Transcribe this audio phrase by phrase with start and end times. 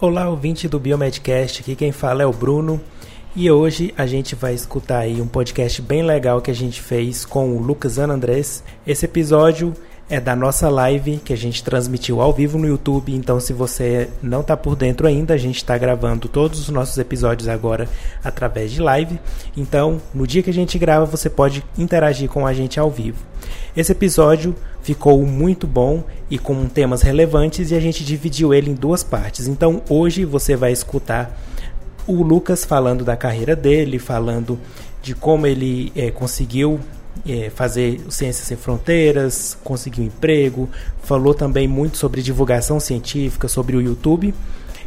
[0.00, 2.80] Olá, ouvinte do Biomedcast, aqui quem fala é o Bruno.
[3.34, 7.24] E hoje a gente vai escutar aí um podcast bem legal que a gente fez
[7.24, 8.62] com o Lucas Anandrés.
[8.86, 9.74] Esse episódio
[10.08, 13.12] é da nossa live que a gente transmitiu ao vivo no YouTube.
[13.12, 16.96] Então, se você não está por dentro ainda, a gente está gravando todos os nossos
[16.96, 17.88] episódios agora
[18.22, 19.18] através de live.
[19.56, 23.18] Então, no dia que a gente grava, você pode interagir com a gente ao vivo.
[23.76, 28.74] Esse episódio ficou muito bom e com temas relevantes e a gente dividiu ele em
[28.74, 29.46] duas partes.
[29.46, 31.38] Então, hoje você vai escutar
[32.06, 34.58] o Lucas falando da carreira dele, falando
[35.02, 36.80] de como ele é, conseguiu
[37.26, 40.68] é, fazer Ciências Sem Fronteiras, conseguiu emprego,
[41.02, 44.34] falou também muito sobre divulgação científica, sobre o YouTube.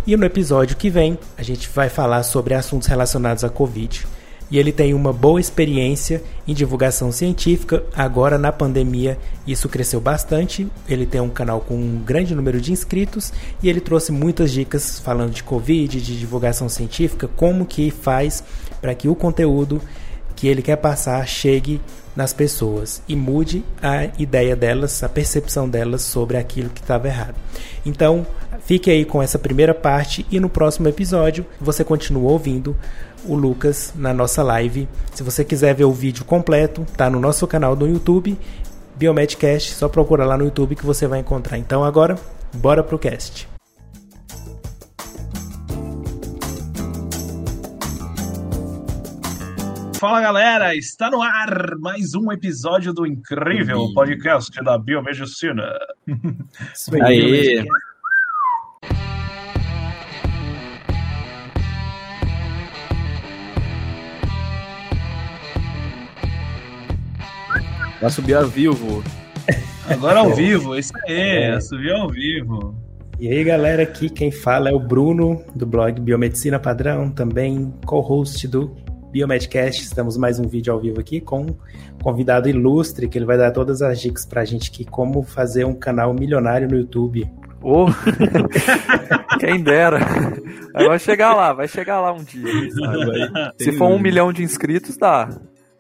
[0.06, 4.08] E no episódio que vem, a gente vai falar sobre assuntos relacionados à Covid.
[4.52, 7.84] E ele tem uma boa experiência em divulgação científica.
[7.96, 10.68] Agora, na pandemia, isso cresceu bastante.
[10.90, 13.32] Ele tem um canal com um grande número de inscritos
[13.64, 18.44] e ele trouxe muitas dicas falando de Covid, de divulgação científica, como que faz
[18.82, 19.82] para que o conteúdo
[20.36, 21.80] que ele quer passar chegue
[22.16, 27.36] nas pessoas e mude a ideia delas, a percepção delas sobre aquilo que estava errado.
[27.86, 28.26] Então,
[28.66, 32.76] fique aí com essa primeira parte e no próximo episódio você continua ouvindo
[33.26, 34.88] o Lucas na nossa live.
[35.14, 38.38] Se você quiser ver o vídeo completo, tá no nosso canal do YouTube,
[38.96, 41.58] Biomedcast, só procura lá no YouTube que você vai encontrar.
[41.58, 42.16] Então agora,
[42.56, 43.48] bora pro cast.
[50.02, 55.78] Fala galera, está no ar mais um episódio do incrível podcast da Biomedicina.
[57.04, 57.64] Aí.
[68.02, 69.04] Vai subir ao vivo.
[69.88, 71.60] Agora ao vivo, isso aí, é.
[71.62, 72.76] subir ao vivo.
[73.20, 78.48] E aí galera, aqui quem fala é o Bruno, do blog Biomedicina Padrão, também co-host
[78.48, 78.76] do
[79.12, 79.84] Biomedcast.
[79.84, 81.56] Estamos mais um vídeo ao vivo aqui com um
[82.02, 85.76] convidado ilustre que ele vai dar todas as dicas pra gente aqui como fazer um
[85.76, 87.32] canal milionário no YouTube.
[87.62, 87.86] Oh,
[89.40, 90.00] quem dera.
[90.74, 92.52] Vai chegar lá, vai chegar lá um dia.
[93.60, 95.30] Se for um milhão de inscritos, dá.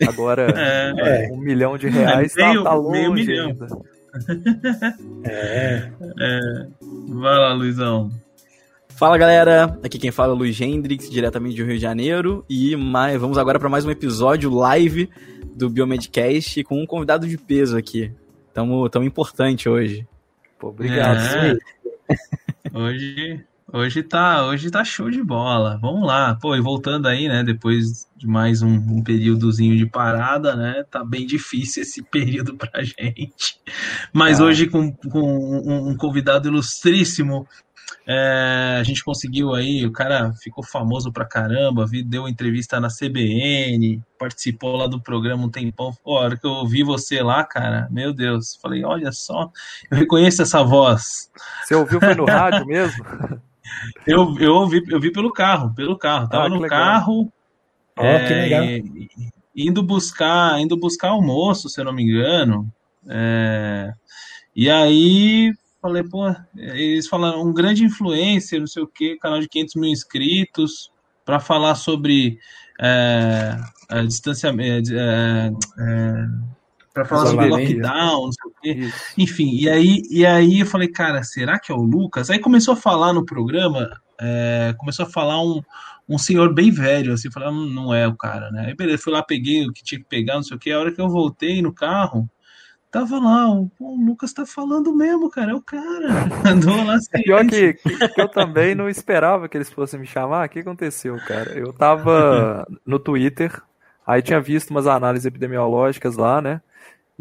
[0.07, 3.47] Agora, é, um milhão de reais tá, meio, tá longe meio milhão.
[3.47, 3.67] ainda.
[5.23, 5.89] É.
[6.19, 6.67] é.
[7.07, 8.11] Vai lá, Luizão.
[8.89, 12.75] Fala galera, aqui quem fala é o Luiz Hendrix, diretamente do Rio de Janeiro, e
[12.75, 15.09] mais, vamos agora para mais um episódio live
[15.55, 18.11] do Biomedcast com um convidado de peso aqui.
[18.53, 20.07] Tamo tão importante hoje.
[20.59, 21.17] Pô, obrigado.
[21.17, 21.57] É.
[22.73, 23.43] hoje,
[23.73, 25.77] hoje tá, hoje tá show de bola.
[25.81, 26.35] Vamos lá.
[26.35, 31.03] Pô, e voltando aí, né, depois de mais um, um períodozinho de parada, né, tá
[31.03, 33.59] bem difícil esse período pra gente.
[34.13, 34.45] Mas ah.
[34.45, 37.47] hoje com, com um, um convidado ilustríssimo,
[38.07, 44.01] é, a gente conseguiu aí, o cara ficou famoso pra caramba, deu entrevista na CBN,
[44.17, 45.93] participou lá do programa um tempão.
[46.03, 49.51] Pô, a hora que eu vi você lá, cara, meu Deus, falei, olha só,
[49.89, 51.29] eu reconheço essa voz.
[51.63, 53.05] Você ouviu foi no rádio mesmo?
[54.05, 56.29] Eu, eu ouvi, eu vi pelo carro, pelo carro.
[56.29, 56.69] Tava ah, no legal.
[56.69, 57.33] carro.
[57.97, 58.63] Oh, é, que legal.
[59.55, 62.71] Indo buscar, indo buscar almoço, se eu não me engano.
[63.07, 63.93] É,
[64.55, 69.49] e aí Falei, pô, eles falaram um grande influencer, não sei o que, canal de
[69.49, 70.91] 500 mil inscritos,
[71.25, 72.37] para falar sobre
[72.79, 73.57] é,
[73.89, 76.27] é, distanciamento, é, é
[76.93, 78.71] para falar sobre lockdown, não sei o quê.
[78.85, 79.13] Isso.
[79.17, 82.29] Enfim, e aí, e aí eu falei, cara, será que é o Lucas?
[82.29, 85.61] Aí começou a falar no programa, é, começou a falar um,
[86.07, 88.65] um senhor bem velho, assim, falando, hum, não é o cara, né?
[88.67, 90.71] Aí beleza, fui lá, peguei o que tinha que pegar, não sei o que.
[90.71, 92.29] A hora que eu voltei no carro,
[92.91, 96.27] Tava lá, o, o, Lucas tá falando mesmo, cara, é o cara.
[96.45, 97.23] Andou lá assim.
[97.23, 100.45] Pior que, que, eu também não esperava que eles fossem me chamar.
[100.45, 101.57] O que aconteceu, cara?
[101.57, 103.61] Eu tava no Twitter,
[104.05, 106.61] aí tinha visto umas análises epidemiológicas lá, né?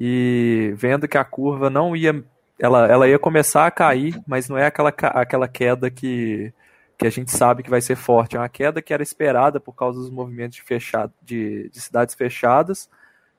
[0.01, 2.25] E vendo que a curva não ia.
[2.59, 6.53] Ela, ela ia começar a cair, mas não é aquela, aquela queda que,
[6.99, 8.37] que a gente sabe que vai ser forte.
[8.37, 12.15] É uma queda que era esperada por causa dos movimentos de, fechado, de, de cidades
[12.15, 12.89] fechadas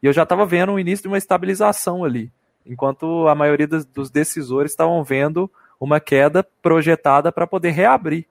[0.02, 2.32] e eu já estava vendo o início de uma estabilização ali,
[2.66, 5.50] enquanto a maioria dos decisores estavam vendo
[5.80, 8.26] uma queda projetada para poder reabrir.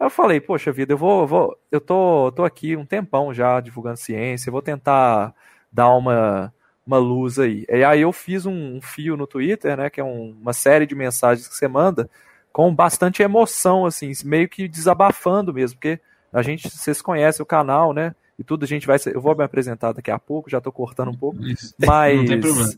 [0.00, 3.98] Eu falei, poxa vida, eu vou, vou eu tô, tô aqui um tempão já divulgando
[3.98, 5.32] ciência, vou tentar
[5.70, 6.52] dar uma,
[6.86, 7.64] uma luz aí.
[7.68, 10.86] E aí eu fiz um, um fio no Twitter, né, que é um, uma série
[10.86, 12.08] de mensagens que você manda
[12.52, 15.98] com bastante emoção, assim, meio que desabafando mesmo, porque
[16.32, 18.14] a gente, vocês conhecem o canal, né?
[18.38, 18.98] e tudo, a gente vai.
[19.06, 21.42] Eu vou me apresentar daqui a pouco, já estou cortando um pouco.
[21.44, 21.74] Isso.
[21.80, 22.16] Mas.
[22.18, 22.72] Não tem problema.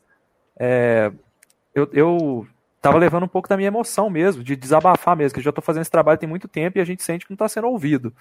[0.59, 1.11] É,
[1.75, 2.47] eu, eu
[2.81, 5.63] tava levando um pouco da minha emoção mesmo, de desabafar mesmo, que eu já tô
[5.63, 8.13] fazendo esse trabalho tem muito tempo e a gente sente que não tá sendo ouvido.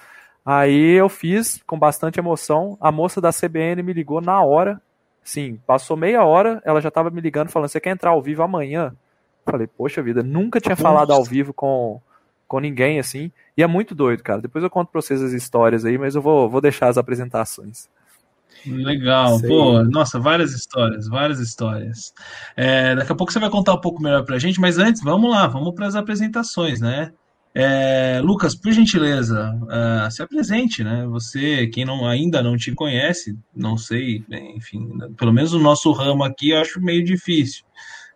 [0.45, 4.81] Aí eu fiz com bastante emoção, a moça da CBN me ligou na hora,
[5.23, 8.43] sim, passou meia hora, ela já tava me ligando falando, você quer entrar ao vivo
[8.43, 8.93] amanhã?
[9.45, 12.01] Falei, poxa vida, nunca tinha falado ao vivo com,
[12.47, 13.31] com ninguém assim.
[13.57, 14.41] E é muito doido, cara.
[14.41, 17.89] Depois eu conto pra vocês as histórias aí, mas eu vou, vou deixar as apresentações.
[18.65, 19.49] Legal, Sei.
[19.49, 22.13] pô, nossa, várias histórias, várias histórias.
[22.55, 25.29] É, daqui a pouco você vai contar um pouco melhor pra gente, mas antes, vamos
[25.29, 27.11] lá, vamos para as apresentações, né?
[27.55, 31.05] É, Lucas, por gentileza, uh, se apresente, né?
[31.07, 34.23] Você, quem não, ainda não te conhece, não sei,
[34.55, 37.63] enfim, pelo menos o nosso ramo aqui eu acho meio difícil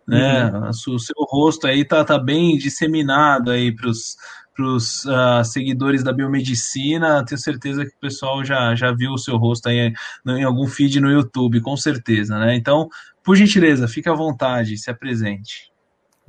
[0.08, 0.50] né?
[0.50, 0.70] Uhum.
[0.70, 6.14] O seu rosto aí tá, tá bem disseminado aí para os uh, ah, seguidores da
[6.14, 7.24] biomedicina.
[7.26, 9.92] Tenho certeza que o pessoal já, já viu o seu rosto aí
[10.26, 12.56] em algum feed no YouTube, com certeza, né?
[12.56, 12.88] Então,
[13.22, 15.67] por gentileza, fique à vontade, se apresente.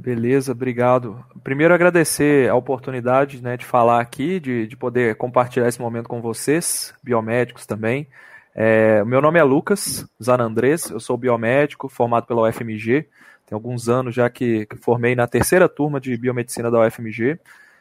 [0.01, 1.22] Beleza, obrigado.
[1.44, 6.22] Primeiro agradecer a oportunidade né, de falar aqui, de, de poder compartilhar esse momento com
[6.22, 8.07] vocês, biomédicos também.
[8.56, 13.10] É, meu nome é Lucas Zanandrés, eu sou biomédico formado pela UFMG,
[13.46, 17.38] tem alguns anos já que, que formei na terceira turma de biomedicina da UFMG.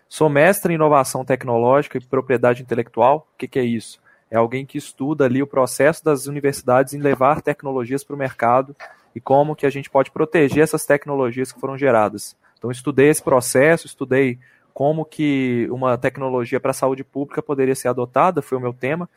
[0.08, 3.28] Sou mestre em inovação tecnológica e propriedade intelectual.
[3.32, 4.00] O que, que é isso?
[4.28, 8.74] É alguém que estuda ali o processo das universidades em levar tecnologias para o mercado
[9.18, 12.36] e como que a gente pode proteger essas tecnologias que foram geradas.
[12.56, 14.38] Então, estudei esse processo, estudei
[14.72, 19.10] como que uma tecnologia para a saúde pública poderia ser adotada, foi o meu tema.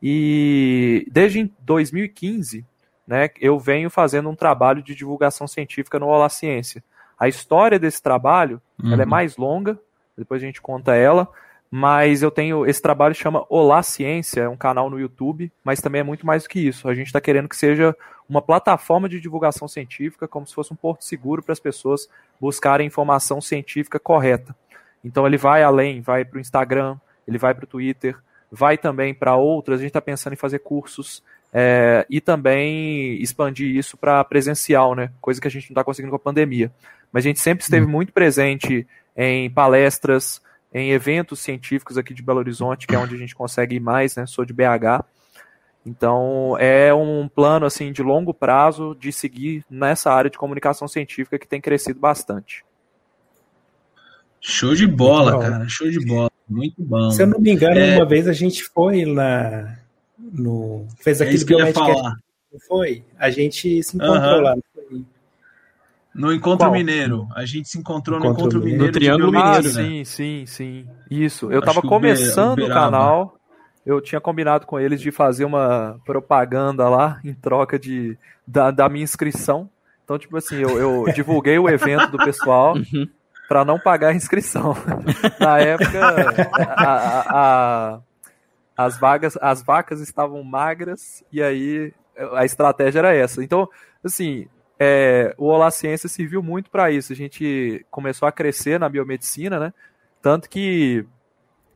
[0.00, 2.64] E desde 2015,
[3.04, 6.80] né, eu venho fazendo um trabalho de divulgação científica no Olá Ciência.
[7.18, 8.92] A história desse trabalho uhum.
[8.92, 9.10] ela é uhum.
[9.10, 9.76] mais longa,
[10.16, 11.28] depois a gente conta ela,
[11.70, 16.00] mas eu tenho esse trabalho chama Olá Ciência, é um canal no YouTube, mas também
[16.00, 16.88] é muito mais do que isso.
[16.88, 17.96] A gente está querendo que seja
[18.28, 22.08] uma plataforma de divulgação científica, como se fosse um porto seguro para as pessoas
[22.40, 24.54] buscarem informação científica correta.
[25.04, 26.96] Então ele vai além, vai para o Instagram,
[27.26, 28.16] ele vai para o Twitter,
[28.50, 29.78] vai também para outras.
[29.78, 35.12] A gente está pensando em fazer cursos é, e também expandir isso para presencial, né?
[35.20, 36.72] Coisa que a gente não está conseguindo com a pandemia.
[37.12, 37.92] Mas a gente sempre esteve uhum.
[37.92, 40.40] muito presente em palestras,
[40.72, 44.16] em eventos científicos aqui de Belo Horizonte, que é onde a gente consegue ir mais,
[44.16, 44.26] né?
[44.26, 45.04] Sou de BH.
[45.84, 51.38] Então é um plano assim de longo prazo de seguir nessa área de comunicação científica
[51.38, 52.64] que tem crescido bastante.
[54.40, 57.10] Show de bola, cara, show de bola, muito bom.
[57.10, 57.96] Se eu não me engano, é...
[57.96, 59.76] uma vez a gente foi na
[60.18, 61.82] no fez é aquele é biomédico
[62.66, 64.40] foi a gente se encontrou uhum.
[64.40, 64.62] lá no
[66.14, 66.72] Encontro Qual?
[66.72, 67.28] Mineiro.
[67.34, 68.86] A gente se encontrou Encontro no Encontro Mineiro.
[68.86, 70.04] No Triângulo Mineiro, ah, sim, né?
[70.04, 70.86] sim, sim.
[71.10, 71.50] Isso.
[71.52, 73.36] Eu Acho tava começando o, o canal.
[73.86, 78.88] Eu tinha combinado com eles de fazer uma propaganda lá em troca de, da, da
[78.88, 79.70] minha inscrição.
[80.04, 83.08] Então, tipo assim, eu, eu divulguei o evento do pessoal uhum.
[83.48, 84.76] para não pagar a inscrição.
[85.38, 86.00] Na época,
[86.76, 88.00] a, a, a,
[88.76, 91.92] as vagas, as vacas estavam magras e aí
[92.32, 93.42] a estratégia era essa.
[93.42, 93.68] Então,
[94.04, 94.46] assim,
[94.82, 97.12] é, o Olá Ciência serviu muito para isso.
[97.12, 99.74] A gente começou a crescer na biomedicina, né?
[100.22, 101.04] Tanto que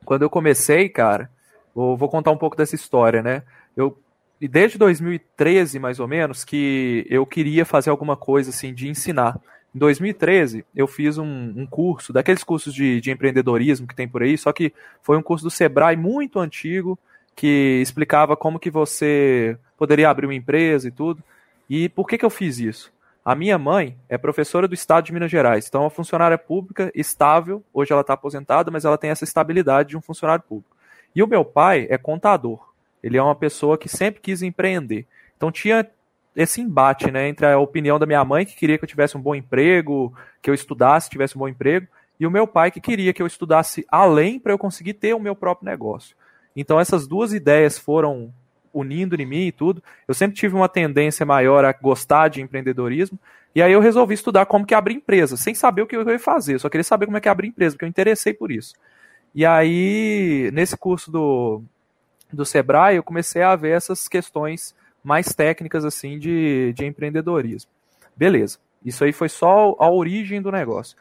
[0.06, 1.30] quando eu comecei, cara,
[1.74, 3.42] vou, vou contar um pouco dessa história, né?
[3.76, 3.98] Eu
[4.40, 9.38] desde 2013, mais ou menos, que eu queria fazer alguma coisa assim de ensinar.
[9.74, 14.22] Em 2013, eu fiz um, um curso, daqueles cursos de, de, empreendedorismo que tem por
[14.22, 14.72] aí, só que
[15.02, 16.98] foi um curso do Sebrae muito antigo,
[17.34, 21.22] que explicava como que você poderia abrir uma empresa e tudo.
[21.68, 22.93] E por que, que eu fiz isso?
[23.24, 26.92] A minha mãe é professora do Estado de Minas Gerais, então é uma funcionária pública
[26.94, 30.76] estável, hoje ela está aposentada, mas ela tem essa estabilidade de um funcionário público.
[31.16, 35.06] E o meu pai é contador, ele é uma pessoa que sempre quis empreender.
[35.38, 35.88] Então tinha
[36.36, 39.22] esse embate, né, entre a opinião da minha mãe, que queria que eu tivesse um
[39.22, 40.12] bom emprego,
[40.42, 41.86] que eu estudasse, tivesse um bom emprego,
[42.20, 45.20] e o meu pai, que queria que eu estudasse além para eu conseguir ter o
[45.20, 46.14] meu próprio negócio.
[46.54, 48.34] Então essas duas ideias foram
[48.74, 49.82] unindo em mim e tudo.
[50.06, 53.18] Eu sempre tive uma tendência maior a gostar de empreendedorismo,
[53.54, 56.18] e aí eu resolvi estudar como que abrir empresa, sem saber o que eu ia
[56.18, 58.74] fazer, eu só queria saber como é que abre empresa, porque eu interessei por isso.
[59.34, 61.62] E aí, nesse curso do,
[62.32, 67.70] do Sebrae, eu comecei a ver essas questões mais técnicas assim de, de empreendedorismo.
[68.16, 68.58] Beleza.
[68.84, 70.96] Isso aí foi só a origem do negócio.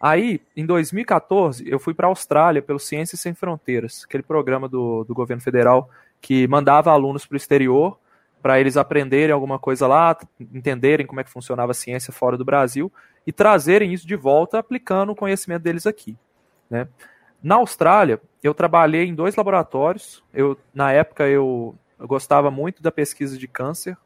[0.00, 5.04] Aí, em 2014, eu fui para a Austrália pelo Ciências Sem Fronteiras, aquele programa do,
[5.04, 7.98] do governo federal que mandava alunos para o exterior
[8.40, 12.44] para eles aprenderem alguma coisa lá, entenderem como é que funcionava a ciência fora do
[12.44, 12.90] Brasil
[13.26, 16.16] e trazerem isso de volta aplicando o conhecimento deles aqui.
[16.70, 16.86] Né?
[17.42, 20.22] Na Austrália, eu trabalhei em dois laboratórios.
[20.32, 23.96] Eu, na época, eu eu gostava muito da pesquisa de câncer.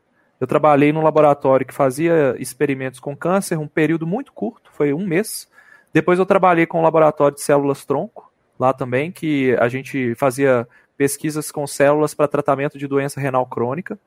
[0.41, 5.07] eu trabalhei num laboratório que fazia experimentos com câncer, um período muito curto, foi um
[5.07, 5.49] mês.
[5.93, 10.67] Depois eu trabalhei com um laboratório de células tronco, lá também, que a gente fazia
[10.97, 13.99] pesquisas com células para tratamento de doença renal crônica.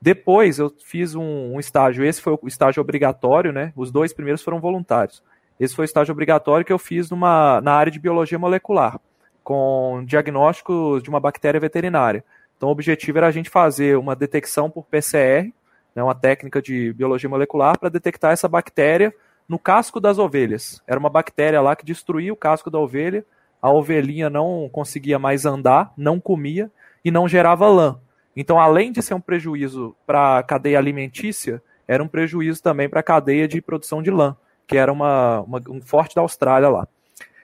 [0.00, 3.72] Depois eu fiz um, um, estágio, esse foi o estágio obrigatório, né?
[3.74, 5.22] Os dois primeiros foram voluntários.
[5.58, 9.00] Esse foi o estágio obrigatório que eu fiz numa, na área de biologia molecular,
[9.42, 12.24] com diagnóstico de uma bactéria veterinária.
[12.56, 15.52] Então o objetivo era a gente fazer uma detecção por PCR,
[15.94, 19.12] né, uma técnica de biologia molecular, para detectar essa bactéria
[19.48, 20.80] no casco das ovelhas.
[20.86, 23.24] Era uma bactéria lá que destruía o casco da ovelha,
[23.60, 26.70] a ovelhinha não conseguia mais andar, não comia
[27.04, 28.00] e não gerava lã.
[28.36, 33.00] Então, além de ser um prejuízo para a cadeia alimentícia, era um prejuízo também para
[33.00, 34.36] a cadeia de produção de lã,
[34.66, 36.86] que era uma, uma, um forte da Austrália lá.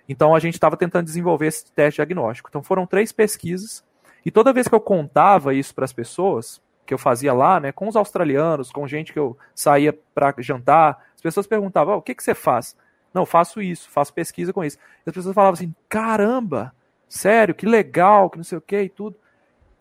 [0.08, 2.48] Então, a gente estava tentando desenvolver esse teste diagnóstico.
[2.48, 3.82] Então, foram três pesquisas,
[4.24, 7.72] e toda vez que eu contava isso para as pessoas, que eu fazia lá, né,
[7.72, 12.02] com os australianos, com gente que eu saía para jantar, as pessoas perguntavam: oh, o
[12.02, 12.76] que, que você faz?
[13.14, 14.76] Não, faço isso, faço pesquisa com isso.
[15.06, 16.74] E as pessoas falavam assim: caramba,
[17.08, 19.16] sério, que legal, que não sei o que e tudo.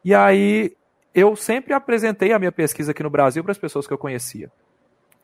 [0.06, 0.76] E aí
[1.14, 4.52] eu sempre apresentei a minha pesquisa aqui no Brasil para as pessoas que eu conhecia.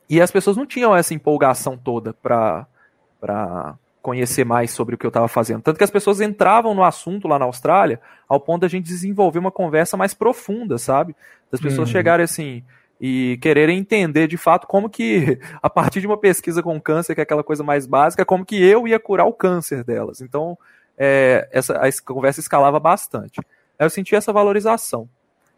[0.09, 2.65] E as pessoas não tinham essa empolgação toda para
[4.01, 5.61] conhecer mais sobre o que eu estava fazendo.
[5.61, 9.37] Tanto que as pessoas entravam no assunto lá na Austrália ao ponto da gente desenvolver
[9.37, 11.15] uma conversa mais profunda, sabe?
[11.51, 11.93] Das pessoas uhum.
[11.93, 12.63] chegarem assim
[12.99, 17.21] e quererem entender de fato como que, a partir de uma pesquisa com câncer, que
[17.21, 20.21] é aquela coisa mais básica, como que eu ia curar o câncer delas.
[20.21, 20.57] Então,
[20.97, 23.39] é, essa a conversa escalava bastante.
[23.77, 25.07] Eu senti essa valorização.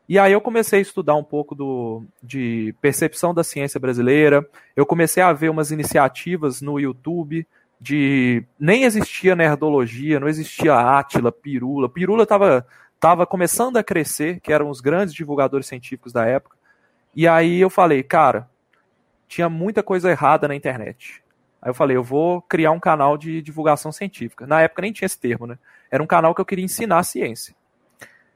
[0.08, 4.46] E aí eu comecei a estudar um pouco do, de percepção da ciência brasileira.
[4.76, 7.48] Eu comecei a ver umas iniciativas no YouTube
[7.80, 11.90] de nem existia nerdologia, não existia Átila, Pirula.
[11.90, 12.66] Pirula estava
[13.00, 16.56] tava começando a crescer, que eram os grandes divulgadores científicos da época.
[17.16, 18.50] E aí eu falei, cara,
[19.28, 21.24] tinha muita coisa errada na internet.
[21.62, 24.48] Aí eu falei, eu vou criar um canal de divulgação científica.
[24.48, 25.60] Na época nem tinha esse termo, né?
[25.90, 27.56] Era um canal que eu queria ensinar a ciência.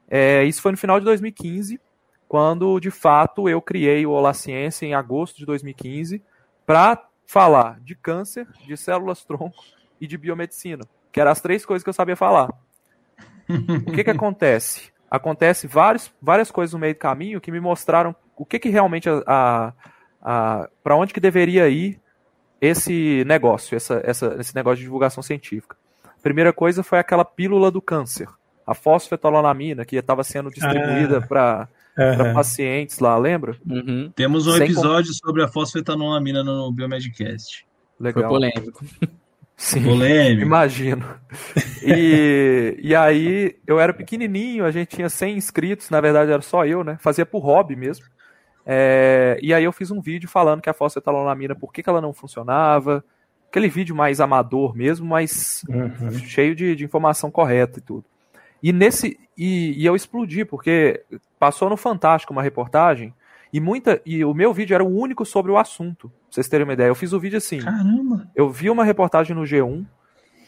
[0.08, 1.80] É, isso foi no final de 2015,
[2.28, 6.22] quando de fato eu criei o Olá Ciência em agosto de 2015
[6.66, 9.64] para falar de câncer, de células tronco
[10.00, 12.50] e de biomedicina, que eram as três coisas que eu sabia falar.
[13.50, 14.92] o que que acontece?
[15.10, 19.10] Acontece vários, várias coisas no meio do caminho que me mostraram o que que realmente
[19.10, 19.74] a, a,
[20.22, 22.00] a para onde que deveria ir
[22.60, 25.76] esse negócio, essa, essa, esse negócio de divulgação científica.
[26.04, 28.28] A primeira coisa foi aquela pílula do câncer
[28.66, 32.34] a fosfetolonamina que estava sendo distribuída ah, para uhum.
[32.34, 33.56] pacientes lá, lembra?
[33.66, 34.12] Uhum.
[34.16, 35.28] Temos um Sem episódio com...
[35.28, 37.66] sobre a fosfetolonamina no Biomedcast.
[38.00, 38.24] Legal.
[38.24, 38.86] Foi polêmico.
[39.56, 40.42] Sim, polêmico.
[40.42, 41.06] imagino.
[41.82, 46.66] E, e aí, eu era pequenininho, a gente tinha 100 inscritos, na verdade era só
[46.66, 46.98] eu, né?
[47.00, 48.06] Fazia por hobby mesmo.
[48.66, 52.02] É, e aí eu fiz um vídeo falando que a fosfetolonamina, por que, que ela
[52.02, 53.04] não funcionava,
[53.48, 56.12] aquele vídeo mais amador mesmo, mas uhum.
[56.14, 58.06] cheio de, de informação correta e tudo.
[58.62, 61.04] E nesse e, e, eu explodi porque
[61.38, 63.14] passou no Fantástico uma reportagem
[63.54, 66.10] e muita e o meu vídeo era o único sobre o assunto.
[66.10, 67.60] Pra vocês terem uma ideia, eu fiz o vídeo assim.
[67.60, 68.28] Caramba.
[68.36, 69.86] Eu vi uma reportagem no G1,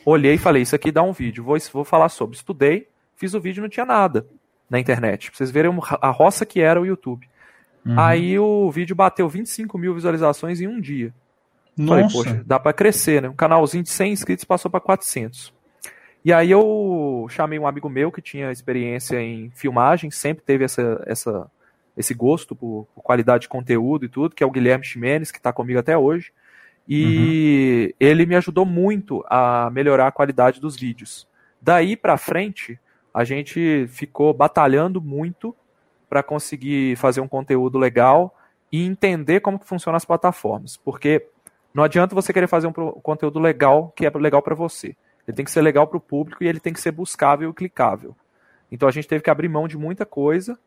[0.06, 2.36] olhei e falei, isso aqui dá um vídeo, vou vou falar sobre.
[2.36, 4.26] Estudei, fiz o vídeo, não tinha nada
[4.70, 5.30] na internet.
[5.30, 5.72] Pra vocês verem
[6.02, 7.30] a roça que era o YouTube.
[7.88, 7.98] Uhum.
[7.98, 11.14] Aí o vídeo bateu 25 mil visualizações em um dia.
[11.78, 12.10] Nossa.
[12.10, 13.30] Falei, poxa, dá para crescer, né?
[13.30, 15.54] Um canalzinho de 100 inscritos passou para 400.
[16.26, 21.02] E aí eu chamei um amigo meu que tinha experiência em filmagem, sempre teve essa,
[21.06, 21.50] essa,
[21.96, 25.38] esse gosto por, por qualidade de conteúdo e tudo, que é o Guilherme Ximenes, que
[25.38, 26.34] está comigo até hoje.
[26.86, 28.06] E uhum.
[28.06, 31.26] ele me ajudou muito a melhorar a qualidade dos vídeos.
[31.62, 32.78] Daí para frente,
[33.14, 35.56] a gente ficou batalhando muito
[36.10, 38.36] para conseguir fazer um conteúdo legal
[38.72, 41.26] e entender como que funcionam as plataformas, porque
[41.74, 44.96] não adianta você querer fazer um conteúdo legal que é legal para você.
[45.28, 47.54] Ele tem que ser legal para o público e ele tem que ser buscável e
[47.54, 48.16] clicável.
[48.72, 50.58] Então a gente teve que abrir mão de muita coisa,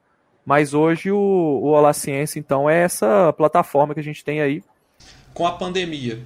[0.45, 4.63] mas hoje o, o Olá Ciência, então, é essa plataforma que a gente tem aí.
[5.35, 6.23] Com a pandemia,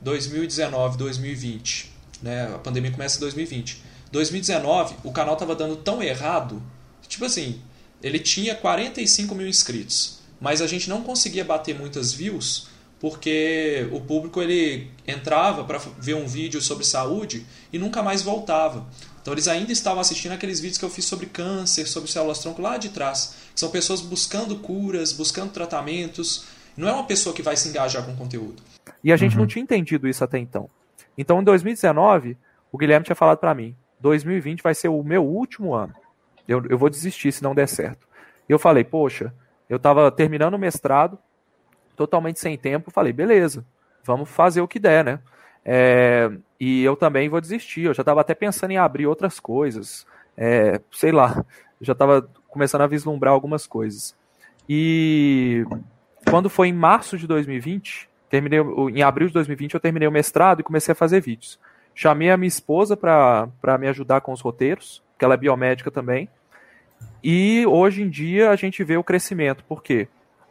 [0.00, 2.54] 2019, 2020, né?
[2.54, 3.82] A pandemia começa em 2020.
[4.10, 6.62] 2019, o canal estava dando tão errado,
[7.06, 7.60] tipo assim,
[8.02, 12.68] ele tinha 45 mil inscritos, mas a gente não conseguia bater muitas views
[13.00, 18.86] porque o público ele entrava para ver um vídeo sobre saúde e nunca mais voltava.
[19.20, 22.60] Então eles ainda estavam assistindo aqueles vídeos que eu fiz sobre câncer, sobre células tronco
[22.60, 26.46] lá de trás, que são pessoas buscando curas, buscando tratamentos.
[26.76, 28.62] Não é uma pessoa que vai se engajar com o conteúdo.
[29.02, 29.40] E a gente uhum.
[29.40, 30.68] não tinha entendido isso até então.
[31.16, 32.36] Então em 2019,
[32.72, 35.94] o Guilherme tinha falado para mim: 2020 vai ser o meu último ano.
[36.48, 38.08] Eu, eu vou desistir se não der certo.
[38.48, 39.32] E eu falei: poxa,
[39.68, 41.18] eu estava terminando o mestrado,
[41.94, 43.64] totalmente sem tempo, falei, beleza,
[44.04, 45.20] vamos fazer o que der, né?
[45.64, 47.82] É, e eu também vou desistir.
[47.82, 50.06] Eu já estava até pensando em abrir outras coisas.
[50.36, 51.44] É, sei lá,
[51.80, 54.16] já estava começando a vislumbrar algumas coisas.
[54.68, 55.64] E
[56.30, 58.60] quando foi em março de 2020, terminei
[58.94, 61.58] em abril de 2020 eu terminei o mestrado e comecei a fazer vídeos.
[61.94, 66.28] Chamei a minha esposa para me ajudar com os roteiros, que ela é biomédica também.
[67.22, 70.08] E hoje em dia a gente vê o crescimento, porque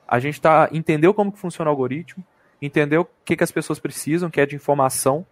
[0.07, 2.23] a gente tá, entendeu como que funciona o algoritmo,
[2.61, 5.25] entendeu o que, que as pessoas precisam, que é de informação,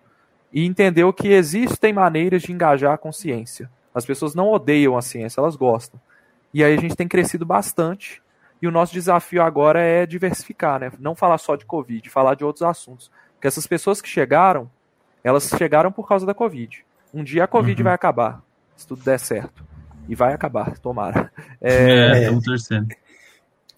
[0.51, 3.69] e entendeu que existem maneiras de engajar a consciência.
[3.93, 5.99] As pessoas não odeiam a ciência, elas gostam.
[6.53, 8.21] E aí a gente tem crescido bastante.
[8.61, 10.91] E o nosso desafio agora é diversificar, né?
[10.99, 13.11] Não falar só de Covid, falar de outros assuntos.
[13.33, 14.69] Porque essas pessoas que chegaram,
[15.23, 16.85] elas chegaram por causa da Covid.
[17.13, 17.83] Um dia a Covid uhum.
[17.83, 18.41] vai acabar,
[18.75, 19.65] se tudo der certo.
[20.07, 21.31] E vai acabar, tomara.
[21.61, 22.95] É, estamos é, torcendo.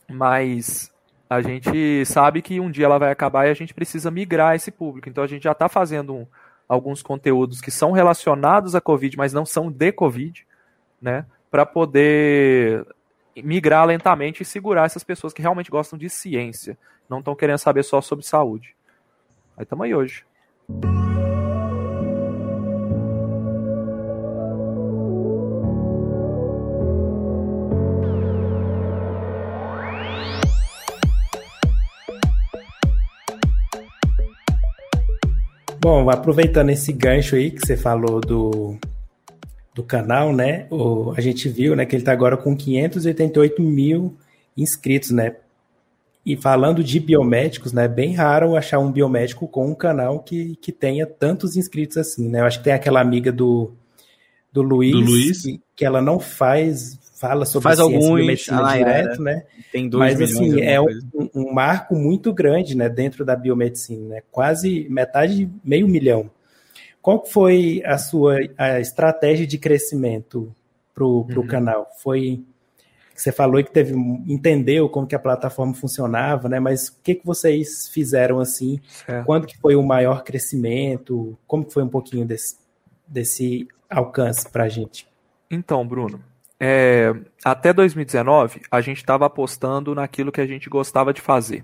[0.10, 0.92] Mas
[1.30, 4.72] a gente sabe que um dia ela vai acabar e a gente precisa migrar esse
[4.72, 5.08] público.
[5.08, 6.28] Então a gente já está fazendo um,
[6.68, 10.46] alguns conteúdos que são relacionados à Covid, mas não são de Covid,
[11.02, 11.26] né?
[11.50, 12.86] Para poder
[13.38, 16.78] migrar lentamente e segurar essas pessoas que realmente gostam de ciência,
[17.10, 18.76] não estão querendo saber só sobre saúde.
[19.56, 20.26] Aí estamos aí hoje.
[35.89, 38.77] Bom, aproveitando esse gancho aí que você falou do,
[39.74, 40.67] do canal, né?
[40.70, 44.17] O, a gente viu né, que ele está agora com 588 mil
[44.58, 45.38] inscritos, né?
[46.25, 47.86] E falando de biomédicos, né?
[47.86, 52.27] É bem raro achar um biomédico com um canal que, que tenha tantos inscritos assim,
[52.27, 52.41] né?
[52.41, 53.72] Eu acho que tem aquela amiga do,
[54.51, 55.41] do Luiz, do Luiz?
[55.41, 59.44] Que, que ela não faz fala sobre Faz ciência alguns, biomedicina ah, direto, é, né?
[59.72, 60.88] Tem dois Mas assim, é um,
[61.34, 64.22] um, marco muito grande, né, dentro da biomedicina, né?
[64.32, 66.30] Quase metade, meio milhão.
[67.02, 70.54] Qual foi a sua a estratégia de crescimento
[70.94, 71.48] para o uhum.
[71.48, 71.90] canal?
[72.02, 72.44] Foi
[73.16, 73.96] você falou que teve
[74.28, 76.60] entendeu como que a plataforma funcionava, né?
[76.60, 78.80] Mas o que que vocês fizeram assim?
[79.08, 79.24] É.
[79.24, 81.36] Quando que foi o maior crescimento?
[81.48, 82.58] Como que foi um pouquinho desse,
[83.08, 85.08] desse alcance para a gente?
[85.50, 86.22] Então, Bruno,
[86.60, 91.63] é, até 2019, a gente estava apostando naquilo que a gente gostava de fazer.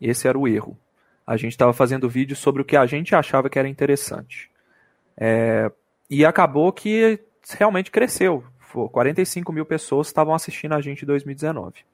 [0.00, 0.76] Esse era o erro.
[1.26, 4.50] A gente estava fazendo vídeos sobre o que a gente achava que era interessante.
[5.16, 5.70] É,
[6.08, 7.20] e acabou que
[7.58, 8.44] realmente cresceu.
[8.92, 11.84] 45 mil pessoas estavam assistindo a gente em 2019.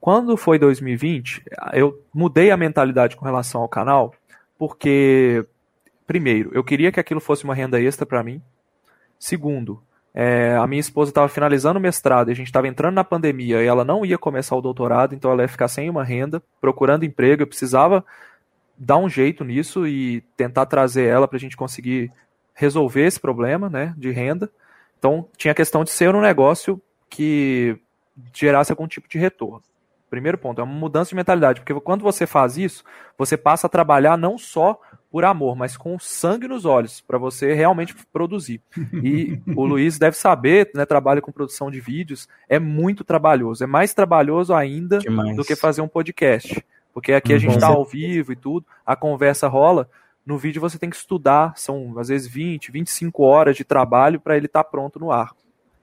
[0.00, 4.14] Quando foi 2020, eu mudei a mentalidade com relação ao canal,
[4.56, 5.44] porque,
[6.06, 8.40] primeiro, eu queria que aquilo fosse uma renda extra para mim.
[9.18, 9.82] Segundo,
[10.20, 13.66] é, a minha esposa estava finalizando o mestrado a gente estava entrando na pandemia e
[13.66, 17.44] ela não ia começar o doutorado, então ela ia ficar sem uma renda, procurando emprego.
[17.44, 18.04] Eu precisava
[18.76, 22.10] dar um jeito nisso e tentar trazer ela para a gente conseguir
[22.52, 24.50] resolver esse problema né, de renda.
[24.98, 27.78] Então tinha a questão de ser um negócio que
[28.34, 29.62] gerasse algum tipo de retorno.
[30.10, 32.82] Primeiro ponto, é uma mudança de mentalidade, porque quando você faz isso,
[33.16, 37.54] você passa a trabalhar não só por amor, mas com sangue nos olhos, para você
[37.54, 38.60] realmente produzir.
[39.02, 43.66] E o Luiz deve saber, né, trabalha com produção de vídeos, é muito trabalhoso, é
[43.66, 45.34] mais trabalhoso ainda Demais.
[45.36, 46.62] do que fazer um podcast.
[46.92, 49.88] Porque aqui a gente está ao vivo e tudo, a conversa rola,
[50.26, 54.36] no vídeo você tem que estudar, são às vezes 20, 25 horas de trabalho para
[54.36, 55.32] ele estar tá pronto no ar.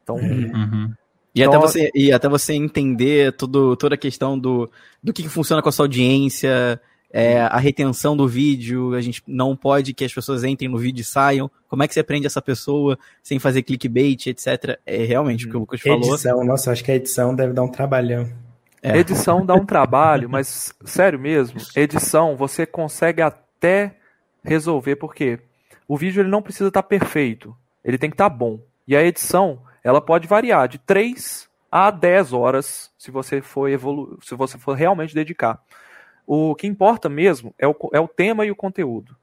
[0.03, 0.93] Então, uhum.
[1.33, 4.69] E, então, até você, e até você entender tudo, toda a questão do,
[5.03, 6.79] do que funciona com a sua audiência,
[7.17, 10.99] é, a retenção do vídeo, a gente não pode que as pessoas entrem no vídeo
[10.99, 11.49] e saiam.
[11.65, 14.78] Como é que você aprende essa pessoa sem fazer clickbait, etc.
[14.86, 16.13] É realmente o que o Lucas edição, falou.
[16.13, 18.30] Edição, nossa, acho que a edição deve dar um trabalhão.
[18.84, 18.97] É.
[18.97, 23.95] Edição dá um trabalho, mas sério mesmo, edição você consegue até
[24.43, 25.39] resolver, porque
[25.88, 28.60] o vídeo ele não precisa estar tá perfeito, ele tem que estar tá bom.
[28.86, 34.19] E a edição ela pode variar de 3 a 10 horas se você for evolu
[34.21, 35.62] se você for realmente dedicar.
[36.25, 39.15] O que importa mesmo é o, é o tema e o conteúdo.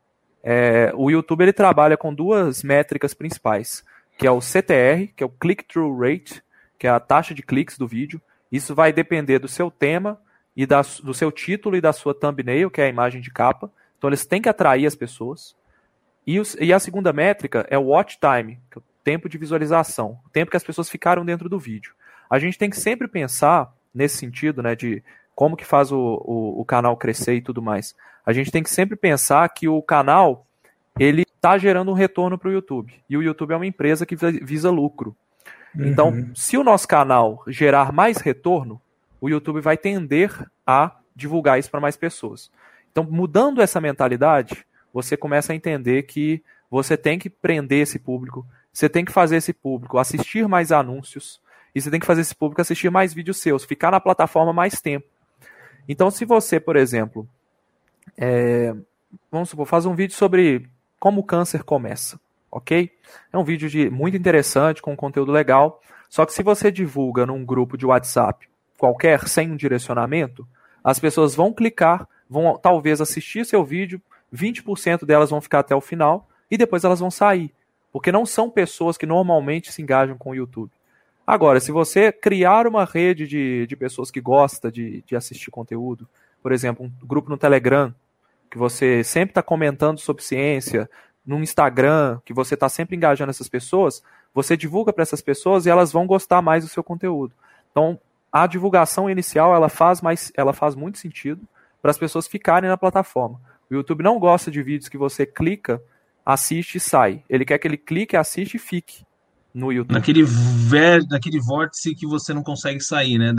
[0.43, 3.85] É, o YouTube ele trabalha com duas métricas principais,
[4.19, 6.43] que é o CTR, que é o Click-Through Rate,
[6.79, 8.21] que é a taxa de cliques do vídeo.
[8.51, 10.21] Isso vai depender do seu tema
[10.57, 13.71] e da, do seu título e da sua thumbnail, que é a imagem de capa.
[13.97, 15.57] Então eles têm que atrair as pessoas.
[16.27, 19.38] E, os, e a segunda métrica é o watch time, que é o tempo de
[19.38, 21.95] visualização, o tempo que as pessoas ficaram dentro do vídeo.
[22.29, 25.03] A gente tem que sempre pensar nesse sentido, né, de
[25.35, 27.95] como que faz o, o, o canal crescer e tudo mais.
[28.25, 30.47] A gente tem que sempre pensar que o canal
[30.99, 32.95] ele está gerando um retorno para o YouTube.
[33.09, 35.16] E o YouTube é uma empresa que visa lucro.
[35.75, 36.31] Então, uhum.
[36.35, 38.81] se o nosso canal gerar mais retorno,
[39.21, 42.51] o YouTube vai tender a divulgar isso para mais pessoas.
[42.90, 48.47] Então, mudando essa mentalidade, você começa a entender que você tem que prender esse público,
[48.73, 51.40] você tem que fazer esse público assistir mais anúncios,
[51.75, 54.81] e você tem que fazer esse público assistir mais vídeos seus, ficar na plataforma mais
[54.81, 55.07] tempo.
[55.88, 57.29] Então, se você, por exemplo,
[58.16, 58.75] é,
[59.31, 60.68] vamos supor, faz um vídeo sobre
[60.99, 62.90] como o câncer começa, ok?
[63.33, 65.81] É um vídeo de, muito interessante, com conteúdo legal.
[66.09, 70.47] Só que se você divulga num grupo de WhatsApp qualquer, sem um direcionamento,
[70.83, 74.01] as pessoas vão clicar, vão talvez assistir seu vídeo,
[74.35, 77.53] 20% delas vão ficar até o final e depois elas vão sair.
[77.92, 80.71] Porque não são pessoas que normalmente se engajam com o YouTube.
[81.27, 86.09] Agora, se você criar uma rede de, de pessoas que gostam de, de assistir conteúdo,
[86.43, 87.95] por exemplo, um grupo no Telegram,
[88.51, 90.91] que você sempre está comentando sobre ciência,
[91.25, 94.03] no Instagram, que você está sempre engajando essas pessoas,
[94.35, 97.33] você divulga para essas pessoas e elas vão gostar mais do seu conteúdo.
[97.71, 97.99] Então,
[98.31, 101.47] a divulgação inicial ela faz mais, ela faz muito sentido
[101.81, 103.41] para as pessoas ficarem na plataforma.
[103.71, 105.81] O YouTube não gosta de vídeos que você clica,
[106.27, 107.23] assiste e sai.
[107.29, 109.05] Ele quer que ele clique, assiste e fique
[109.55, 109.95] no YouTube.
[109.95, 113.33] Naquele, ver, naquele vórtice que você não consegue sair, né?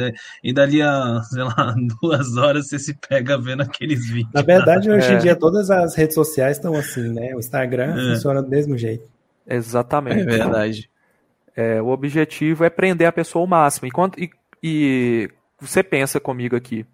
[0.44, 4.34] E dali a, sei lá, duas horas você se pega vendo aqueles vídeos.
[4.34, 5.18] Na verdade, hoje em é.
[5.18, 7.34] dia todas as redes sociais estão assim, né?
[7.36, 8.14] O Instagram é.
[8.14, 9.08] funciona do mesmo jeito.
[9.48, 10.22] Exatamente.
[10.22, 10.90] É verdade.
[11.56, 13.88] É, o objetivo é prender a pessoa ao máximo.
[13.88, 14.30] Enquanto, e,
[14.62, 16.86] e você pensa comigo aqui,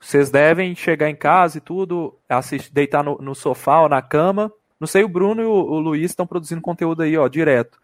[0.00, 4.52] vocês devem chegar em casa e tudo, assistir, deitar no, no sofá ou na cama.
[4.78, 7.78] Não sei, o Bruno e o, o Luiz estão produzindo conteúdo aí, ó, direto.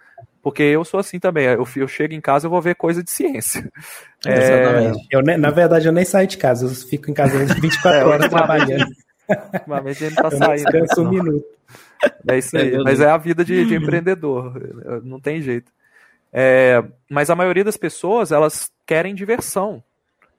[0.47, 1.45] Porque eu sou assim também.
[1.47, 3.69] Eu, eu chego em casa eu vou ver coisa de ciência.
[4.25, 5.07] É, Exatamente.
[5.09, 8.29] Eu, na verdade, eu nem saio de casa, eu fico em casa 24 é, horas
[8.29, 8.87] trabalhando.
[9.29, 10.69] Ultimamente gente tá saindo.
[10.99, 11.45] um minuto.
[12.27, 12.77] É isso aí.
[12.83, 14.61] Mas é a vida de, de empreendedor.
[15.05, 15.71] Não tem jeito.
[16.33, 19.81] É, mas a maioria das pessoas, elas querem diversão.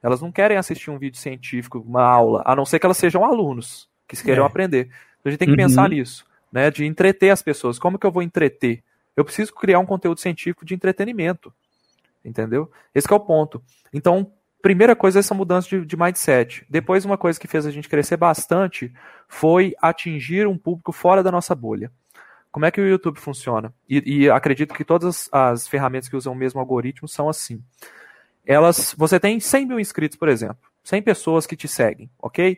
[0.02, 3.24] Elas não querem assistir um vídeo científico, uma aula, a não ser que elas sejam
[3.24, 4.46] alunos, que queiram é.
[4.46, 4.88] aprender.
[5.20, 5.68] Então a gente tem que uhum.
[5.68, 6.70] pensar nisso, né?
[6.70, 7.78] De entreter as pessoas.
[7.78, 8.82] Como que eu vou entreter?
[9.18, 11.52] Eu preciso criar um conteúdo científico de entretenimento.
[12.24, 12.70] Entendeu?
[12.94, 13.60] Esse é o ponto.
[13.92, 14.30] Então,
[14.62, 16.64] primeira coisa é essa mudança de, de, mindset.
[16.70, 18.94] Depois, uma coisa que fez a gente crescer bastante
[19.26, 21.90] foi atingir um público fora da nossa bolha.
[22.52, 23.74] Como é que o YouTube funciona?
[23.88, 27.60] E, e acredito que todas as, as, ferramentas que usam o mesmo algoritmo são assim.
[28.46, 32.56] Elas, você tem 100 mil inscritos, por exemplo, 100 pessoas que te seguem, ok?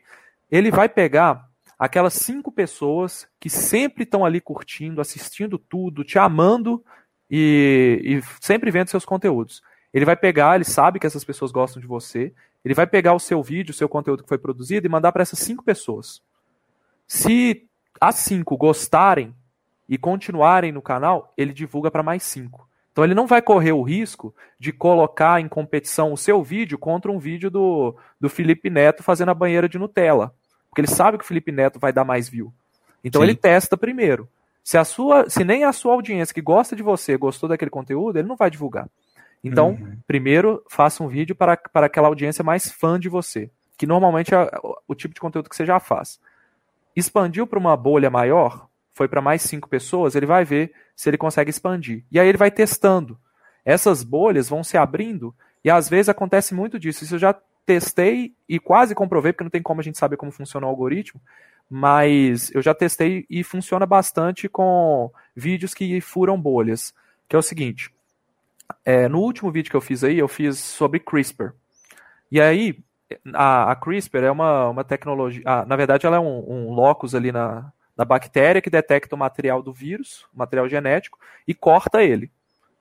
[0.50, 1.49] Ele vai pegar
[1.80, 6.84] aquelas cinco pessoas que sempre estão ali curtindo, assistindo tudo, te amando
[7.30, 9.62] e, e, sempre vendo seus conteúdos.
[9.90, 13.18] Ele vai pegar, ele sabe que essas pessoas gostam de você, ele vai pegar o
[13.18, 16.20] seu vídeo, o seu conteúdo que foi produzido e mandar para essas cinco pessoas.
[17.08, 17.66] Se
[17.98, 19.34] as cinco gostarem
[19.88, 22.68] e continuarem no canal, ele divulga para mais cinco.
[22.92, 27.10] Então ele não vai correr o risco de colocar em competição o seu vídeo contra
[27.10, 30.34] um vídeo do, do Felipe Neto fazendo a banheira de Nutella.
[30.70, 32.52] Porque ele sabe que o Felipe Neto vai dar mais view.
[33.04, 33.28] Então Sim.
[33.28, 34.28] ele testa primeiro.
[34.62, 38.18] Se a sua, se nem a sua audiência que gosta de você gostou daquele conteúdo,
[38.18, 38.88] ele não vai divulgar.
[39.42, 39.96] Então, uhum.
[40.06, 44.50] primeiro, faça um vídeo para, para aquela audiência mais fã de você, que normalmente é
[44.86, 46.20] o tipo de conteúdo que você já faz.
[46.94, 51.16] Expandiu para uma bolha maior, foi para mais cinco pessoas, ele vai ver se ele
[51.16, 52.04] consegue expandir.
[52.12, 53.18] E aí ele vai testando.
[53.64, 57.04] Essas bolhas vão se abrindo e às vezes acontece muito disso.
[57.04, 57.34] Isso eu já
[57.70, 61.20] testei e quase comprovei, porque não tem como a gente saber como funciona o algoritmo,
[61.68, 66.92] mas eu já testei e funciona bastante com vídeos que furam bolhas.
[67.28, 67.94] Que é o seguinte:
[68.84, 71.52] é, no último vídeo que eu fiz aí, eu fiz sobre CRISPR.
[72.32, 72.76] E aí,
[73.32, 75.42] a, a CRISPR é uma, uma tecnologia.
[75.46, 79.18] Ah, na verdade, ela é um, um locus ali na, na bactéria que detecta o
[79.18, 82.32] material do vírus, o material genético, e corta ele.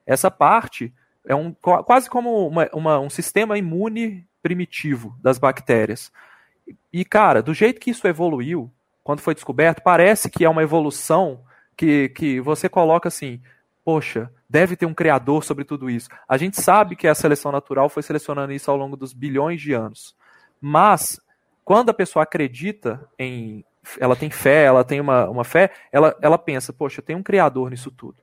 [0.08, 0.92] Essa parte
[1.28, 6.12] é um, quase como uma, uma, um sistema imune primitivo das bactérias.
[6.92, 8.72] E, cara, do jeito que isso evoluiu,
[9.04, 11.44] quando foi descoberto, parece que é uma evolução
[11.76, 13.42] que, que você coloca assim,
[13.84, 16.10] poxa, deve ter um criador sobre tudo isso.
[16.28, 19.74] A gente sabe que a seleção natural foi selecionando isso ao longo dos bilhões de
[19.74, 20.16] anos.
[20.62, 21.20] Mas,
[21.64, 23.64] quando a pessoa acredita em.
[24.00, 27.72] Ela tem fé, ela tem uma, uma fé, ela, ela pensa, poxa, tem um criador
[27.72, 28.18] nisso tudo.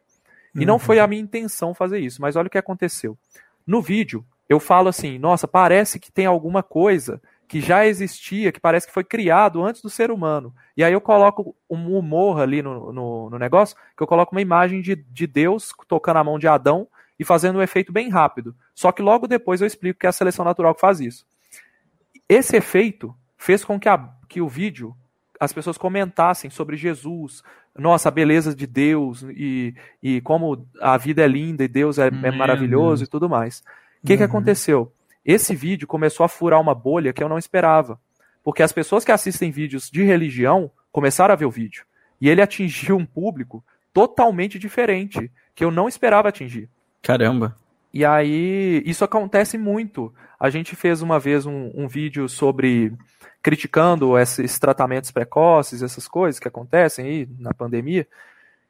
[0.55, 0.67] E uhum.
[0.67, 3.19] não foi a minha intenção fazer isso, mas olha o que aconteceu.
[3.67, 8.61] No vídeo, eu falo assim, nossa, parece que tem alguma coisa que já existia, que
[8.61, 10.55] parece que foi criado antes do ser humano.
[10.77, 14.41] E aí eu coloco um humor ali no, no, no, negócio, que eu coloco uma
[14.41, 18.55] imagem de, de Deus tocando a mão de Adão e fazendo um efeito bem rápido.
[18.75, 21.25] Só que logo depois eu explico que é a seleção natural que faz isso.
[22.29, 24.97] Esse efeito fez com que, a, que o vídeo
[25.39, 27.43] as pessoas comentassem sobre Jesus,
[27.79, 32.07] nossa, a beleza de Deus e, e como a vida é linda e Deus é,
[32.07, 33.63] é maravilhoso e tudo mais.
[34.07, 34.19] O que, uhum.
[34.19, 34.93] que aconteceu?
[35.25, 37.99] Esse vídeo começou a furar uma bolha que eu não esperava.
[38.45, 41.85] porque as pessoas que assistem vídeos de religião começaram a ver o vídeo.
[42.21, 46.69] E ele atingiu um público totalmente diferente, que eu não esperava atingir.
[47.03, 47.57] Caramba.
[47.93, 50.15] E aí, isso acontece muito.
[50.39, 52.93] A gente fez uma vez um, um vídeo sobre
[53.43, 58.07] criticando esses tratamentos precoces, essas coisas que acontecem aí na pandemia,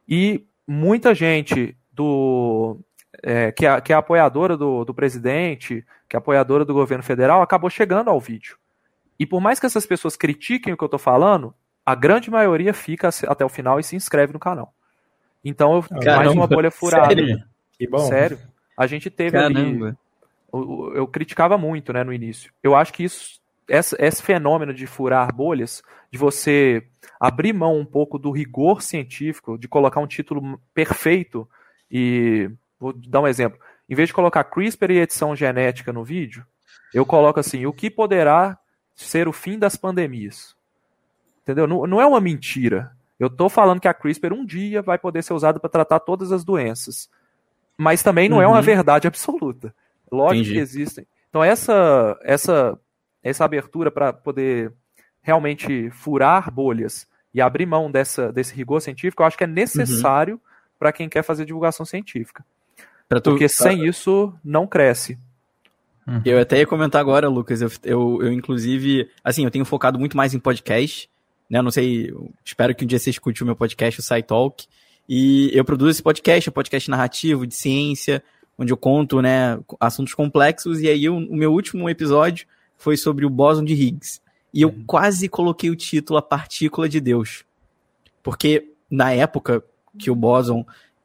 [0.08, 2.78] e muita gente do
[3.22, 7.42] é, que, é, que é apoiadora do, do presidente, que é apoiadora do governo federal,
[7.42, 8.56] acabou chegando ao vídeo.
[9.18, 12.74] E por mais que essas pessoas critiquem o que eu estou falando, a grande maioria
[12.74, 14.74] fica até o final e se inscreve no canal.
[15.44, 17.14] Então, Caramba, mais uma bolha furada.
[17.14, 17.44] Sério?
[17.78, 17.98] Que bom.
[18.00, 18.38] Sério.
[18.76, 19.58] A gente teve Caramba.
[19.58, 19.94] ali.
[20.52, 22.52] Eu, eu criticava muito, né, no início.
[22.62, 26.86] Eu acho que isso, esse, esse fenômeno de furar bolhas, de você
[27.20, 31.48] abrir mão um pouco do rigor científico, de colocar um título perfeito
[31.90, 32.50] e.
[32.78, 33.58] Vou dar um exemplo.
[33.88, 36.44] Em vez de colocar CRISPR e edição genética no vídeo,
[36.92, 38.58] eu coloco assim: o que poderá
[38.94, 40.56] ser o fim das pandemias?
[41.42, 41.66] Entendeu?
[41.66, 42.92] Não, não é uma mentira.
[43.18, 46.32] Eu estou falando que a CRISPR um dia vai poder ser usada para tratar todas
[46.32, 47.08] as doenças
[47.76, 48.42] mas também não uhum.
[48.42, 48.62] é uma uhum.
[48.62, 49.74] verdade absoluta.
[50.10, 50.54] Lógico Entendi.
[50.54, 51.06] que existem.
[51.28, 52.78] Então essa essa
[53.22, 54.72] essa abertura para poder
[55.20, 60.34] realmente furar bolhas e abrir mão dessa, desse rigor científico, eu acho que é necessário
[60.34, 60.40] uhum.
[60.78, 62.44] para quem quer fazer divulgação científica.
[63.08, 65.18] Tu, Porque sem isso não cresce.
[66.06, 66.22] Uhum.
[66.24, 70.16] Eu até ia comentar agora, Lucas, eu, eu, eu, inclusive, assim, eu tenho focado muito
[70.16, 71.10] mais em podcast,
[71.50, 72.12] né, eu não sei,
[72.44, 74.66] espero que um dia você escute o meu podcast, o SciTalk, Talk,
[75.08, 78.22] e eu produzo esse podcast, é um podcast narrativo de ciência,
[78.58, 80.80] onde eu conto, né, assuntos complexos.
[80.80, 84.20] E aí o, o meu último episódio foi sobre o bóson de Higgs.
[84.52, 84.84] E eu uhum.
[84.86, 87.44] quase coloquei o título A Partícula de Deus.
[88.22, 89.62] Porque na época
[89.98, 90.64] que o bóson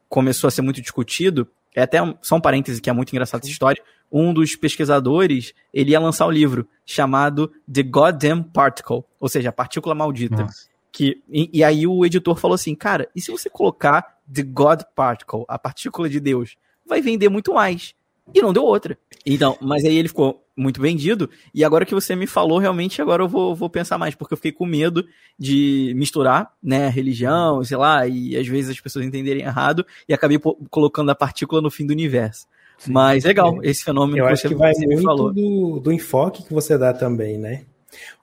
[0.10, 3.42] começou a ser muito discutido, é até um, só um parêntese que é muito engraçado
[3.42, 3.82] essa história,
[4.12, 9.54] um dos pesquisadores, ele ia lançar um livro chamado The Goddamn Particle, ou seja, a
[9.54, 10.44] partícula maldita.
[10.44, 10.70] Nossa.
[10.92, 14.82] Que, e, e, aí o editor falou assim, cara, e se você colocar The God
[14.94, 17.96] Particle, a partícula de Deus, vai vender muito mais.
[18.34, 18.98] E não deu outra.
[19.26, 23.24] Então, mas aí ele ficou muito vendido, e agora que você me falou, realmente agora
[23.24, 25.06] eu vou, vou pensar mais, porque eu fiquei com medo
[25.38, 30.40] de misturar, né, religião, sei lá, e às vezes as pessoas entenderem errado, e acabei
[30.70, 32.46] colocando a partícula no fim do universo.
[32.78, 35.32] Sim, Mas legal, esse fenômeno eu que acho você, que vai muito falou.
[35.32, 37.62] Do, do enfoque que você dá também, né?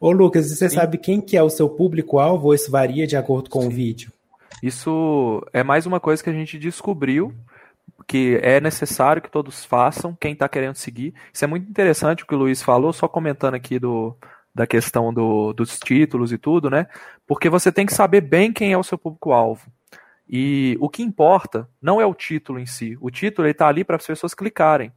[0.00, 0.76] Ô Lucas, você Sim.
[0.76, 3.68] sabe quem que é o seu público-alvo ou isso varia de acordo com Sim.
[3.68, 4.12] o vídeo?
[4.62, 7.32] Isso é mais uma coisa que a gente descobriu
[8.08, 11.12] que é necessário que todos façam, quem está querendo seguir.
[11.30, 14.16] Isso é muito interessante o que o Luiz falou, só comentando aqui do,
[14.54, 16.86] da questão do, dos títulos e tudo, né?
[17.26, 19.70] Porque você tem que saber bem quem é o seu público-alvo.
[20.26, 22.96] E o que importa não é o título em si.
[22.98, 24.90] O título está ali para as pessoas clicarem.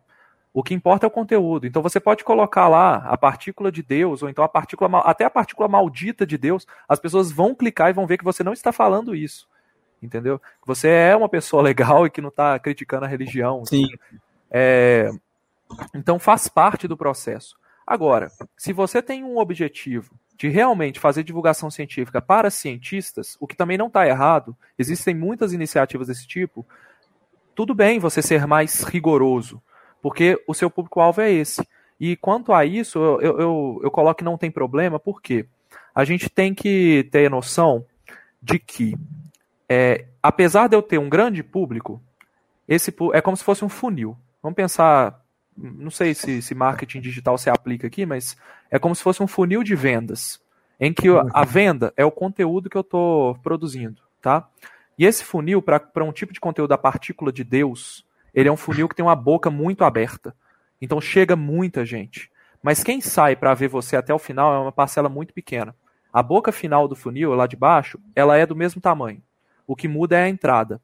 [0.54, 1.68] O que importa é o conteúdo.
[1.68, 5.30] Então você pode colocar lá a partícula de Deus, ou então a partícula até a
[5.30, 8.72] partícula maldita de Deus, as pessoas vão clicar e vão ver que você não está
[8.72, 9.48] falando isso.
[10.02, 10.42] Entendeu?
[10.66, 13.66] Você é uma pessoa legal e que não está criticando a religião.
[13.66, 13.88] Sim.
[14.50, 15.10] É,
[15.94, 17.56] então faz parte do processo.
[17.86, 23.56] Agora, se você tem um objetivo de realmente fazer divulgação científica para cientistas, o que
[23.56, 26.66] também não está errado, existem muitas iniciativas desse tipo,
[27.54, 29.62] tudo bem você ser mais rigoroso
[30.02, 31.66] porque o seu público-alvo é esse.
[32.00, 35.46] E quanto a isso, eu, eu, eu, eu coloco que não tem problema, porque
[35.94, 37.86] a gente tem que ter noção
[38.42, 38.96] de que,
[39.74, 42.04] é, apesar de eu ter um grande público,
[42.68, 44.18] esse é como se fosse um funil.
[44.44, 45.24] Vamos pensar,
[45.58, 48.36] não sei se, se marketing digital se aplica aqui, mas
[48.70, 50.42] é como se fosse um funil de vendas,
[50.78, 54.46] em que a venda é o conteúdo que eu estou produzindo, tá?
[55.00, 58.58] E esse funil, para um tipo de conteúdo da partícula de Deus, ele é um
[58.58, 60.36] funil que tem uma boca muito aberta.
[60.82, 62.30] Então chega muita gente.
[62.62, 65.74] Mas quem sai para ver você até o final é uma parcela muito pequena.
[66.12, 69.24] A boca final do funil, lá de baixo, ela é do mesmo tamanho.
[69.72, 70.82] O que muda é a entrada.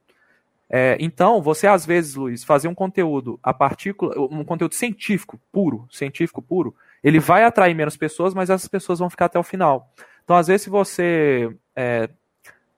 [0.69, 5.85] É, então, você às vezes, Luiz, fazer um conteúdo, a partícula, um conteúdo científico puro,
[5.91, 6.73] científico puro,
[7.03, 9.93] ele vai atrair menos pessoas, mas essas pessoas vão ficar até o final.
[10.23, 12.09] Então, às vezes, se você está é,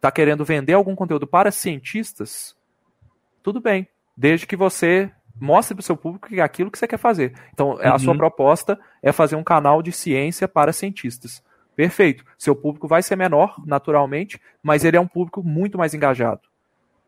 [0.01, 2.55] tá querendo vender algum conteúdo para cientistas,
[3.43, 6.87] tudo bem desde que você mostre para o seu público que é aquilo que você
[6.87, 7.33] quer fazer.
[7.53, 7.93] Então, uhum.
[7.93, 8.17] a sua uhum.
[8.17, 11.41] proposta é fazer um canal de ciência para cientistas.
[11.79, 12.25] Perfeito.
[12.37, 16.41] Seu público vai ser menor, naturalmente, mas ele é um público muito mais engajado.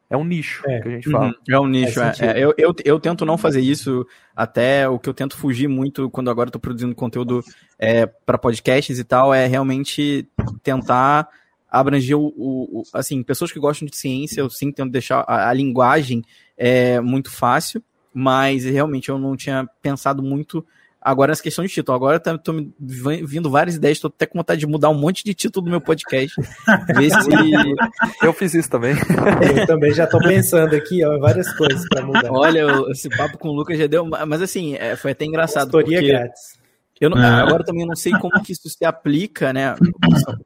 [0.09, 0.79] É um nicho é.
[0.79, 1.25] que a gente fala.
[1.25, 1.33] Uhum.
[1.49, 2.13] É um nicho, é.
[2.21, 2.39] é.
[2.39, 6.31] Eu, eu, eu tento não fazer isso, até o que eu tento fugir muito quando
[6.31, 7.43] agora estou produzindo conteúdo
[7.77, 10.25] é, para podcasts e tal, é realmente
[10.63, 11.27] tentar
[11.69, 15.49] abranger o, o, o, assim, pessoas que gostam de ciência, eu sim tento deixar a,
[15.49, 16.23] a linguagem
[16.57, 20.65] é muito fácil, mas realmente eu não tinha pensado muito
[21.01, 21.95] Agora, essa questão de título.
[21.95, 25.23] Agora tá, tô me vindo várias ideias, tô até com vontade de mudar um monte
[25.23, 26.35] de título do meu podcast.
[26.95, 28.25] ver se...
[28.25, 28.93] Eu fiz isso também.
[29.57, 32.31] Eu também já tô pensando aqui, ó, várias coisas para mudar.
[32.31, 34.05] Olha, esse papo com o Lucas já deu.
[34.05, 35.71] Mas assim, é, foi até engraçado.
[35.71, 36.11] Consultoria porque...
[36.11, 36.60] grátis.
[37.01, 37.41] Eu não, é.
[37.41, 39.73] Agora também não sei como que isso se aplica, né?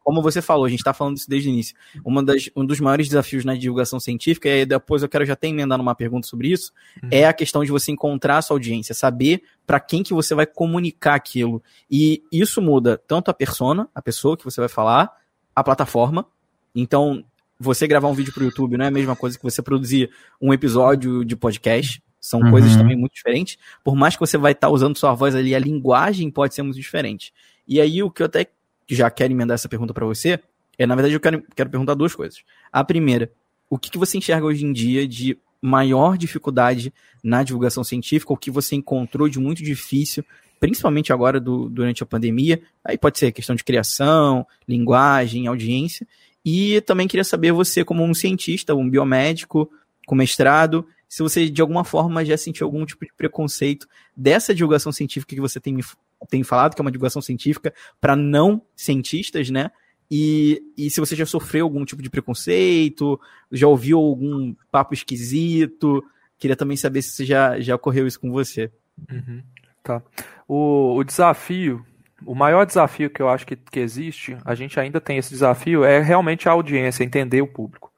[0.01, 1.75] Como você falou, a gente está falando isso desde o início.
[2.03, 5.49] Uma das, um dos maiores desafios na divulgação científica, e depois eu quero já até
[5.49, 6.71] emendar numa pergunta sobre isso,
[7.03, 7.09] uhum.
[7.11, 10.45] é a questão de você encontrar a sua audiência, saber para quem que você vai
[10.45, 11.61] comunicar aquilo.
[11.91, 15.11] E isso muda tanto a persona, a pessoa que você vai falar,
[15.53, 16.25] a plataforma.
[16.73, 17.21] Então,
[17.59, 20.09] você gravar um vídeo para o YouTube não é a mesma coisa que você produzir
[20.41, 22.01] um episódio de podcast.
[22.25, 22.51] São uhum.
[22.51, 23.57] coisas também muito diferentes.
[23.83, 26.63] Por mais que você vai estar tá usando sua voz ali, a linguagem pode ser
[26.63, 27.31] muito diferente.
[27.67, 28.47] E aí, o que eu até
[28.89, 30.39] já quero emendar essa pergunta para você,
[30.77, 32.43] é, na verdade, eu quero, quero perguntar duas coisas.
[32.71, 33.31] A primeira,
[33.69, 38.37] o que, que você enxerga hoje em dia de maior dificuldade na divulgação científica, o
[38.37, 40.23] que você encontrou de muito difícil,
[40.59, 42.61] principalmente agora do, durante a pandemia?
[42.83, 46.07] Aí pode ser questão de criação, linguagem, audiência.
[46.43, 49.69] E também queria saber você, como um cientista, um biomédico
[50.05, 54.91] com mestrado, se você de alguma forma já sentiu algum tipo de preconceito dessa divulgação
[54.91, 55.79] científica que você tem,
[56.27, 59.71] tem falado, que é uma divulgação científica para não cientistas, né?
[60.11, 63.17] E, e se você já sofreu algum tipo de preconceito,
[63.49, 66.03] já ouviu algum papo esquisito,
[66.37, 68.69] queria também saber se já, já ocorreu isso com você.
[69.09, 69.41] Uhum,
[69.81, 70.03] tá.
[70.45, 71.85] O, o desafio,
[72.25, 75.85] o maior desafio que eu acho que, que existe, a gente ainda tem esse desafio,
[75.85, 77.89] é realmente a audiência, entender o público.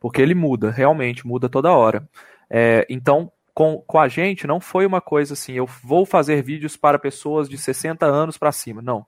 [0.00, 2.04] Porque ele muda, realmente, muda toda hora.
[2.50, 6.76] É, então, com, com a gente, não foi uma coisa assim, eu vou fazer vídeos
[6.76, 8.82] para pessoas de 60 anos para cima.
[8.82, 9.06] Não.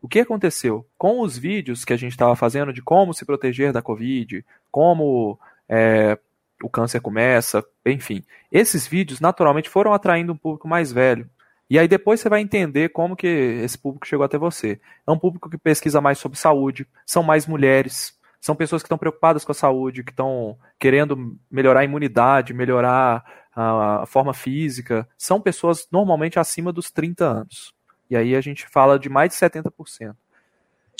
[0.00, 0.86] O que aconteceu?
[0.96, 5.38] Com os vídeos que a gente estava fazendo de como se proteger da Covid, como
[5.68, 6.16] é,
[6.62, 11.28] o câncer começa, enfim, esses vídeos naturalmente foram atraindo um público mais velho.
[11.70, 14.80] E aí depois você vai entender como que esse público chegou até você.
[15.06, 18.98] É um público que pesquisa mais sobre saúde, são mais mulheres, são pessoas que estão
[18.98, 23.24] preocupadas com a saúde, que estão querendo melhorar a imunidade, melhorar
[23.54, 25.08] a, forma física.
[25.16, 27.74] São pessoas normalmente acima dos 30 anos.
[28.08, 30.14] E aí a gente fala de mais de 70%.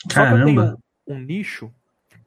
[0.09, 0.11] Caramba.
[0.11, 0.63] Só que eu tenho
[1.07, 1.73] um, um nicho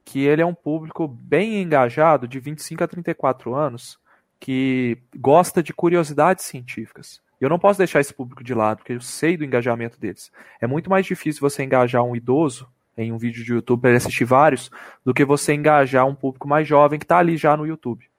[0.03, 3.99] que ele é um público bem engajado, de 25 a 34 anos,
[4.39, 7.21] que gosta de curiosidades científicas.
[7.39, 10.31] Eu não posso deixar esse público de lado, porque eu sei do engajamento deles.
[10.59, 13.97] É muito mais difícil você engajar um idoso em um vídeo de YouTube para ele
[13.97, 14.69] assistir vários,
[15.03, 18.09] do que você engajar um público mais jovem que está ali já no YouTube.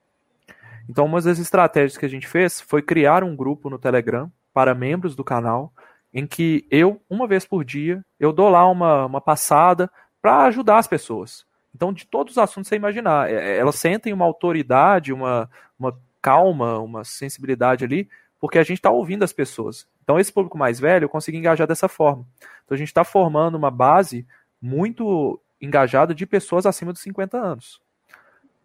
[0.89, 4.75] Então, uma das estratégias que a gente fez foi criar um grupo no Telegram para
[4.75, 5.73] membros do canal,
[6.13, 10.79] em que eu, uma vez por dia, eu dou lá uma, uma passada para ajudar
[10.79, 11.47] as pessoas.
[11.75, 15.99] Então, de todos os assuntos você imaginar, é, é, elas sentem uma autoridade, uma, uma
[16.21, 18.09] calma, uma sensibilidade ali,
[18.39, 19.87] porque a gente está ouvindo as pessoas.
[20.03, 22.27] Então, esse público mais velho, eu consegui engajar dessa forma.
[22.65, 24.27] Então, a gente está formando uma base
[24.63, 27.81] muito engajado de pessoas acima dos 50 anos.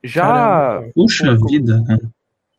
[0.04, 0.22] Já.
[0.22, 0.92] Caramba.
[0.94, 1.48] Puxa o...
[1.48, 1.84] vida?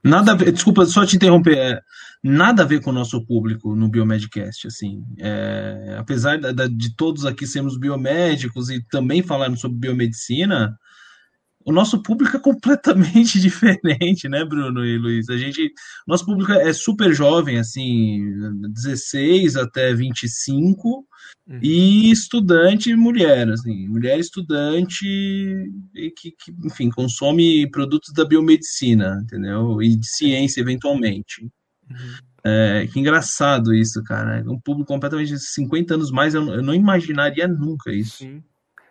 [0.03, 1.57] Nada a ver, desculpa, só te interromper.
[1.57, 1.81] É,
[2.23, 5.05] nada a ver com o nosso público no Biomedcast, assim.
[5.19, 10.79] É, apesar da, de todos aqui sermos biomédicos e também falarmos sobre biomedicina,
[11.69, 15.29] o nosso público é completamente diferente, né, Bruno e Luiz?
[15.29, 15.71] A gente,
[16.07, 18.25] nosso público é super jovem, assim,
[18.71, 21.07] 16 até 25,
[21.47, 21.59] uhum.
[21.63, 25.05] e estudante mulher, assim, mulher estudante
[26.17, 29.83] que, que, enfim, consome produtos da biomedicina, entendeu?
[29.83, 31.43] E de ciência, eventualmente.
[31.91, 32.29] Uhum.
[32.45, 34.43] É, que engraçado isso, cara.
[34.51, 38.19] Um público completamente de 50 anos mais, eu, eu não imaginaria nunca isso.
[38.19, 38.43] Sim.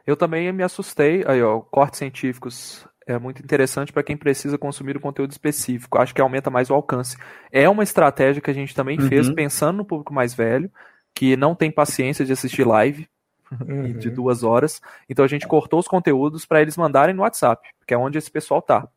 [0.07, 1.23] Eu também me assustei.
[1.27, 5.99] Aí, ó, cortes científicos é muito interessante para quem precisa consumir o conteúdo específico.
[5.99, 7.17] Acho que aumenta mais o alcance.
[7.51, 9.09] É uma estratégia que a gente também uhum.
[9.09, 10.71] fez pensando no público mais velho,
[11.13, 13.05] que não tem paciência de assistir live
[13.51, 13.97] uhum.
[13.97, 14.81] de duas horas.
[15.09, 18.31] Então a gente cortou os conteúdos para eles mandarem no WhatsApp, que é onde esse
[18.31, 18.87] pessoal tá.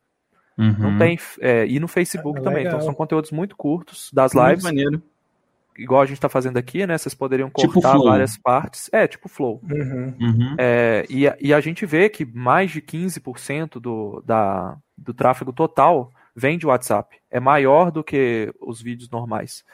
[0.57, 0.77] Uhum.
[0.79, 2.67] Não tem é, e no Facebook é, também.
[2.67, 4.63] Então são conteúdos muito curtos das lives.
[4.63, 5.03] Muito maneiro
[5.81, 6.97] igual a gente está fazendo aqui, né?
[6.99, 8.91] Vocês poderiam tipo cortar tipo várias partes.
[8.93, 9.61] É, tipo flow.
[9.63, 10.15] Uhum.
[10.21, 10.55] Uhum.
[10.59, 16.11] É, e, e, a gente vê que mais de 15% do, da, do tráfego total
[16.37, 17.17] vem de WhatsApp.
[17.31, 19.65] É maior do que os vídeos normais.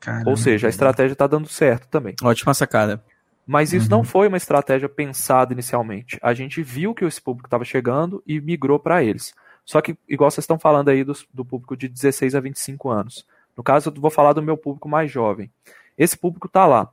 [0.00, 2.14] Caramba, Ou seja, a estratégia está dando certo também.
[2.22, 3.02] Ótima sacada.
[3.46, 3.98] Mas isso uhum.
[3.98, 6.18] não foi uma estratégia pensada inicialmente.
[6.22, 9.34] A gente viu que esse público estava chegando e migrou para eles.
[9.64, 13.26] Só que, igual vocês estão falando aí do, do público de 16 a 25 anos.
[13.58, 15.50] No caso, eu vou falar do meu público mais jovem.
[15.98, 16.88] Esse público está lá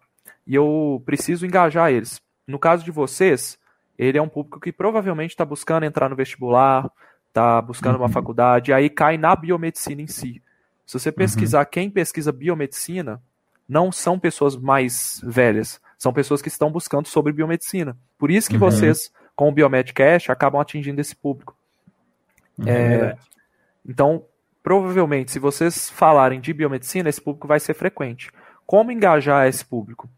[0.47, 2.20] e eu preciso engajar eles.
[2.47, 3.55] No caso de vocês,
[3.99, 6.89] ele é um público que provavelmente está buscando entrar no vestibular,
[7.28, 8.01] está buscando uhum.
[8.01, 10.41] uma faculdade, aí cai na biomedicina em si.
[10.88, 11.70] Se você pesquisar uhum.
[11.72, 13.22] quem pesquisa biomedicina,
[13.70, 17.95] não são pessoas mais velhas, são pessoas que estão buscando sobre biomedicina.
[18.18, 18.61] Por isso que uhum.
[18.61, 21.55] vocês, com o Biomedcast, acabam atingindo esse público.
[22.57, 22.68] Uhum.
[22.68, 23.16] É,
[23.88, 24.24] então,
[24.66, 28.32] provavelmente, se vocês falarem de biomedicina, esse público vai ser frequente.
[28.66, 30.09] Como engajar esse público?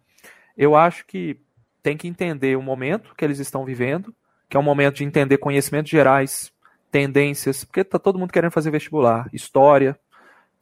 [0.58, 1.38] Eu acho que
[1.84, 4.16] tem que entender o momento que eles estão vivendo,
[4.48, 6.50] que é um momento de entender conhecimentos gerais,
[6.90, 10.00] tendências, porque está todo mundo querendo fazer vestibular, história,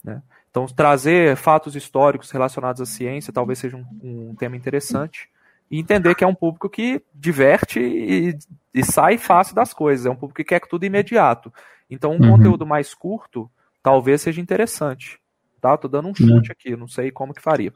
[0.04, 0.24] né?
[0.50, 3.86] Então, trazer fatos históricos relacionados à ciência talvez seja um,
[4.32, 5.30] um tema interessante.
[5.70, 8.36] E entender que é um público que diverte e,
[8.74, 10.08] e, sai fácil das coisas.
[10.08, 11.54] É um público que quer tudo imediato.
[11.88, 12.32] Então, um uhum.
[12.32, 13.52] conteúdo mais curto
[13.86, 15.20] talvez seja interessante.
[15.62, 15.78] Tá?
[15.78, 16.42] Tô dando um chute uhum.
[16.50, 17.72] aqui, não sei como que faria.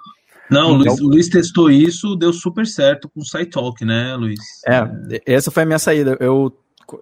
[0.50, 4.40] Não, então, o Luiz, Luiz, testou isso, deu super certo com o SciTalk, né, Luiz?
[4.66, 6.18] É, essa foi a minha saída.
[6.20, 6.52] Eu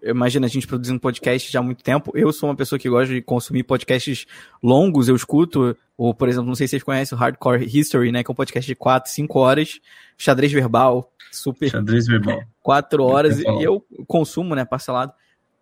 [0.03, 2.11] imagina a gente produzindo podcast já há muito tempo.
[2.13, 4.25] Eu sou uma pessoa que gosta de consumir podcasts
[4.61, 8.25] longos, eu escuto, ou, por exemplo, não sei se vocês conhecem o Hardcore History, né?
[8.25, 9.79] Que é um podcast de 4, 5 horas,
[10.17, 11.69] xadrez verbal, super.
[11.69, 12.41] Xadrez verbal.
[12.61, 15.13] 4 horas, e eu consumo, né, parcelado.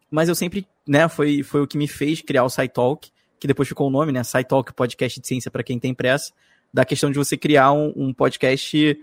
[0.10, 3.67] Mas eu sempre, né, foi, foi o que me fez criar o SciTalk, que depois
[3.67, 4.23] ficou o nome, né?
[4.23, 6.31] SciTalk, podcast de ciência para quem tem pressa,
[6.73, 8.99] da questão de você criar um, um podcast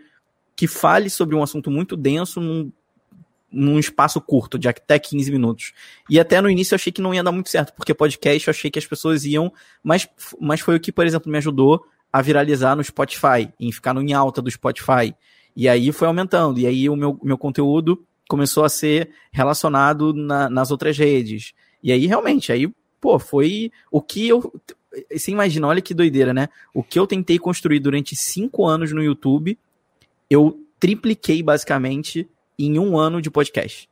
[0.55, 2.71] que fale sobre um assunto muito denso num
[3.53, 5.73] num espaço curto, de até 15 minutos.
[6.09, 8.51] E até no início eu achei que não ia dar muito certo, porque podcast eu
[8.51, 9.53] achei que as pessoas iam,
[9.85, 10.09] mas,
[10.41, 14.01] mas foi o que, por exemplo, me ajudou a viralizar no Spotify, em ficar no
[14.01, 15.15] em alta do Spotify.
[15.55, 20.49] E aí foi aumentando, e aí o meu, meu conteúdo começou a ser relacionado na,
[20.49, 21.53] nas outras redes.
[21.83, 22.73] E aí, realmente, aí,
[23.03, 24.55] pô, foi o que eu.
[25.11, 26.49] Você imagina, olha que doideira, né?
[26.73, 29.59] O que eu tentei construir durante cinco anos no YouTube,
[30.31, 33.91] eu tripliquei basicamente em um ano de podcast.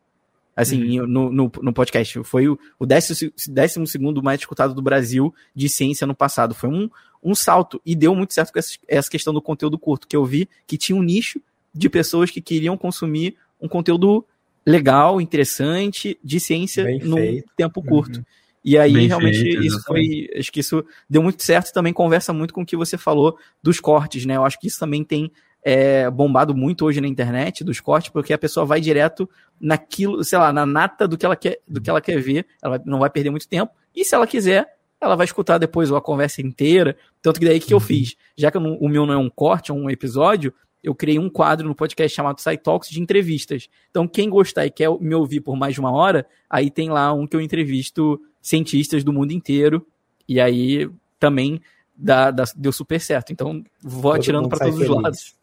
[0.55, 1.07] Assim, uhum.
[1.07, 2.23] no, no, no, podcast.
[2.23, 6.55] Foi o, o décimo, décimo segundo mais escutado do Brasil de ciência no passado.
[6.55, 6.89] Foi um,
[7.23, 7.81] um salto.
[7.85, 10.77] E deu muito certo com essa, essa questão do conteúdo curto, que eu vi que
[10.77, 11.41] tinha um nicho
[11.75, 14.25] de pessoas que queriam consumir um conteúdo
[14.67, 17.51] legal, interessante, de ciência Bem num feito.
[17.57, 18.19] tempo curto.
[18.19, 18.25] Uhum.
[18.65, 20.29] E aí, Bem realmente, feito, isso foi.
[20.37, 23.39] Acho que isso deu muito certo e também conversa muito com o que você falou
[23.63, 24.37] dos cortes, né?
[24.37, 25.33] Eu acho que isso também tem
[25.63, 29.29] é, bombado muito hoje na internet dos cortes, porque a pessoa vai direto
[29.61, 32.81] naquilo, sei lá, na nata do que ela quer, do que ela quer ver, ela
[32.85, 34.67] não vai perder muito tempo, e se ela quiser,
[35.01, 36.97] ela vai escutar depois a conversa inteira.
[37.23, 37.85] Tanto que daí que, que eu uhum.
[37.85, 38.17] fiz?
[38.37, 40.53] Já que não, o meu não é um corte, é um episódio,
[40.83, 43.69] eu criei um quadro no podcast chamado Sci Talks de entrevistas.
[43.91, 47.13] Então, quem gostar e quer me ouvir por mais de uma hora, aí tem lá
[47.13, 49.86] um que eu entrevisto cientistas do mundo inteiro.
[50.28, 50.88] E aí
[51.18, 51.61] também
[51.97, 53.32] dá, dá deu super certo.
[53.32, 54.91] Então, vou Todo atirando para todos feliz.
[54.91, 55.41] os lados.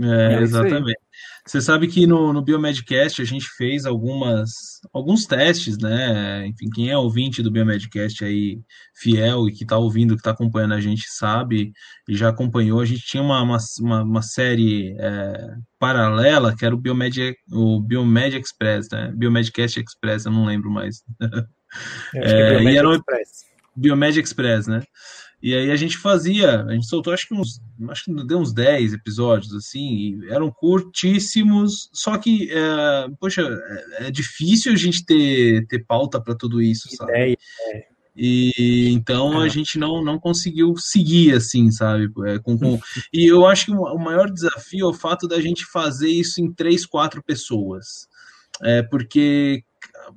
[0.00, 0.98] É, é exatamente.
[1.44, 6.46] Você sabe que no, no Biomedcast a gente fez algumas, alguns testes, né?
[6.46, 8.60] Enfim, quem é ouvinte do Biomedcast aí,
[8.94, 11.72] fiel e que está ouvindo, que está acompanhando a gente, sabe
[12.08, 12.80] e já acompanhou.
[12.80, 18.38] A gente tinha uma, uma, uma série é, paralela que era o Biomed, o Biomed
[18.38, 19.12] Express, né?
[19.14, 21.02] Biomedcast Express, eu não lembro mais.
[22.14, 23.44] É, é, e era Express.
[23.74, 24.82] Biomed Express, né?
[25.42, 28.52] E aí a gente fazia, a gente soltou acho que uns, acho que deu uns
[28.52, 33.42] 10 episódios, assim, eram curtíssimos, só que, é, poxa,
[33.98, 37.10] é, é, difícil a gente ter, ter pauta para tudo isso, sabe?
[37.10, 37.36] Ideia,
[37.72, 37.92] é.
[38.14, 39.48] E então a é.
[39.48, 42.08] gente não, não conseguiu seguir assim, sabe?
[42.26, 42.78] É, com, com...
[43.12, 46.52] E eu acho que o maior desafio é o fato da gente fazer isso em
[46.52, 48.06] três, quatro pessoas.
[48.62, 49.64] É, porque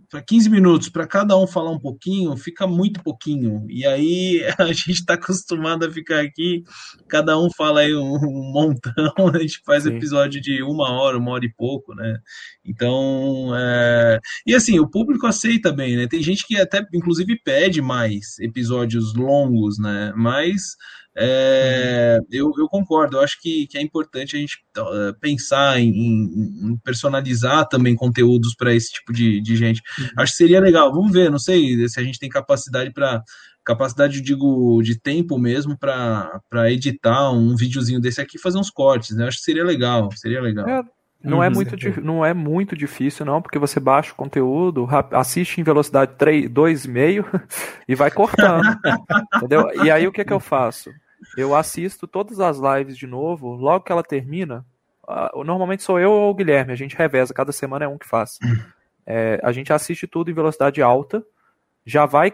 [0.09, 3.65] para 15 minutos para cada um falar um pouquinho, fica muito pouquinho.
[3.69, 6.63] E aí a gente está acostumado a ficar aqui,
[7.07, 9.95] cada um fala aí um, um montão, a gente faz Sim.
[9.95, 12.17] episódio de uma hora, uma hora e pouco, né?
[12.63, 14.19] Então, é...
[14.45, 16.07] e assim, o público aceita bem, né?
[16.07, 20.13] Tem gente que até, inclusive, pede mais episódios longos, né?
[20.15, 20.75] Mas
[21.17, 25.89] é, eu, eu, concordo, eu acho que, que, é importante a gente uh, pensar em,
[25.89, 29.81] em, personalizar também conteúdos para esse tipo de, de gente.
[29.97, 30.07] Uhum.
[30.17, 33.23] Acho que seria legal, vamos ver, não sei se a gente tem capacidade para
[33.63, 39.15] capacidade, digo, de tempo mesmo para editar um videozinho desse aqui e fazer uns cortes,
[39.15, 39.27] né?
[39.27, 40.69] Acho que seria legal, seria legal.
[40.69, 40.83] É,
[41.23, 41.53] não, é uhum.
[41.55, 47.41] muito, não é muito difícil, não, porque você baixa o conteúdo, assiste em velocidade 2,5
[47.87, 48.77] e vai cortando.
[49.37, 49.83] entendeu?
[49.83, 50.91] E aí o que, é que eu faço?
[51.37, 54.65] Eu assisto todas as lives de novo, logo que ela termina.
[55.03, 58.07] Uh, normalmente sou eu ou o Guilherme, a gente reveza, cada semana é um que
[58.07, 58.39] faz.
[59.05, 61.23] É, a gente assiste tudo em velocidade alta,
[61.85, 62.33] já vai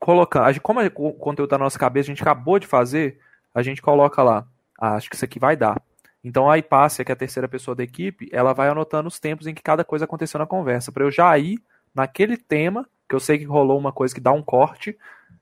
[0.00, 0.48] colocando.
[0.48, 3.20] Gente, como o conteúdo tá na nossa cabeça, a gente acabou de fazer,
[3.54, 4.46] a gente coloca lá.
[4.78, 5.80] Ah, acho que isso aqui vai dar.
[6.22, 9.46] Então a Ipácia, que é a terceira pessoa da equipe, ela vai anotando os tempos
[9.46, 11.62] em que cada coisa aconteceu na conversa, para eu já ir
[11.94, 14.98] naquele tema, que eu sei que rolou uma coisa que dá um corte,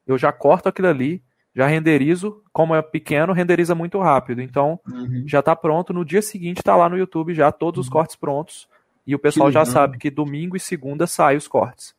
[0.06, 1.22] eu já corto aquilo ali,
[1.56, 4.42] já renderizo, como é pequeno, renderiza muito rápido.
[4.42, 5.24] Então, Uhum.
[5.26, 5.92] já está pronto.
[5.94, 8.68] No dia seguinte está lá no YouTube já todos os cortes prontos.
[9.06, 11.94] E o pessoal já sabe que domingo e segunda saem os cortes.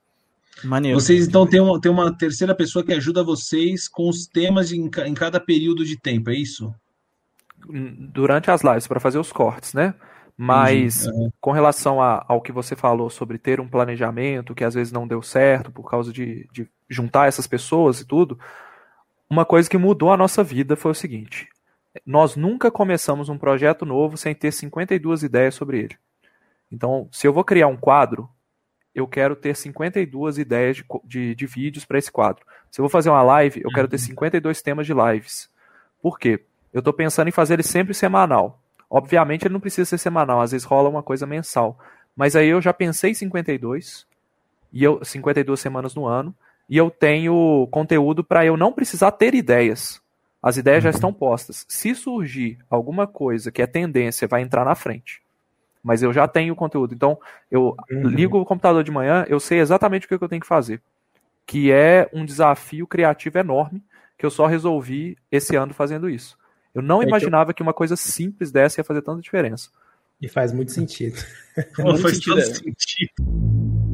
[0.63, 0.99] Maneiro.
[0.99, 4.75] Vocês então têm uma, têm uma terceira pessoa que ajuda vocês com os temas de-
[4.77, 6.73] em, em cada período de tempo, é isso?
[7.69, 9.93] hum, Durante as lives, para fazer os cortes, né?
[10.39, 11.31] Mas Entendi.
[11.41, 15.07] com relação a- ao que você falou sobre ter um planejamento que às vezes não
[15.07, 18.37] deu certo por causa de, de juntar essas pessoas e tudo,
[19.29, 21.47] uma coisa que mudou a nossa vida foi o seguinte:
[22.05, 25.97] nós nunca começamos um projeto novo sem ter 52 ideias sobre ele.
[26.71, 28.29] Então, se eu vou criar um quadro,
[28.93, 32.45] eu quero ter 52 ideias de, de, de vídeos para esse quadro.
[32.71, 35.49] Se eu vou fazer uma live, eu quero ter 52 temas de lives.
[36.01, 36.43] Por quê?
[36.73, 38.61] Eu estou pensando em fazer ele sempre semanal.
[38.89, 41.77] Obviamente ele não precisa ser semanal, às vezes rola uma coisa mensal.
[42.15, 44.07] Mas aí eu já pensei em 52,
[44.71, 46.33] e eu, 52 semanas no ano,
[46.69, 50.01] e eu tenho conteúdo para eu não precisar ter ideias.
[50.41, 51.65] As ideias já estão postas.
[51.67, 55.21] Se surgir alguma coisa que é tendência, vai entrar na frente.
[55.83, 56.93] Mas eu já tenho o conteúdo.
[56.93, 57.17] Então,
[57.49, 58.07] eu Uhum.
[58.07, 60.81] ligo o computador de manhã, eu sei exatamente o que eu tenho que fazer.
[61.45, 63.81] Que é um desafio criativo enorme,
[64.17, 66.37] que eu só resolvi esse ano fazendo isso.
[66.75, 69.69] Eu não É que eu- imaginava que uma coisa simples dessa ia fazer tanta diferença.
[70.21, 71.15] E faz muito sentido.
[71.75, 72.53] Pô, muito faz sentido, todo é.
[72.53, 73.86] sentido.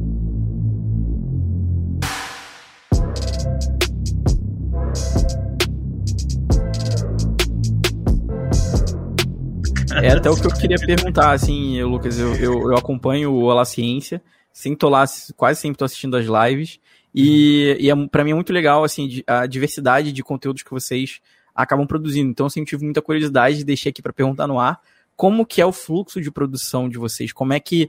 [10.02, 13.44] É até o que eu queria perguntar, assim, eu, Lucas, eu, eu, eu acompanho o
[13.44, 14.22] Olá Ciência,
[14.52, 15.04] sempre tô lá,
[15.36, 16.78] quase sempre tô assistindo as lives,
[17.14, 21.20] e, e é, pra mim é muito legal, assim, a diversidade de conteúdos que vocês
[21.54, 22.30] acabam produzindo.
[22.30, 24.80] Então, eu sempre tive muita curiosidade e deixei aqui pra perguntar no ar,
[25.16, 27.32] como que é o fluxo de produção de vocês?
[27.32, 27.88] Como é que...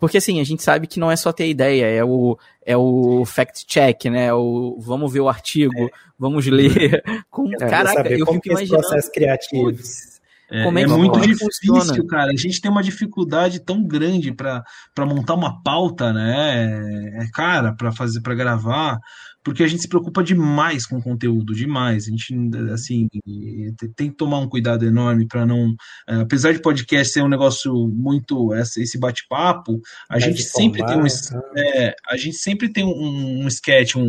[0.00, 3.24] Porque, assim, a gente sabe que não é só ter ideia, é o, é o
[3.24, 4.34] fact-check, né?
[4.34, 5.88] O, vamos ver o artigo,
[6.18, 7.02] vamos ler.
[7.30, 8.82] Como, É, caraca, saber eu como fico que é imaginando...
[8.82, 9.64] processo criativo.
[9.72, 10.15] Putz,
[10.50, 12.06] É, Como é é muito como é difícil, funciona?
[12.06, 12.30] cara.
[12.32, 14.64] A gente tem uma dificuldade tão grande para
[15.06, 17.22] montar uma pauta, né?
[17.24, 18.98] É, cara, para fazer, para gravar,
[19.46, 22.08] porque a gente se preocupa demais com o conteúdo, demais.
[22.08, 22.34] A gente,
[22.74, 23.06] assim,
[23.94, 25.72] tem- que tomar um cuidado enorme para não,
[26.08, 30.98] é, apesar de podcast ser um negócio muito esse bate-papo, a Mais gente sempre tem
[30.98, 31.42] um, tá?
[31.56, 34.02] é, a gente sempre tem um, um sketch, um,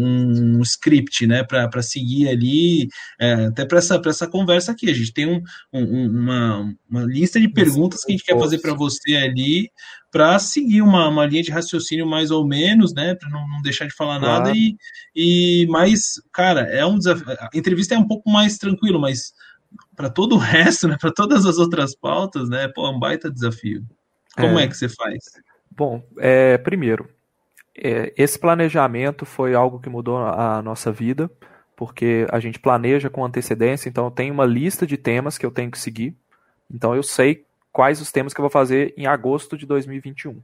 [0.57, 2.87] um script, né, para seguir ali,
[3.19, 4.89] é, até para essa, pra essa conversa aqui.
[4.89, 5.39] A gente tem um,
[5.71, 9.69] um- uma, uma lista de perguntas que a gente quer fazer para você ali,
[10.11, 13.85] para seguir uma, uma linha de raciocínio mais ou menos, né, para não, não deixar
[13.85, 14.45] de falar Claro.
[14.45, 14.53] nada.
[14.55, 14.75] E,
[15.15, 17.25] e, mas, cara, é um desafio.
[17.29, 19.33] A entrevista é um pouco mais tranquilo, mas
[19.95, 23.29] para todo o resto, né, para todas as outras pautas, né, pô, é um baita
[23.29, 23.83] desafio.
[24.35, 24.63] Como É.
[24.63, 25.17] é que você faz?
[25.69, 27.09] Bom, é, primeiro,
[27.75, 31.29] é, esse planejamento foi algo que mudou a nossa vida,
[31.75, 35.51] porque a gente planeja com antecedência, então eu tenho uma lista de temas que eu
[35.51, 36.15] tenho que seguir.
[36.73, 37.45] Então eu sei
[37.77, 40.41] quais os temas que eu vou fazer em agosto de 2021.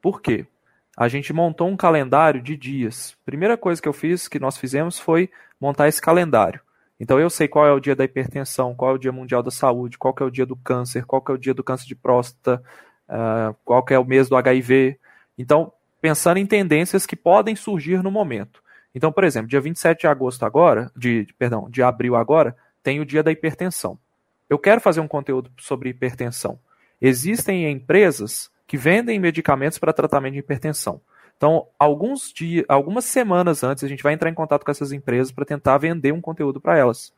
[0.00, 0.46] Por quê?
[0.96, 3.16] A gente montou um calendário de dias.
[3.26, 5.28] Primeira coisa que eu fiz, que nós fizemos, foi
[5.60, 6.60] montar esse calendário.
[7.00, 9.50] Então eu sei qual é o dia da hipertensão, qual é o dia mundial da
[9.50, 12.62] saúde, qual é o dia do câncer, qual é o dia do câncer de próstata,
[13.08, 14.96] ah, qual é o mês do HIV.
[15.36, 18.62] Então, pensando em tendências que podem surgir no momento.
[18.94, 23.04] Então, por exemplo, dia 27 de agosto agora, de- perdão, de abril agora, tem o
[23.04, 23.98] dia da hipertensão.
[24.48, 26.58] Eu quero fazer um conteúdo sobre hipertensão.
[27.00, 31.00] Existem empresas que vendem medicamentos para tratamento de hipertensão.
[31.36, 35.32] Então, alguns dias, algumas semanas antes, a gente vai entrar em contato com essas empresas
[35.32, 37.12] para tentar vender um conteúdo para elas.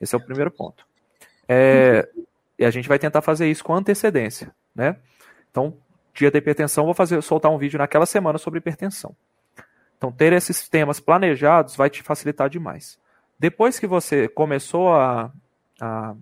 [0.00, 0.86] Esse é o primeiro ponto.
[1.48, 2.08] É,
[2.58, 4.96] e a gente vai tentar fazer isso com antecedência, né?
[5.50, 5.76] Então,
[6.14, 9.14] dia da hipertensão, vou fazer, soltar um vídeo naquela semana sobre hipertensão.
[9.96, 12.98] Então, ter esses temas planejados vai te facilitar demais.
[13.38, 15.32] Depois que você começou a,
[15.80, 16.14] a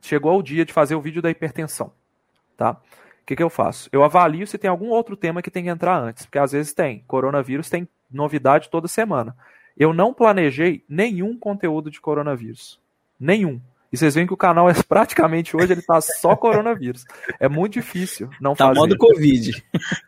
[0.00, 1.92] chegou ao dia de fazer o vídeo da hipertensão,
[2.56, 2.72] tá?
[2.72, 3.88] O que, que eu faço?
[3.92, 6.72] Eu avalio se tem algum outro tema que tem que entrar antes, porque às vezes
[6.72, 7.04] tem.
[7.06, 9.36] Coronavírus tem novidade toda semana.
[9.76, 12.80] Eu não planejei nenhum conteúdo de coronavírus.
[13.20, 13.60] Nenhum.
[13.92, 17.04] E vocês veem que o canal é praticamente hoje ele tá só coronavírus.
[17.38, 18.80] É muito difícil não Tá fazer.
[18.80, 19.64] modo Covid.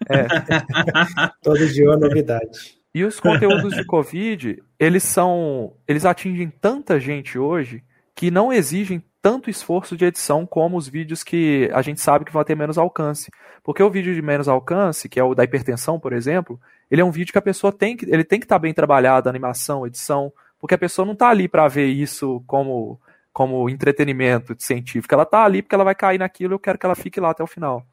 [1.43, 2.79] Todo dia é uma novidade.
[2.95, 5.75] E os conteúdos de Covid, eles são.
[5.87, 7.85] Eles atingem tanta gente hoje
[8.15, 12.33] que não exigem tanto esforço de edição como os vídeos que a gente sabe que
[12.33, 13.31] vão ter menos alcance.
[13.63, 16.59] Porque o vídeo de menos alcance, que é o da hipertensão, por exemplo,
[16.91, 18.07] ele é um vídeo que a pessoa tem que.
[18.07, 21.69] Ele tem que estar bem trabalhado, animação, edição, porque a pessoa não está ali para
[21.69, 23.01] ver isso como,
[23.33, 25.15] como entretenimento científico.
[25.15, 27.31] Ela está ali porque ela vai cair naquilo e eu quero que ela fique lá
[27.31, 27.85] até o final.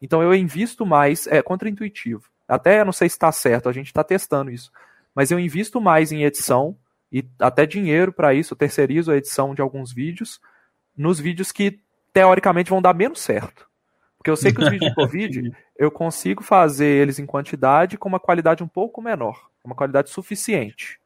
[0.00, 2.24] Então eu invisto mais, é contraintuitivo.
[2.46, 4.70] Até não sei se está certo, a gente está testando isso.
[5.14, 6.76] Mas eu invisto mais em edição
[7.10, 10.40] e até dinheiro para isso, terceirizo a edição de alguns vídeos,
[10.96, 11.80] nos vídeos que
[12.12, 13.66] teoricamente vão dar menos certo.
[14.16, 18.08] Porque eu sei que os vídeos de Covid, eu consigo fazer eles em quantidade com
[18.08, 20.98] uma qualidade um pouco menor, uma qualidade suficiente.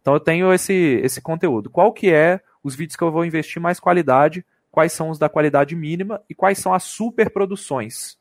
[0.00, 1.70] Então eu tenho esse, esse conteúdo.
[1.70, 5.28] Qual que é os vídeos que eu vou investir mais qualidade, quais são os da
[5.28, 8.18] qualidade mínima e quais são as superproduções.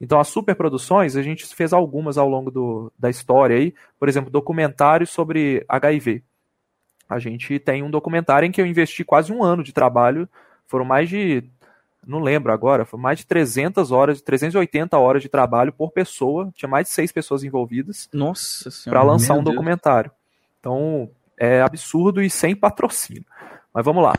[0.00, 4.28] Então as superproduções, a gente fez algumas ao longo do, da história aí, por exemplo,
[4.28, 6.22] documentários sobre HIV.
[7.08, 10.28] A gente tem um documentário em que eu investi quase um ano de trabalho,
[10.66, 11.44] foram mais de
[12.06, 16.68] não lembro agora, foi mais de 300 horas, 380 horas de trabalho por pessoa, tinha
[16.68, 18.08] mais de seis pessoas envolvidas.
[18.12, 19.56] Nossa Para lançar um Deus.
[19.56, 20.10] documentário.
[20.60, 23.24] Então, é absurdo e sem patrocínio.
[23.74, 24.14] Mas vamos lá.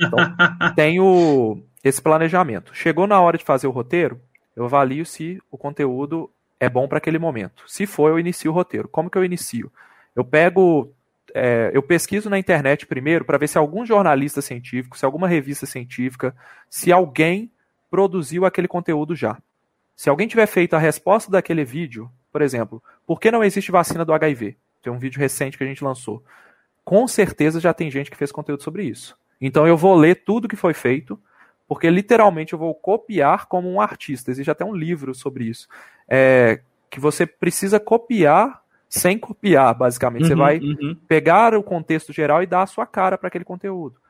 [0.00, 0.18] Então,
[0.76, 2.72] tenho esse planejamento.
[2.72, 4.20] Chegou na hora de fazer o roteiro,
[4.54, 6.30] eu avalio se o conteúdo
[6.60, 7.64] é bom para aquele momento.
[7.66, 8.88] Se for, eu inicio o roteiro.
[8.88, 9.70] Como que eu inicio?
[10.14, 10.92] Eu pego
[11.34, 15.66] é, eu pesquiso na internet primeiro para ver se algum jornalista científico, se alguma revista
[15.66, 16.34] científica,
[16.68, 17.50] se alguém
[17.90, 19.38] produziu aquele conteúdo já.
[19.94, 24.04] Se alguém tiver feito a resposta daquele vídeo, por exemplo, por que não existe vacina
[24.04, 24.56] do HIV?
[24.82, 26.22] Tem um vídeo recente que a gente lançou.
[26.84, 29.16] Com certeza já tem gente que fez conteúdo sobre isso.
[29.40, 31.18] Então eu vou ler tudo que foi feito,
[31.66, 34.30] porque literalmente eu vou copiar como um artista.
[34.30, 35.66] Existe até um livro sobre isso.
[36.08, 36.60] É,
[36.90, 40.22] que você precisa copiar sem copiar, basicamente.
[40.22, 40.96] Uhum, você vai uhum.
[41.08, 44.00] pegar o contexto geral e dar a sua cara para aquele conteúdo.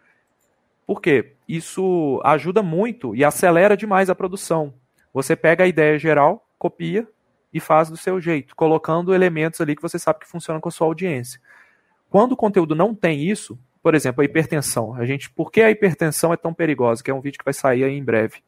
[0.87, 1.35] Por quê?
[1.49, 4.73] Isso ajuda muito e acelera demais a produção.
[5.13, 7.09] Você pega a ideia geral, copia
[7.53, 10.73] e faz do seu jeito, colocando elementos ali que você sabe que funcionam com a
[10.73, 11.41] sua audiência.
[12.09, 14.95] Quando o conteúdo não tem isso, por exemplo, a hipertensão.
[14.95, 17.03] A gente, por que a hipertensão é tão perigosa?
[17.03, 18.43] Que é um vídeo que vai sair aí em breve.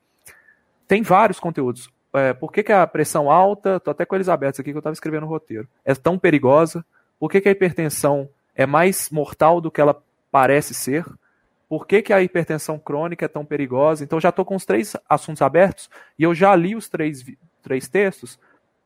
[0.87, 4.61] Tem vários conteúdos é, por que, que a pressão alta, tô até com eles abertos
[4.61, 6.85] aqui que eu estava escrevendo o roteiro, é tão perigosa?
[7.19, 10.01] Por que, que a hipertensão é mais mortal do que ela
[10.31, 11.05] parece ser?
[11.69, 14.03] Por que, que a hipertensão crônica é tão perigosa?
[14.03, 17.25] Então já estou com os três assuntos abertos e eu já li os três,
[17.63, 18.39] três textos,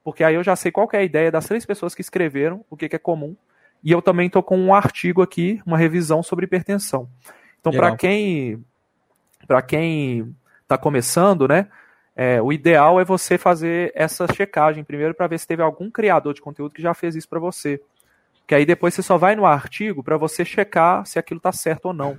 [0.02, 2.76] porque aí eu já sei qual é a ideia das três pessoas que escreveram, o
[2.76, 3.36] que, que é comum,
[3.84, 7.08] e eu também estou com um artigo aqui, uma revisão sobre hipertensão.
[7.60, 8.64] Então, para quem
[9.46, 11.68] para quem está começando, né,
[12.22, 16.32] é, o ideal é você fazer essa checagem primeiro para ver se teve algum criador
[16.32, 17.80] de conteúdo que já fez isso para você.
[18.46, 21.86] Que aí depois você só vai no artigo para você checar se aquilo está certo
[21.86, 22.16] ou não.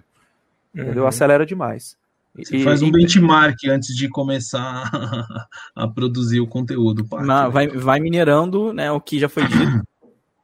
[0.75, 1.03] Entendeu?
[1.03, 1.09] Uhum.
[1.09, 1.95] Acelera demais.
[2.35, 2.91] Você e, faz um e...
[2.91, 4.91] benchmark antes de começar
[5.73, 7.05] a produzir o conteúdo.
[7.49, 9.87] vai, vai minerando né, o que já foi dito.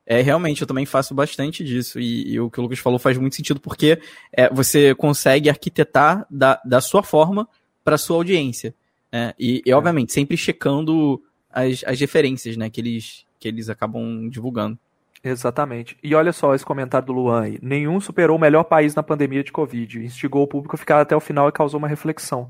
[0.06, 2.00] É, realmente, eu também faço bastante disso.
[2.00, 4.00] E, e o que o Lucas falou faz muito sentido, porque
[4.32, 7.48] é, você consegue arquitetar da, da sua forma
[7.84, 8.74] para sua audiência.
[9.12, 14.30] É, e, e, obviamente, sempre checando as, as referências, né, que eles, que eles acabam
[14.30, 14.78] divulgando.
[15.24, 15.98] Exatamente.
[16.02, 17.60] E olha só esse comentário do Luan aí.
[17.62, 20.06] Nenhum superou o melhor país na pandemia de Covid.
[20.06, 22.50] Instigou o público a ficar até o final e causou uma reflexão.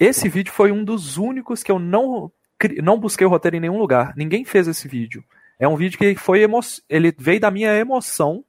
[0.00, 2.32] Esse vídeo foi um dos únicos que eu não,
[2.82, 4.14] não busquei o roteiro em nenhum lugar.
[4.16, 5.22] Ninguém fez esse vídeo.
[5.58, 6.60] É um vídeo que foi emo...
[6.88, 8.42] ele veio da minha emoção.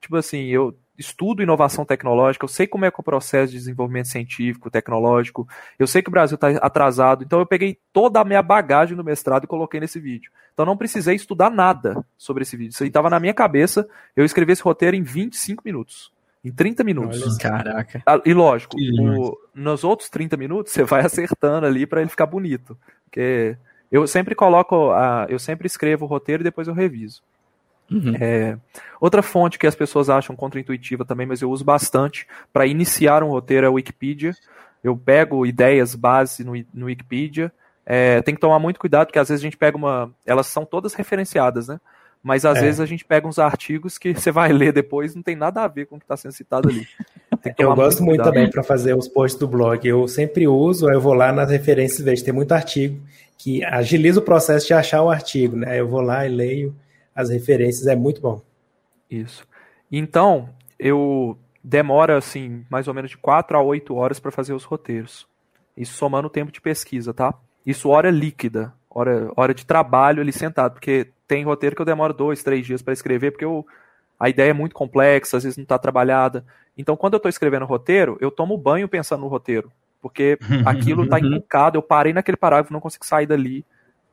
[0.00, 3.58] Tipo assim, eu estudo inovação tecnológica, eu sei como é, que é o processo de
[3.58, 5.46] desenvolvimento científico, tecnológico,
[5.78, 9.04] eu sei que o Brasil está atrasado, então eu peguei toda a minha bagagem do
[9.04, 10.30] mestrado e coloquei nesse vídeo.
[10.54, 12.72] Então não precisei estudar nada sobre esse vídeo.
[12.72, 13.86] Isso aí estava na minha cabeça,
[14.16, 16.12] eu escrevi esse roteiro em 25 minutos.
[16.44, 17.22] Em 30 minutos.
[17.22, 18.02] Olha, caraca.
[18.04, 22.26] Ah, e lógico, o, nos outros 30 minutos você vai acertando ali para ele ficar
[22.26, 22.76] bonito.
[23.04, 23.56] Porque
[23.90, 27.22] eu sempre coloco, a, eu sempre escrevo o roteiro e depois eu reviso.
[27.92, 28.14] Uhum.
[28.20, 28.56] É,
[29.00, 33.28] outra fonte que as pessoas acham contraintuitiva também, mas eu uso bastante para iniciar um
[33.28, 34.34] roteiro é o Wikipedia.
[34.82, 37.52] Eu pego ideias base no, no Wikipedia.
[37.84, 40.10] É, tem que tomar muito cuidado, porque às vezes a gente pega uma.
[40.24, 41.80] Elas são todas referenciadas, né?
[42.22, 42.60] Mas às é.
[42.60, 45.68] vezes a gente pega uns artigos que você vai ler depois não tem nada a
[45.68, 46.86] ver com o que está sendo citado ali.
[47.58, 49.86] Eu gosto muito, muito também para fazer os posts do blog.
[49.86, 53.00] Eu sempre uso, eu vou lá nas referências, vejo tem muito artigo
[53.36, 55.80] que agiliza o processo de achar o artigo, né?
[55.80, 56.72] Eu vou lá e leio
[57.14, 58.40] as referências, é muito bom.
[59.10, 59.46] Isso.
[59.90, 60.48] Então,
[60.78, 65.26] eu demora assim, mais ou menos de 4 a 8 horas para fazer os roteiros.
[65.76, 67.34] Isso somando o tempo de pesquisa, tá?
[67.64, 72.12] Isso hora líquida, hora, hora de trabalho ali sentado, porque tem roteiro que eu demoro
[72.12, 73.64] dois, três dias para escrever, porque eu,
[74.18, 76.44] a ideia é muito complexa, às vezes não está trabalhada.
[76.76, 81.04] Então, quando eu estou escrevendo o roteiro, eu tomo banho pensando no roteiro, porque aquilo
[81.04, 83.64] está encucado, eu parei naquele parágrafo, não consigo sair dali,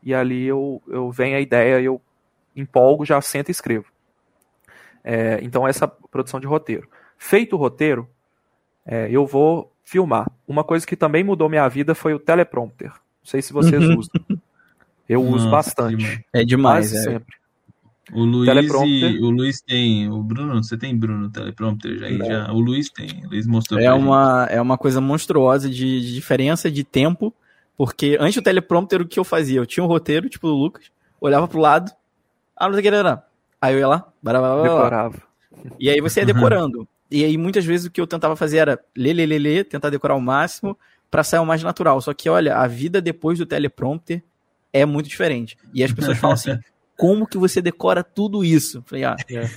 [0.04, 2.00] e ali eu, eu venho a ideia e eu
[2.60, 3.86] empolgo, já sento e escrevo.
[5.03, 6.88] É, então, essa produção de roteiro.
[7.18, 8.10] Feito o roteiro,
[8.86, 10.30] é, eu vou filmar.
[10.47, 12.89] Uma coisa que também mudou minha vida foi o teleprompter.
[12.89, 13.97] Não sei se vocês uhum.
[13.97, 14.12] usam.
[15.07, 16.24] Eu uso bastante.
[16.32, 17.01] É demais, é.
[17.01, 17.39] sempre.
[18.12, 18.49] O Luiz,
[18.86, 20.10] e, o Luiz tem.
[20.10, 22.51] O Bruno, você tem Bruno teleprompter já, já?
[22.51, 23.26] O Luiz tem.
[23.26, 24.57] O Luiz mostrou é uma gente.
[24.57, 27.34] É uma coisa monstruosa de, de, diferença de tempo,
[27.78, 29.60] porque antes do teleprompter, o que eu fazia?
[29.60, 30.91] Eu tinha um roteiro, tipo do Lucas,
[31.22, 31.91] olhava pro lado,
[32.60, 33.26] ah, não sei o que era.
[33.62, 35.22] Aí eu ia lá, barabá, decorava.
[35.80, 36.80] E aí você ia decorando.
[36.80, 36.88] Uhum.
[37.10, 39.89] E aí muitas vezes o que eu tentava fazer era ler, ler, ler, ler tentar
[39.89, 40.78] decorar o máximo
[41.10, 41.99] para sair o mais natural.
[42.01, 44.24] Só que, olha, a vida depois do teleprompter
[44.72, 45.57] é muito diferente.
[45.74, 46.57] E as pessoas falam assim:
[46.97, 48.84] como que você decora tudo isso?
[48.86, 49.41] Falei, ah, é.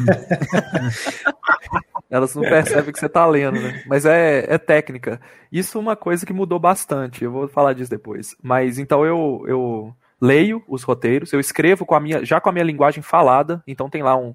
[2.09, 3.83] Elas não percebem que você tá lendo, né?
[3.87, 5.19] Mas é, é técnica.
[5.51, 7.25] Isso é uma coisa que mudou bastante.
[7.25, 8.37] Eu vou falar disso depois.
[8.43, 12.53] Mas então eu, eu leio os roteiros, eu escrevo com a minha, já com a
[12.53, 13.61] minha linguagem falada.
[13.67, 14.33] Então tem lá um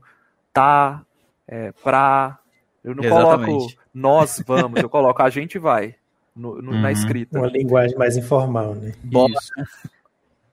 [0.52, 1.02] tá,
[1.48, 2.38] é, pra.
[2.84, 3.46] Eu não Exatamente.
[3.46, 5.96] coloco nós vamos, eu coloco a gente vai
[6.36, 6.82] no, no, uhum.
[6.82, 7.40] na escrita.
[7.40, 8.94] Uma linguagem mais informal, né?
[9.04, 9.52] Isso.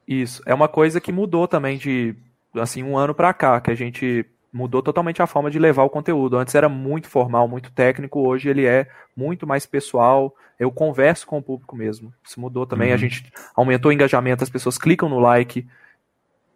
[0.06, 0.42] Isso.
[0.46, 2.14] É uma coisa que mudou também de
[2.54, 4.24] assim um ano para cá, que a gente
[4.54, 6.38] mudou totalmente a forma de levar o conteúdo.
[6.38, 10.32] Antes era muito formal, muito técnico, hoje ele é muito mais pessoal.
[10.60, 12.14] Eu converso com o público mesmo.
[12.24, 12.94] Isso mudou também, uhum.
[12.94, 15.66] a gente aumentou o engajamento, as pessoas clicam no like.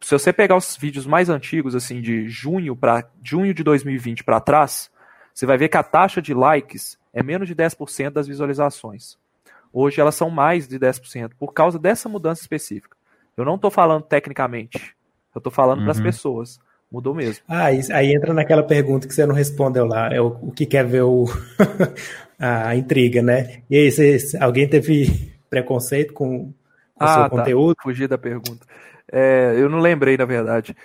[0.00, 4.38] Se você pegar os vídeos mais antigos, assim, de junho para junho de 2020 para
[4.38, 4.88] trás,
[5.34, 9.18] você vai ver que a taxa de likes é menos de 10% das visualizações.
[9.72, 12.96] Hoje elas são mais de 10%, por causa dessa mudança específica.
[13.36, 14.96] Eu não estou falando tecnicamente,
[15.34, 15.84] eu estou falando uhum.
[15.84, 16.60] para as pessoas.
[16.90, 17.44] Mudou mesmo.
[17.46, 20.12] Ah, aí entra naquela pergunta que você não respondeu lá.
[20.12, 21.26] É o, o que quer ver o
[22.38, 23.62] a intriga, né?
[23.68, 26.54] E aí, você, alguém teve preconceito com, o
[26.98, 27.30] ah, seu tá.
[27.30, 27.76] conteúdo?
[27.82, 28.66] Fugir da pergunta.
[29.10, 30.76] É, eu não lembrei, na verdade.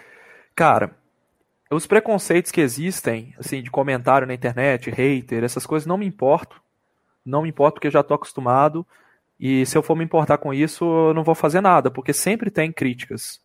[0.56, 0.92] Cara,
[1.72, 6.62] os preconceitos que existem, assim, de comentário na internet, hater, essas coisas, não me importo.
[7.26, 8.86] Não me importo porque eu já estou acostumado.
[9.40, 12.52] E se eu for me importar com isso, eu não vou fazer nada, porque sempre
[12.52, 13.42] tem críticas.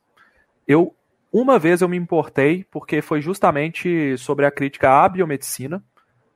[0.66, 0.94] Eu
[1.32, 5.82] uma vez eu me importei, porque foi justamente sobre a crítica à biomedicina,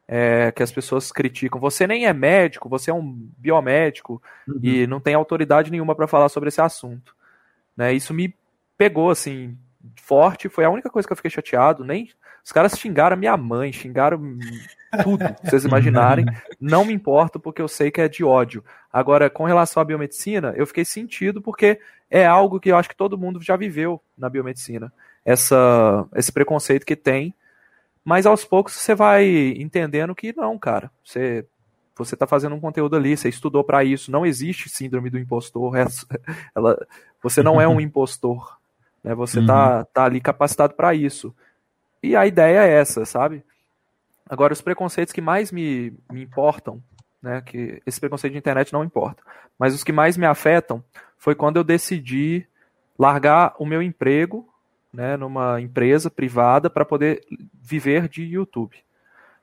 [0.07, 1.61] é, que as pessoas criticam.
[1.61, 3.03] Você nem é médico, você é um
[3.38, 4.61] biomédico uhum.
[4.62, 7.14] e não tem autoridade nenhuma para falar sobre esse assunto.
[7.76, 7.95] Né?
[7.95, 8.34] Isso me
[8.76, 9.57] pegou assim
[9.97, 11.84] forte, foi a única coisa que eu fiquei chateado.
[11.84, 12.11] Nem
[12.45, 14.38] os caras xingaram minha mãe, xingaram
[15.03, 16.26] tudo, vocês imaginarem.
[16.61, 18.64] Não me importo porque eu sei que é de ódio.
[18.93, 21.80] Agora, com relação à biomedicina, eu fiquei sentido porque
[22.12, 24.92] é algo que eu acho que todo mundo já viveu na biomedicina.
[25.24, 27.34] Essa, esse preconceito que tem.
[28.04, 29.24] Mas aos poucos você vai
[29.56, 30.90] entendendo que não, cara.
[31.02, 31.46] Você
[31.96, 34.10] você está fazendo um conteúdo ali, você estudou para isso.
[34.10, 35.74] Não existe síndrome do impostor.
[36.54, 36.86] Ela,
[37.22, 38.58] você não é um impostor.
[39.02, 39.14] Né?
[39.14, 39.84] Você está uhum.
[39.94, 41.34] tá ali capacitado para isso.
[42.02, 43.42] E a ideia é essa, sabe?
[44.28, 46.82] Agora, os preconceitos que mais me, me importam,
[47.22, 47.40] né?
[47.40, 49.22] Que esse preconceito de internet não importa.
[49.58, 50.82] Mas os que mais me afetam
[51.16, 52.46] foi quando eu decidi
[52.98, 54.48] largar o meu emprego
[54.92, 58.76] né, numa empresa privada para poder viver de YouTube.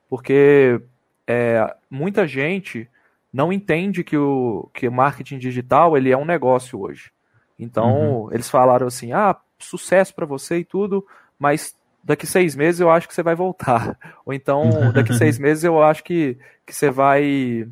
[0.07, 0.80] Porque
[1.25, 2.89] é, muita gente
[3.32, 7.11] não entende que o, que o marketing digital ele é um negócio hoje.
[7.57, 8.34] Então, uhum.
[8.34, 11.05] eles falaram assim: ah, sucesso para você e tudo,
[11.38, 13.97] mas daqui seis meses eu acho que você vai voltar.
[14.26, 17.68] Ou então, daqui seis meses eu acho que, que você vai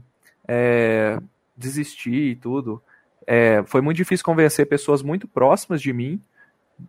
[0.48, 1.20] é,
[1.56, 2.82] desistir e tudo.
[3.26, 6.22] É, foi muito difícil convencer pessoas muito próximas de mim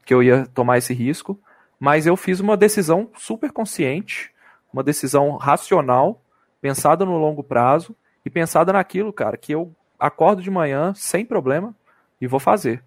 [0.05, 1.39] que eu ia tomar esse risco,
[1.81, 4.31] mas eu fiz uma decisão super consciente,
[4.73, 6.23] uma decisão racional,
[6.61, 11.75] pensada no longo prazo e pensada naquilo, cara, que eu acordo de manhã sem problema
[12.21, 12.83] e vou fazer.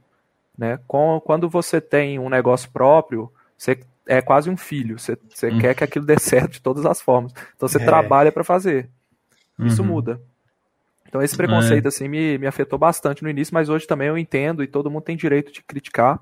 [0.58, 0.80] Né?
[0.88, 3.80] Quando você tem um negócio próprio, você
[4.12, 5.60] é quase um filho, você, você hum.
[5.60, 7.32] quer que aquilo dê certo de todas as formas.
[7.56, 7.86] Então você é.
[7.86, 8.90] trabalha para fazer.
[9.60, 9.88] Isso uhum.
[9.88, 10.22] muda.
[11.08, 11.88] Então esse preconceito é.
[11.88, 15.04] assim me, me afetou bastante no início, mas hoje também eu entendo e todo mundo
[15.04, 16.20] tem direito de criticar.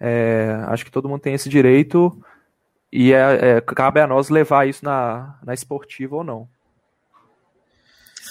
[0.00, 2.16] É, acho que todo mundo tem esse direito
[2.92, 6.48] e é, é, cabe a nós levar isso na, na esportiva ou não.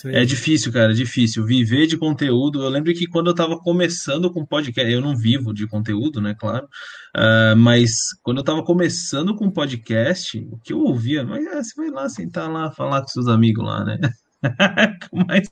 [0.06, 1.46] É difícil, cara, é difícil.
[1.46, 2.62] Viver de conteúdo.
[2.62, 6.36] Eu lembro que quando eu estava começando com podcast, eu não vivo de conteúdo, né,
[6.38, 6.68] claro.
[7.16, 11.74] Uh, mas quando eu estava começando com podcast, o que eu ouvia, mas é, você
[11.76, 13.98] vai lá sentar lá, falar com seus amigos lá, né?
[15.28, 15.50] mais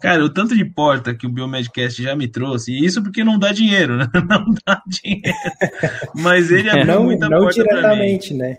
[0.00, 3.38] Cara, o tanto de porta que o Biomedcast já me trouxe, e isso porque não
[3.38, 4.06] dá dinheiro, né?
[4.26, 5.36] Não dá dinheiro.
[6.14, 8.56] Mas ele abriu não, muita não porta diretamente, né?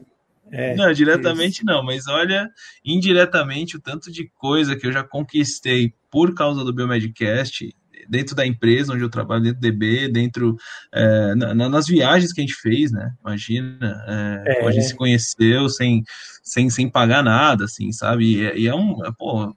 [0.51, 1.65] É, não, diretamente isso.
[1.65, 2.49] não, mas olha,
[2.83, 7.73] indiretamente o tanto de coisa que eu já conquistei por causa do Biomedcast,
[8.09, 10.55] dentro da empresa onde eu trabalho, dentro do DB, dentro
[10.93, 13.11] é, na, nas viagens que a gente fez, né?
[13.21, 14.67] Imagina, é, é.
[14.67, 16.03] a gente se conheceu sem,
[16.43, 18.25] sem, sem pagar nada, assim, sabe?
[18.25, 19.55] E, e é um, é, pô,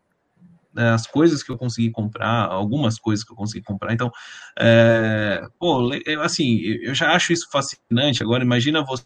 [0.75, 3.93] né, as coisas que eu consegui comprar, algumas coisas que eu consegui comprar.
[3.93, 4.11] Então,
[4.59, 5.91] é, pô,
[6.21, 8.23] assim, eu já acho isso fascinante.
[8.23, 9.05] Agora, imagina você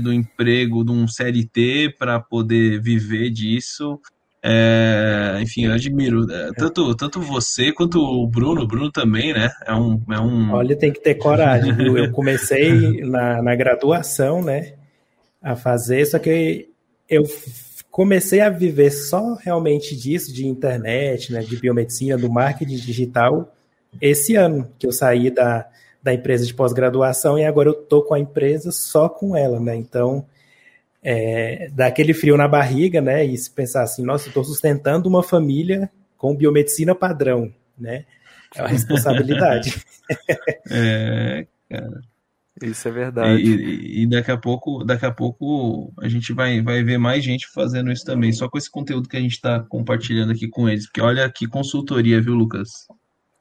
[0.00, 4.00] do emprego de um CLT para poder viver disso.
[4.42, 9.50] É, enfim, eu admiro é, tanto, tanto você quanto o Bruno, o Bruno também, né?
[9.66, 10.52] É um, é um...
[10.52, 11.98] Olha, tem que ter coragem, viu?
[11.98, 14.72] Eu comecei na, na graduação, né?
[15.42, 16.70] A fazer, só que
[17.06, 17.24] eu
[17.90, 23.54] comecei a viver só realmente disso, de internet, né, de biomedicina, do marketing digital,
[24.00, 25.68] esse ano, que eu saí da,
[26.06, 29.74] da empresa de pós-graduação e agora eu tô com a empresa só com ela, né?
[29.74, 30.24] Então,
[31.02, 33.24] é, dá aquele frio na barriga, né?
[33.24, 38.04] E se pensar assim, nossa, eu estou sustentando uma família com biomedicina padrão, né?
[38.54, 39.84] É uma responsabilidade.
[40.70, 42.00] é, cara.
[42.62, 43.42] Isso é verdade.
[43.42, 47.48] E, e, daqui a pouco, daqui a pouco a gente vai, vai ver mais gente
[47.48, 50.86] fazendo isso também, só com esse conteúdo que a gente está compartilhando aqui com eles.
[50.86, 52.86] Porque olha que consultoria, viu, Lucas?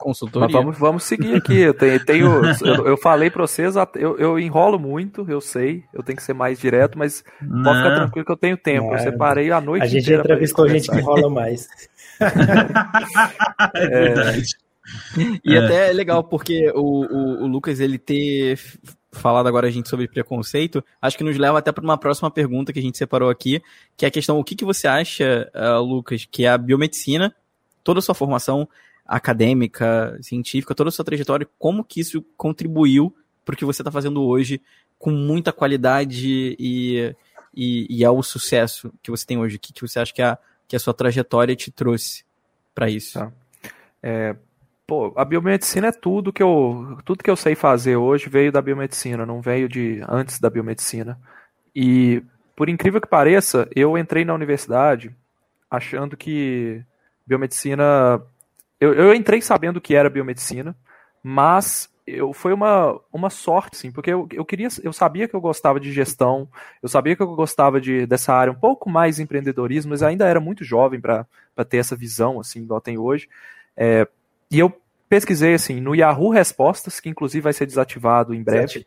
[0.06, 0.48] Consultoria.
[0.48, 1.62] Mas vamos, vamos seguir aqui.
[1.62, 6.04] Eu, tenho, tenho eu, eu, falei para vocês, eu, eu enrolo muito, eu sei, eu
[6.04, 7.64] tenho que ser mais direto, mas não.
[7.64, 8.86] pode ficar tranquilo que eu tenho tempo.
[8.86, 8.94] Não.
[8.94, 9.82] Eu separei a noite.
[9.82, 11.68] A gente já entrevistou gente que enrola mais.
[13.74, 14.46] é verdade.
[15.44, 15.58] E é.
[15.58, 18.60] até é legal, porque o, o, o, Lucas ele ter
[19.12, 22.72] falado agora a gente sobre preconceito, acho que nos leva até para uma próxima pergunta
[22.72, 23.60] que a gente separou aqui,
[23.98, 27.36] que é a questão: o que, que você acha, uh, Lucas, que é a biomedicina,
[27.84, 28.70] toda a sua formação,
[29.06, 33.92] acadêmica, científica, toda a sua trajetória, como que isso contribuiu para o que você está
[33.92, 34.62] fazendo hoje
[34.98, 37.16] com muita qualidade e,
[37.56, 39.58] e, e, ao sucesso que você tem hoje?
[39.58, 40.38] O que, que você acha que a,
[40.68, 42.24] que a sua trajetória te trouxe
[42.74, 43.20] para isso?
[43.20, 43.32] Tá.
[44.02, 44.36] É,
[44.88, 48.62] pô, a biomedicina é tudo que eu tudo que eu sei fazer hoje veio da
[48.62, 51.20] biomedicina, não veio de antes da biomedicina.
[51.76, 52.24] E
[52.56, 55.16] por incrível que pareça, eu entrei na universidade
[55.70, 56.82] achando que
[57.26, 58.22] biomedicina
[58.80, 60.76] eu, eu entrei sabendo que era biomedicina,
[61.24, 65.42] mas eu, foi uma, uma sorte, sim, porque eu, eu queria, eu sabia que eu
[65.42, 66.48] gostava de gestão,
[66.82, 70.40] eu sabia que eu gostava de, dessa área um pouco mais empreendedorismo, mas ainda era
[70.40, 71.26] muito jovem para
[71.68, 73.28] ter essa visão, assim, igual tem hoje.
[73.76, 74.08] É,
[74.52, 74.72] e eu
[75.10, 78.84] pesquisei, assim, no Yahoo Respostas, que inclusive vai ser desativado em breve.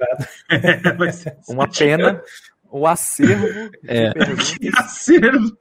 [0.49, 1.39] Desativado.
[1.49, 2.23] uma pena.
[2.71, 3.47] O acervo
[3.87, 4.11] é.
[4.11, 5.57] de acervo.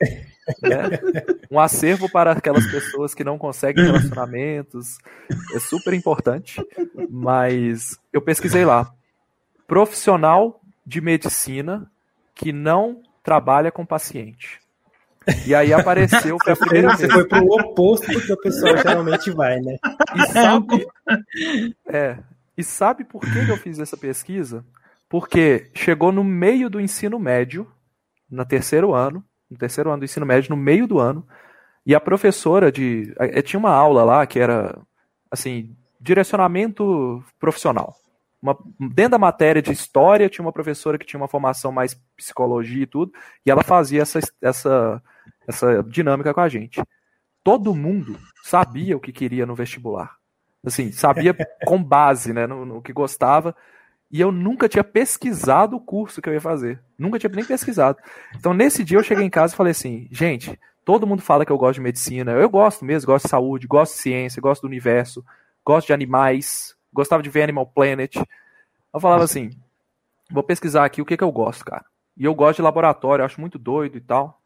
[0.62, 1.00] Né?
[1.52, 4.98] Um acervo para aquelas pessoas que não conseguem relacionamentos.
[5.54, 6.62] É super importante.
[7.10, 8.91] Mas eu pesquisei lá.
[9.68, 11.91] Profissional de medicina
[12.34, 14.60] que não trabalha com paciente.
[15.45, 19.30] E aí apareceu foi a primeira Você foi pro oposto do que o pessoal geralmente
[19.32, 19.78] vai, né?
[20.16, 20.88] E sabe,
[21.88, 22.18] é,
[22.58, 24.64] e sabe por que eu fiz essa pesquisa?
[25.10, 27.68] Porque chegou no meio do ensino médio,
[28.30, 31.26] no terceiro ano, no terceiro ano do ensino médio, no meio do ano,
[31.86, 33.14] e a professora de.
[33.20, 34.78] Eh, tinha uma aula lá que era
[35.32, 37.95] assim, direcionamento profissional.
[38.41, 38.58] Uma,
[38.93, 42.88] dentro da matéria de história, tinha uma professora que tinha uma formação mais psicologia e
[42.88, 43.12] tudo,
[43.45, 45.02] e ela fazia essa, essa,
[45.48, 46.82] essa dinâmica com a gente.
[47.43, 50.16] Todo mundo sabia o que queria no vestibular.
[50.66, 51.34] Assim, sabia
[51.66, 53.56] com base né, no, no que gostava,
[54.10, 56.82] e eu nunca tinha pesquisado o curso que eu ia fazer.
[56.97, 57.97] Nunca tinha nem pesquisado.
[58.36, 61.51] Então, nesse dia, eu cheguei em casa e falei assim: gente, todo mundo fala que
[61.51, 62.32] eu gosto de medicina.
[62.32, 65.24] Eu gosto mesmo, gosto de saúde, gosto de ciência, gosto do universo,
[65.66, 68.16] gosto de animais, gostava de ver Animal Planet.
[68.93, 69.49] Eu falava assim:
[70.32, 71.84] vou pesquisar aqui o que, que eu gosto, cara.
[72.16, 74.41] E eu gosto de laboratório, acho muito doido e tal.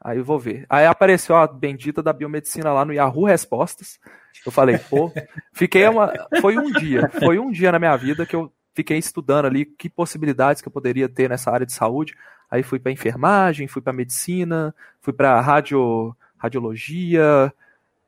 [0.00, 0.66] Aí eu vou ver.
[0.68, 3.98] Aí apareceu a bendita da biomedicina lá no Yahoo Respostas.
[4.44, 5.10] Eu falei, pô,
[5.54, 6.12] fiquei uma.
[6.40, 9.88] Foi um dia, foi um dia na minha vida que eu fiquei estudando ali que
[9.88, 12.14] possibilidades que eu poderia ter nessa área de saúde.
[12.50, 17.52] Aí fui para enfermagem, fui para medicina, fui para radio, radiologia.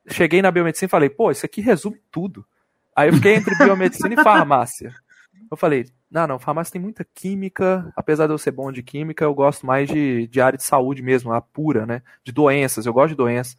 [0.07, 2.45] Cheguei na biomedicina e falei, pô, isso aqui resume tudo.
[2.95, 4.93] Aí eu fiquei entre biomedicina e farmácia.
[5.49, 9.25] Eu falei, não, não, farmácia tem muita química, apesar de eu ser bom de química,
[9.25, 12.03] eu gosto mais de, de área de saúde mesmo, a pura, né?
[12.23, 13.57] De doenças, eu gosto de doenças.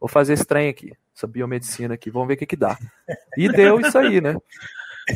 [0.00, 2.76] Vou fazer esse trem aqui, essa biomedicina aqui, vamos ver o que que dá.
[3.36, 4.36] E deu isso aí, né?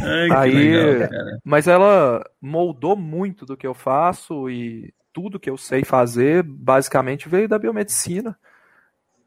[0.01, 1.11] Ai, aí, legal,
[1.45, 7.29] mas ela moldou muito do que eu faço e tudo que eu sei fazer basicamente
[7.29, 8.39] veio da biomedicina.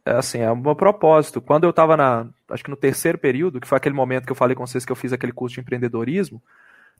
[0.05, 1.41] É assim, é um propósito.
[1.41, 4.35] Quando eu estava na, acho que no terceiro período, que foi aquele momento que eu
[4.35, 6.41] falei com vocês que eu fiz aquele curso de empreendedorismo,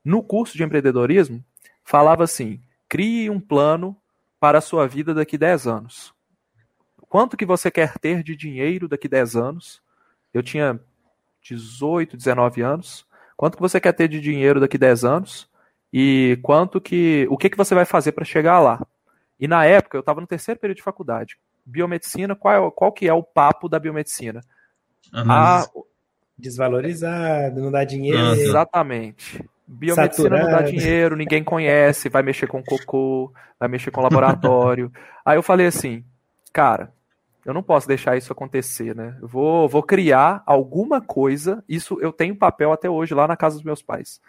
[0.03, 1.43] no curso de empreendedorismo
[1.83, 2.59] falava assim:
[2.89, 3.95] crie um plano
[4.39, 6.13] para a sua vida daqui 10 anos.
[7.07, 9.81] Quanto que você quer ter de dinheiro daqui 10 anos?
[10.33, 10.79] Eu tinha
[11.41, 13.05] 18, 19 anos.
[13.35, 15.49] Quanto que você quer ter de dinheiro daqui 10 anos?
[15.91, 17.27] E quanto que.
[17.29, 18.85] O que, que você vai fazer para chegar lá?
[19.39, 21.37] E na época, eu estava no terceiro período de faculdade.
[21.65, 24.41] Biomedicina, qual, é, qual que é o papo da biomedicina?
[25.13, 25.65] A...
[26.37, 28.33] Desvalorizado, não dá dinheiro.
[28.33, 29.43] Exatamente.
[29.67, 34.91] biomedicina não dá dinheiro, ninguém conhece, vai mexer com cocô, vai mexer com laboratório.
[35.25, 36.03] Aí eu falei assim,
[36.51, 36.93] cara,
[37.45, 39.15] eu não posso deixar isso acontecer, né?
[39.21, 41.63] Eu vou, vou criar alguma coisa.
[41.69, 44.19] Isso eu tenho papel até hoje lá na casa dos meus pais.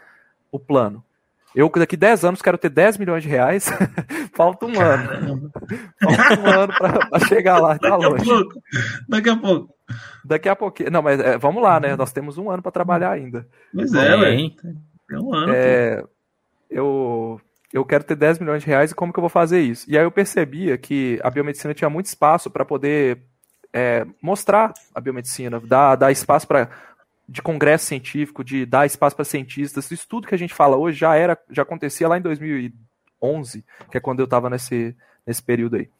[0.52, 1.02] O plano.
[1.54, 3.70] Eu daqui 10 anos quero ter 10 milhões de reais.
[4.34, 5.50] Falta um ano.
[5.98, 7.78] Falta um ano para chegar lá.
[7.78, 8.30] Tá daqui longe.
[8.30, 8.62] a pouco.
[9.08, 9.74] Daqui a pouco.
[10.22, 10.90] Daqui a pouco.
[10.90, 11.96] Não, mas é, vamos lá, né?
[11.96, 13.48] Nós temos um ano para trabalhar ainda.
[13.72, 14.52] Pois é, velho.
[15.10, 15.52] É um ano.
[15.54, 16.04] É,
[16.68, 17.40] eu,
[17.72, 19.84] eu quero ter 10 milhões de reais e como que eu vou fazer isso?
[19.88, 23.22] E aí eu percebia que a biomedicina tinha muito espaço para poder
[23.72, 26.70] é, mostrar a biomedicina, dar, dar espaço para
[27.28, 29.90] de congresso científico, de dar espaço para cientistas.
[29.90, 33.98] Isso tudo que a gente fala hoje já era, já acontecia lá em 2011, que
[33.98, 34.96] é quando eu estava nesse,
[35.26, 35.90] nesse período aí.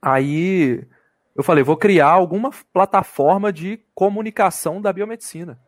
[0.00, 0.86] Aí
[1.34, 5.58] eu falei, vou criar alguma plataforma de comunicação da biomedicina.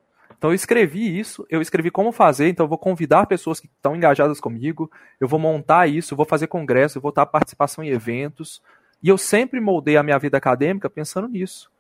[0.40, 3.94] Então eu escrevi isso, eu escrevi como fazer, então eu vou convidar pessoas que estão
[3.94, 7.88] engajadas comigo, eu vou montar isso, eu vou fazer congresso, eu vou dar participação em
[7.88, 8.62] eventos,
[9.02, 11.70] e eu sempre moldei a minha vida acadêmica pensando nisso.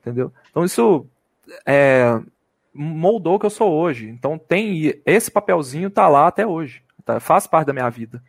[0.00, 0.32] Entendeu?
[0.48, 1.08] Então isso
[1.66, 2.20] é,
[2.72, 4.08] moldou o que eu sou hoje.
[4.08, 8.22] Então tem esse papelzinho tá lá até hoje, tá, faz parte da minha vida.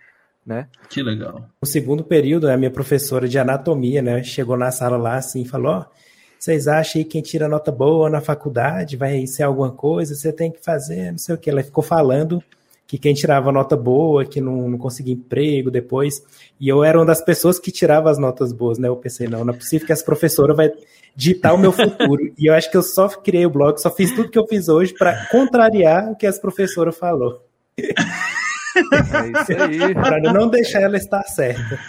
[0.43, 0.67] Né?
[0.89, 1.47] Que legal.
[1.61, 5.86] No segundo período, a minha professora de anatomia, né, chegou na sala lá assim, falou:
[5.86, 5.99] oh,
[6.39, 10.49] vocês acham que quem tira nota boa na faculdade vai ser alguma coisa, você tem
[10.49, 11.49] que fazer, não sei o que.
[11.49, 12.41] Ela ficou falando
[12.87, 16.23] que quem tirava nota boa, que não, não conseguia emprego depois.
[16.57, 18.87] E eu era uma das pessoas que tirava as notas boas, né?
[18.87, 20.71] Eu pensei, não, não é possível que essa professora vai
[21.13, 22.33] ditar o meu futuro.
[22.37, 24.69] e eu acho que eu só criei o blog, só fiz tudo que eu fiz
[24.69, 27.43] hoje para contrariar o que as professoras falou.
[28.79, 29.93] É isso aí.
[29.95, 31.79] para não deixar ela estar certa.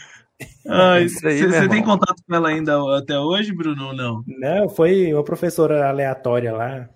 [0.64, 4.24] Você tem contato com ela ainda até hoje, Bruno, ou não?
[4.26, 6.88] Não, foi uma professora aleatória lá.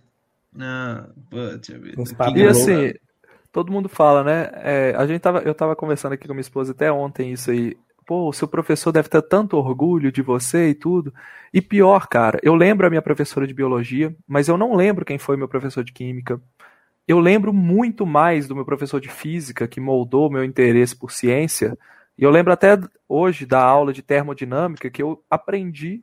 [0.58, 1.68] Ah, putz,
[2.36, 2.94] e assim,
[3.50, 4.50] todo mundo fala, né?
[4.54, 7.76] É, a gente tava, eu tava conversando aqui com minha esposa até ontem isso aí.
[8.06, 11.12] Pô, o seu professor deve ter tanto orgulho de você e tudo.
[11.52, 15.18] E pior, cara, eu lembro a minha professora de biologia, mas eu não lembro quem
[15.18, 16.38] foi meu professor de química.
[17.08, 21.78] Eu lembro muito mais do meu professor de física, que moldou meu interesse por ciência,
[22.16, 26.02] e eu lembro até hoje da aula de termodinâmica que eu aprendi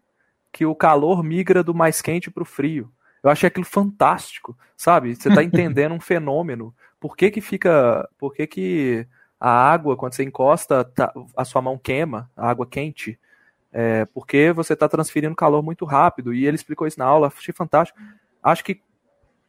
[0.52, 2.92] que o calor migra do mais quente para o frio.
[3.24, 5.16] Eu achei aquilo fantástico, sabe?
[5.16, 6.76] Você está entendendo um fenômeno.
[7.00, 8.08] Por que, que fica.
[8.18, 9.08] Por que, que
[9.40, 13.18] a água, quando você encosta, tá, a sua mão queima, a água quente?
[13.72, 16.34] É, porque você está transferindo calor muito rápido.
[16.34, 17.98] E ele explicou isso na aula, achei fantástico.
[18.44, 18.82] Acho que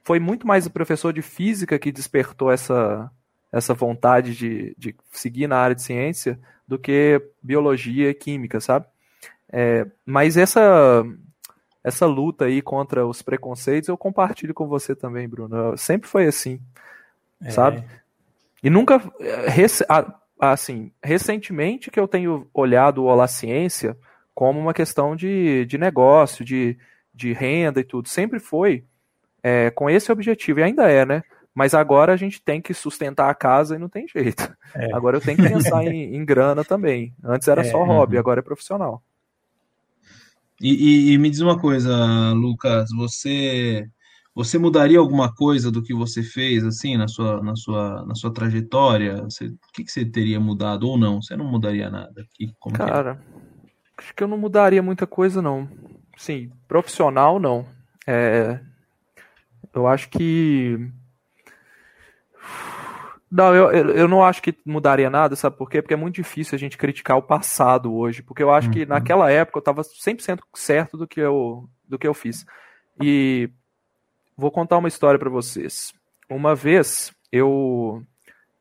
[0.04, 3.10] foi muito mais o professor de física que despertou essa,
[3.50, 8.86] essa vontade de, de seguir na área de ciência do que biologia e química, sabe?
[9.50, 11.04] É, mas essa
[11.84, 15.76] essa luta aí contra os preconceitos eu compartilho com você também, Bruno.
[15.76, 16.60] Sempre foi assim,
[17.42, 17.50] é.
[17.50, 17.84] sabe?
[18.62, 19.02] E nunca,
[20.38, 23.96] assim, recentemente que eu tenho olhado o Olá Ciência
[24.34, 26.78] como uma questão de, de negócio, de,
[27.12, 28.08] de renda e tudo.
[28.08, 28.84] Sempre foi
[29.42, 31.24] é, com esse objetivo, e ainda é, né?
[31.54, 34.54] Mas agora a gente tem que sustentar a casa e não tem jeito.
[34.74, 34.94] É.
[34.94, 37.14] Agora eu tenho que pensar em, em, grana também.
[37.22, 38.20] Antes era é, só hobby, uhum.
[38.20, 39.02] agora é profissional.
[40.60, 43.86] E, e, e, me diz uma coisa, Lucas, você
[44.34, 48.32] você mudaria alguma coisa do que você fez assim na sua na sua na sua
[48.32, 49.22] trajetória?
[49.24, 51.20] Você, o que, que você teria mudado ou não?
[51.20, 52.24] Você não mudaria nada?
[52.32, 52.72] Que, é?
[52.72, 53.20] Cara,
[53.96, 55.68] que acho que eu não mudaria muita coisa não.
[56.16, 57.66] Sim, profissional não.
[58.06, 58.58] É,
[59.74, 60.90] eu acho que
[63.32, 65.80] não, eu, eu não acho que mudaria nada, sabe por quê?
[65.80, 68.74] Porque é muito difícil a gente criticar o passado hoje, porque eu acho uhum.
[68.74, 72.44] que naquela época eu estava 100% certo do que, eu, do que eu fiz.
[73.02, 73.48] E
[74.36, 75.94] vou contar uma história para vocês.
[76.28, 77.48] Uma vez, eu...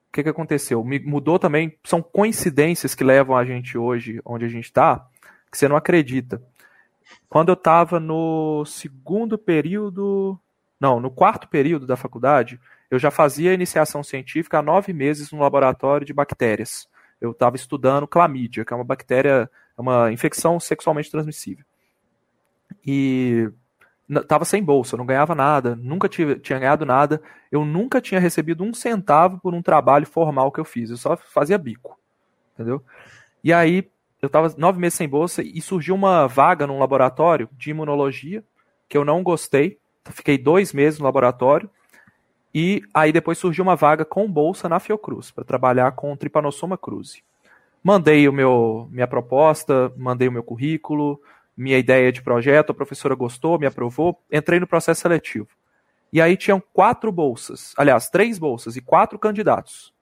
[0.07, 0.81] O que, que aconteceu?
[0.85, 5.05] Me mudou também, são coincidências que levam a gente hoje, onde a gente está,
[5.51, 6.41] que você não acredita.
[7.27, 10.39] Quando eu estava no segundo período...
[10.79, 12.57] Não, no quarto período da faculdade,
[12.91, 16.89] eu já fazia iniciação científica há nove meses no laboratório de bactérias.
[17.21, 21.63] Eu estava estudando clamídia, que é uma bactéria, é uma infecção sexualmente transmissível.
[22.85, 23.49] E
[24.09, 28.61] estava sem bolsa, não ganhava nada, nunca tive, tinha ganhado nada, eu nunca tinha recebido
[28.61, 31.97] um centavo por um trabalho formal que eu fiz, eu só fazia bico,
[32.53, 32.83] entendeu?
[33.41, 33.89] E aí
[34.21, 38.43] eu estava nove meses sem bolsa e surgiu uma vaga num laboratório de imunologia
[38.89, 39.79] que eu não gostei,
[40.09, 41.69] fiquei dois meses no laboratório
[42.53, 47.23] e aí depois surgiu uma vaga com bolsa na Fiocruz, para trabalhar com Trypanosoma cruzi.
[47.83, 51.19] Mandei o meu, minha proposta, mandei o meu currículo,
[51.55, 55.47] minha ideia de projeto, a professora gostou, me aprovou, entrei no processo seletivo.
[56.11, 59.93] E aí tinham quatro bolsas, aliás, três bolsas e quatro candidatos.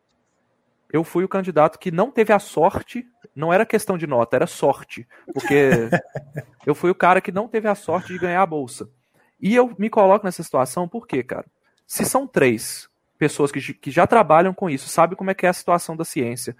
[0.91, 4.47] Eu fui o candidato que não teve a sorte, não era questão de nota, era
[4.47, 5.69] sorte, porque
[6.65, 8.89] eu fui o cara que não teve a sorte de ganhar a bolsa.
[9.39, 11.45] E eu me coloco nessa situação por quê, cara?
[11.89, 12.87] Se são três
[13.17, 16.05] pessoas que, que já trabalham com isso, sabem como é que é a situação da
[16.05, 16.55] ciência,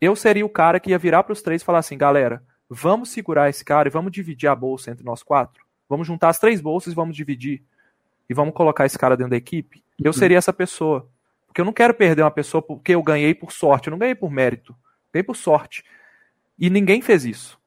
[0.00, 3.10] eu seria o cara que ia virar para os três e falar assim, galera, vamos
[3.10, 5.64] segurar esse cara e vamos dividir a bolsa entre nós quatro?
[5.88, 7.64] Vamos juntar as três bolsas e vamos dividir?
[8.28, 10.12] e vamos colocar esse cara dentro da equipe, eu uhum.
[10.12, 11.08] seria essa pessoa.
[11.46, 14.14] Porque eu não quero perder uma pessoa porque eu ganhei por sorte, eu não ganhei
[14.14, 14.76] por mérito,
[15.12, 15.84] ganhei por sorte.
[16.58, 17.58] E ninguém fez isso.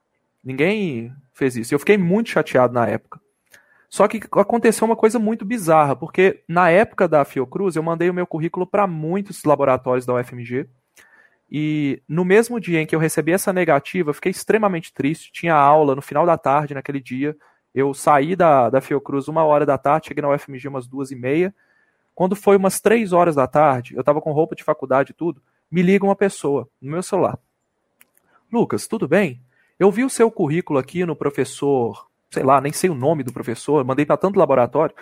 [0.43, 1.74] Ninguém fez isso.
[1.74, 3.20] Eu fiquei muito chateado na época.
[3.90, 8.14] Só que aconteceu uma coisa muito bizarra, porque na época da Fiocruz eu mandei o
[8.14, 10.70] meu currículo para muitos laboratórios da UFMG.
[11.52, 15.32] E no mesmo dia em que eu recebi essa negativa, fiquei extremamente triste.
[15.32, 17.36] Tinha aula no final da tarde naquele dia.
[17.74, 21.16] Eu saí da, da Fiocruz uma hora da tarde, cheguei na UFMG umas duas e
[21.16, 21.54] meia.
[22.14, 25.42] Quando foi umas três horas da tarde, eu estava com roupa de faculdade e tudo,
[25.72, 27.40] me liga uma pessoa no meu celular.
[28.52, 29.42] Lucas, tudo bem?
[29.80, 33.34] Eu vi o seu currículo aqui no professor, sei lá, nem sei o nome do
[33.34, 34.96] professor, mandei para tanto laboratório.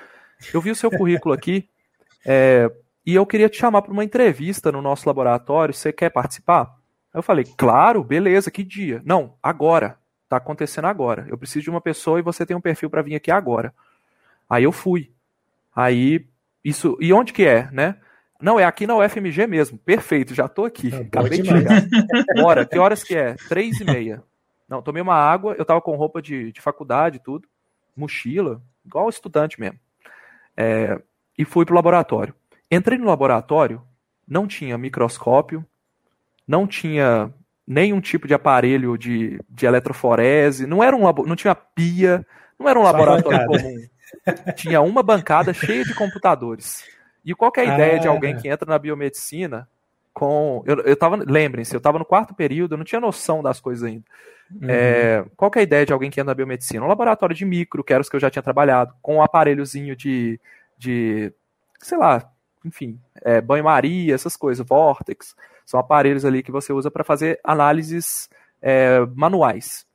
[0.53, 1.67] Eu vi o seu currículo aqui
[2.25, 2.71] é,
[3.05, 5.73] e eu queria te chamar para uma entrevista no nosso laboratório.
[5.73, 6.75] Você quer participar?
[7.13, 9.01] Eu falei, claro, beleza, que dia?
[9.05, 9.97] Não, agora.
[10.29, 11.25] Tá acontecendo agora.
[11.29, 13.73] Eu preciso de uma pessoa e você tem um perfil para vir aqui agora.
[14.49, 15.09] Aí eu fui.
[15.73, 16.27] Aí
[16.63, 16.97] isso.
[16.99, 17.95] E onde que é, né?
[18.41, 19.77] Não, é aqui na UFMG mesmo.
[19.77, 20.91] Perfeito, já tô aqui.
[20.93, 21.83] Ah, Acabei de chegar.
[22.35, 23.35] Bora, que horas que é?
[23.47, 24.21] Três e meia.
[24.67, 27.47] Não, tomei uma água, eu tava com roupa de, de faculdade e tudo,
[27.95, 29.79] mochila, igual estudante mesmo.
[30.55, 30.99] É,
[31.37, 32.33] e fui pro laboratório.
[32.69, 33.81] Entrei no laboratório,
[34.27, 35.65] não tinha microscópio,
[36.45, 37.33] não tinha
[37.65, 42.25] nenhum tipo de aparelho de, de eletroforese, não era um não tinha pia,
[42.59, 43.87] não era um Só laboratório comum.
[44.55, 46.85] Tinha uma bancada cheia de computadores.
[47.25, 47.99] E qual é a ideia ah.
[47.99, 49.67] de alguém que entra na biomedicina
[50.17, 50.63] com.
[50.65, 51.15] Eu, eu tava.
[51.15, 54.03] Lembrem-se, eu estava no quarto período, eu não tinha noção das coisas ainda.
[54.51, 54.67] Uhum.
[54.67, 56.83] É, qual é a ideia de alguém que entra na biomedicina?
[56.83, 59.95] Um laboratório de micro, que era os que eu já tinha trabalhado, com um aparelhozinho
[59.95, 60.39] de.
[60.75, 61.31] de
[61.79, 62.31] sei lá,
[62.65, 65.35] enfim, é, banho-maria, essas coisas, Vortex.
[65.63, 68.27] São aparelhos ali que você usa para fazer análises
[68.59, 69.85] é, manuais.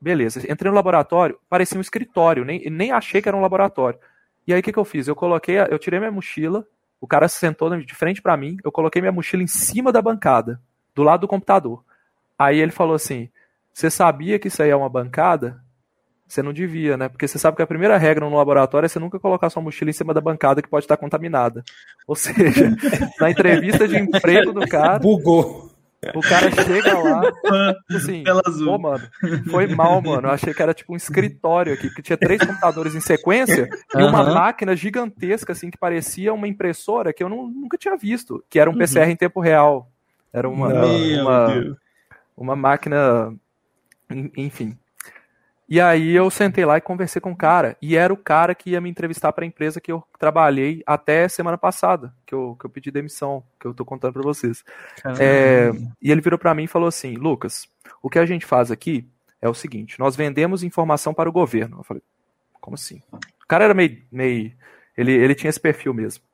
[0.00, 3.98] Beleza, entrei no laboratório, parecia um escritório, nem, nem achei que era um laboratório.
[4.46, 5.06] E aí o que, que eu fiz?
[5.06, 6.66] Eu coloquei, eu tirei minha mochila,
[7.00, 10.02] o cara se sentou de frente para mim, eu coloquei minha mochila em cima da
[10.02, 10.60] bancada,
[10.94, 11.84] do lado do computador.
[12.38, 13.28] Aí ele falou assim:
[13.72, 15.62] Você sabia que isso aí é uma bancada?
[16.26, 17.08] Você não devia, né?
[17.08, 19.90] Porque você sabe que a primeira regra no laboratório é você nunca colocar sua mochila
[19.90, 21.64] em cima da bancada que pode estar contaminada.
[22.06, 22.76] Ou seja,
[23.18, 24.98] na entrevista de emprego do cara.
[24.98, 25.67] Bugou.
[26.14, 27.22] O cara chega lá,
[27.90, 28.22] assim,
[28.64, 29.08] pô, mano,
[29.50, 30.28] foi mal, mano.
[30.28, 34.02] Eu achei que era tipo um escritório aqui, que tinha três computadores em sequência e
[34.02, 38.60] uma máquina gigantesca, assim, que parecia uma impressora que eu não, nunca tinha visto, que
[38.60, 39.10] era um PCR uhum.
[39.10, 39.90] em tempo real.
[40.32, 41.76] Era uma, uma,
[42.36, 43.34] uma máquina,
[44.36, 44.78] enfim.
[45.68, 47.76] E aí eu sentei lá e conversei com o cara.
[47.82, 51.28] E era o cara que ia me entrevistar para a empresa que eu trabalhei até
[51.28, 54.64] semana passada, que eu, que eu pedi demissão, que eu tô contando para vocês.
[55.20, 57.68] É, e ele virou para mim e falou assim: Lucas,
[58.02, 59.06] o que a gente faz aqui
[59.42, 61.80] é o seguinte: nós vendemos informação para o governo.
[61.80, 62.02] Eu falei,
[62.60, 63.02] como assim?
[63.12, 64.02] O cara era meio.
[64.10, 64.52] meio
[64.96, 66.24] ele, ele tinha esse perfil mesmo.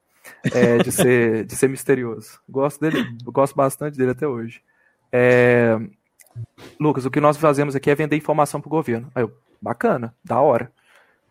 [0.55, 2.41] É, de, ser, de ser misterioso.
[2.49, 4.63] Gosto dele, gosto bastante dele até hoje.
[5.13, 5.77] É,
[6.79, 9.11] Lucas, o que nós fazemos aqui é vender informação para o governo.
[9.15, 10.71] Aí eu, bacana, da hora.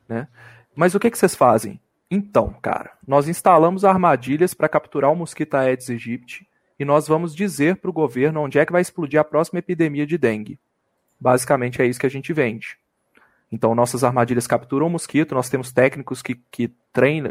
[0.07, 0.27] Né?
[0.75, 1.79] Mas o que, que vocês fazem?
[2.09, 6.47] Então, cara, nós instalamos armadilhas para capturar o mosquito Aedes aegypti
[6.79, 10.05] e nós vamos dizer para o governo onde é que vai explodir a próxima epidemia
[10.05, 10.59] de dengue.
[11.19, 12.77] Basicamente é isso que a gente vende.
[13.51, 16.73] Então, nossas armadilhas capturam o mosquito, nós temos técnicos que, que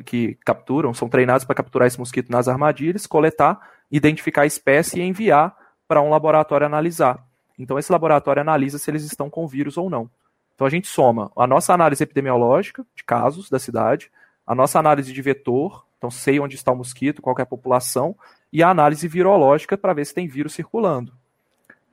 [0.05, 3.61] que capturam, são treinados para capturar esse mosquito nas armadilhas, coletar,
[3.91, 5.57] identificar a espécie e enviar
[5.87, 7.25] para um laboratório analisar.
[7.59, 10.11] Então, esse laboratório analisa se eles estão com vírus ou não.
[10.55, 14.11] Então, a gente soma a nossa análise epidemiológica de casos da cidade,
[14.47, 18.17] a nossa análise de vetor, então sei onde está o mosquito, qual é a população,
[18.53, 21.13] e a análise virológica para ver se tem vírus circulando.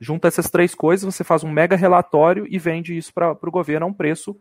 [0.00, 3.86] Junta essas três coisas, você faz um mega relatório e vende isso para o governo
[3.86, 4.36] a um preço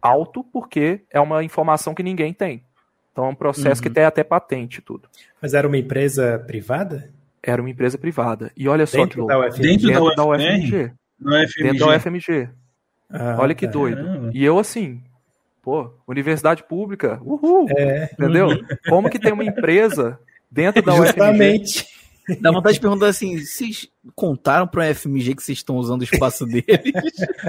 [0.00, 2.64] alto, porque é uma informação que ninguém tem.
[3.12, 3.88] Então é um processo uhum.
[3.88, 5.08] que tem até patente tudo.
[5.40, 7.12] Mas era uma empresa privada?
[7.42, 8.52] Era uma empresa privada.
[8.56, 9.34] E olha só dentro que louco.
[9.34, 10.92] Da dentro, dentro da, UFMG.
[11.18, 11.62] Da UFMG.
[11.62, 12.48] Dentro da UFMG.
[13.10, 14.30] Ah, olha que doido.
[14.32, 15.02] E eu assim,
[15.62, 18.10] pô, universidade pública, uhul, é.
[18.12, 18.48] entendeu?
[18.88, 20.18] Como que tem uma empresa
[20.50, 21.80] dentro da Justamente.
[21.80, 22.02] UFMG?
[22.40, 26.04] Dá vontade de perguntar assim, vocês contaram para o FMG que vocês estão usando o
[26.04, 26.92] espaço deles?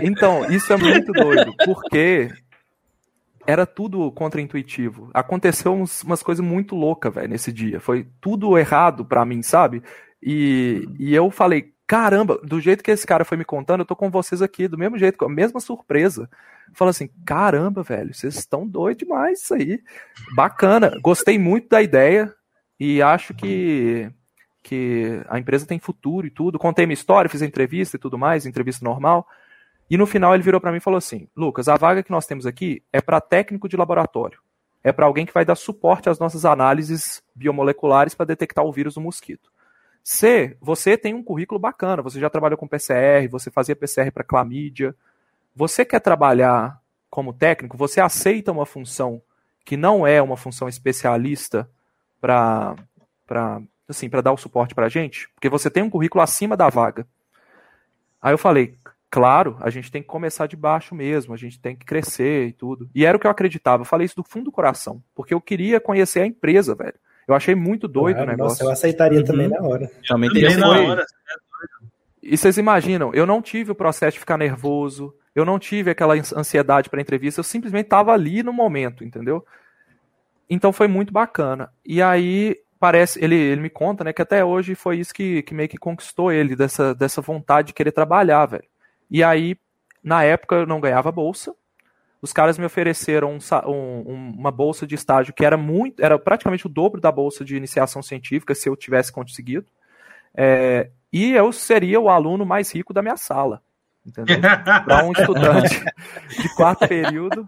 [0.01, 2.31] Então, isso é muito doido, porque
[3.45, 5.09] era tudo contraintuitivo.
[5.13, 7.79] Aconteceu uns, umas coisas muito loucas, velho, nesse dia.
[7.79, 9.83] Foi tudo errado para mim, sabe?
[10.21, 13.95] E, e eu falei, caramba, do jeito que esse cara foi me contando, eu tô
[13.95, 16.29] com vocês aqui, do mesmo jeito, com a mesma surpresa.
[16.73, 19.81] Fala assim, caramba, velho, vocês estão doidos demais isso aí.
[20.35, 22.33] Bacana, gostei muito da ideia
[22.79, 24.09] e acho que,
[24.63, 26.57] que a empresa tem futuro e tudo.
[26.57, 29.27] Contei minha história, fiz entrevista e tudo mais, entrevista normal.
[29.89, 32.25] E no final ele virou para mim e falou assim: Lucas, a vaga que nós
[32.25, 34.39] temos aqui é para técnico de laboratório.
[34.83, 38.95] É para alguém que vai dar suporte às nossas análises biomoleculares para detectar o vírus
[38.95, 39.51] do mosquito.
[40.03, 44.23] C, você tem um currículo bacana, você já trabalhou com PCR, você fazia PCR para
[44.23, 44.93] clamídia.
[45.55, 49.21] Você quer trabalhar como técnico, você aceita uma função
[49.63, 51.69] que não é uma função especialista
[52.19, 52.75] para
[53.87, 55.29] assim, para dar o suporte para a gente?
[55.35, 57.07] Porque você tem um currículo acima da vaga.
[58.21, 58.77] Aí eu falei,
[59.13, 62.51] claro, a gente tem que começar de baixo mesmo, a gente tem que crescer e
[62.51, 62.89] tudo.
[62.95, 65.39] E era o que eu acreditava, eu falei isso do fundo do coração, porque eu
[65.39, 66.95] queria conhecer a empresa, velho.
[67.27, 68.53] Eu achei muito doido claro, o negócio.
[68.53, 69.25] Nossa, eu aceitaria uhum.
[69.25, 69.91] também na hora.
[70.07, 71.05] Também, também na hora.
[72.23, 76.15] E vocês imaginam, eu não tive o processo de ficar nervoso, eu não tive aquela
[76.15, 79.45] ansiedade para entrevista, eu simplesmente estava ali no momento, entendeu?
[80.49, 81.71] Então foi muito bacana.
[81.85, 85.53] E aí parece, ele, ele me conta, né, que até hoje foi isso que, que
[85.53, 88.72] meio que conquistou ele, dessa, dessa vontade de querer trabalhar, velho.
[89.13, 89.55] E aí,
[90.03, 91.53] na época, eu não ganhava bolsa,
[92.19, 96.65] os caras me ofereceram um, um, uma bolsa de estágio que era muito, era praticamente
[96.65, 99.67] o dobro da bolsa de iniciação científica se eu tivesse conseguido.
[100.33, 103.61] É, e eu seria o aluno mais rico da minha sala.
[104.05, 104.39] Entendeu?
[104.83, 105.83] Para um estudante
[106.41, 107.47] de quarto período.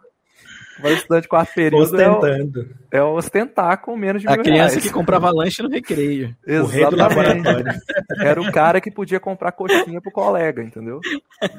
[0.84, 1.84] Um estudante de quarto período.
[1.84, 2.76] Ostentando.
[2.92, 4.84] É, o, é ostentar com menos de A mil criança reais.
[4.84, 6.36] que comprava lanche no recreio.
[6.46, 7.80] Exatamente.
[8.20, 11.00] Era o cara que podia comprar coxinha pro colega, entendeu?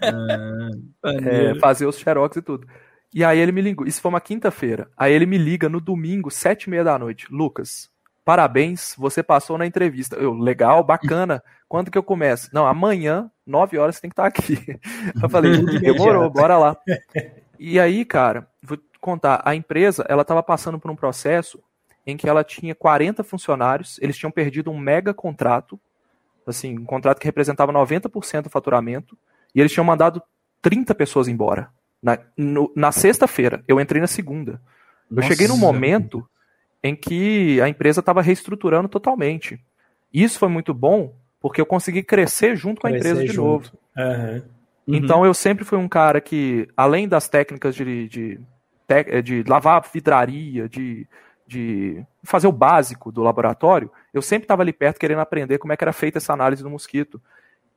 [0.02, 0.70] Ah,
[1.22, 2.66] é, fazer os xerox e tudo.
[3.14, 4.88] E aí ele me ligou, isso foi uma quinta-feira.
[4.96, 7.26] Aí ele me liga no domingo, sete e meia da noite.
[7.30, 7.88] Lucas,
[8.24, 10.16] parabéns, você passou na entrevista.
[10.16, 11.42] Eu, legal, bacana.
[11.68, 12.50] Quando que eu começo?
[12.52, 14.58] Não, amanhã, nove horas, você tem que estar aqui.
[15.20, 16.76] Eu falei, demorou, bora lá.
[17.58, 21.62] E aí, cara, vou contar, a empresa, ela estava passando por um processo
[22.06, 25.80] em que ela tinha 40 funcionários, eles tinham perdido um mega contrato,
[26.46, 29.16] assim, um contrato que representava 90% do faturamento,
[29.54, 30.22] e eles tinham mandado
[30.60, 31.70] 30 pessoas embora.
[32.02, 32.18] Na,
[32.76, 34.60] na sexta-feira, eu entrei na segunda.
[35.10, 35.26] Nossa.
[35.26, 36.28] Eu cheguei num momento
[36.82, 39.58] em que a empresa estava reestruturando totalmente.
[40.12, 43.40] Isso foi muito bom, porque eu consegui crescer junto com a empresa de junto.
[43.42, 43.72] novo.
[43.96, 44.42] Uhum.
[44.86, 48.40] Então eu sempre fui um cara que, além das técnicas de, de,
[49.22, 51.06] de lavar vidraria, de,
[51.46, 55.76] de fazer o básico do laboratório, eu sempre estava ali perto querendo aprender como é
[55.76, 57.20] que era feita essa análise do mosquito.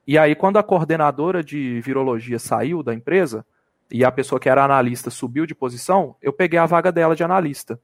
[0.08, 3.46] E aí, quando a coordenadora de virologia saiu da empresa,
[3.92, 7.24] e a pessoa que era analista subiu de posição, eu peguei a vaga dela de
[7.24, 7.80] analista.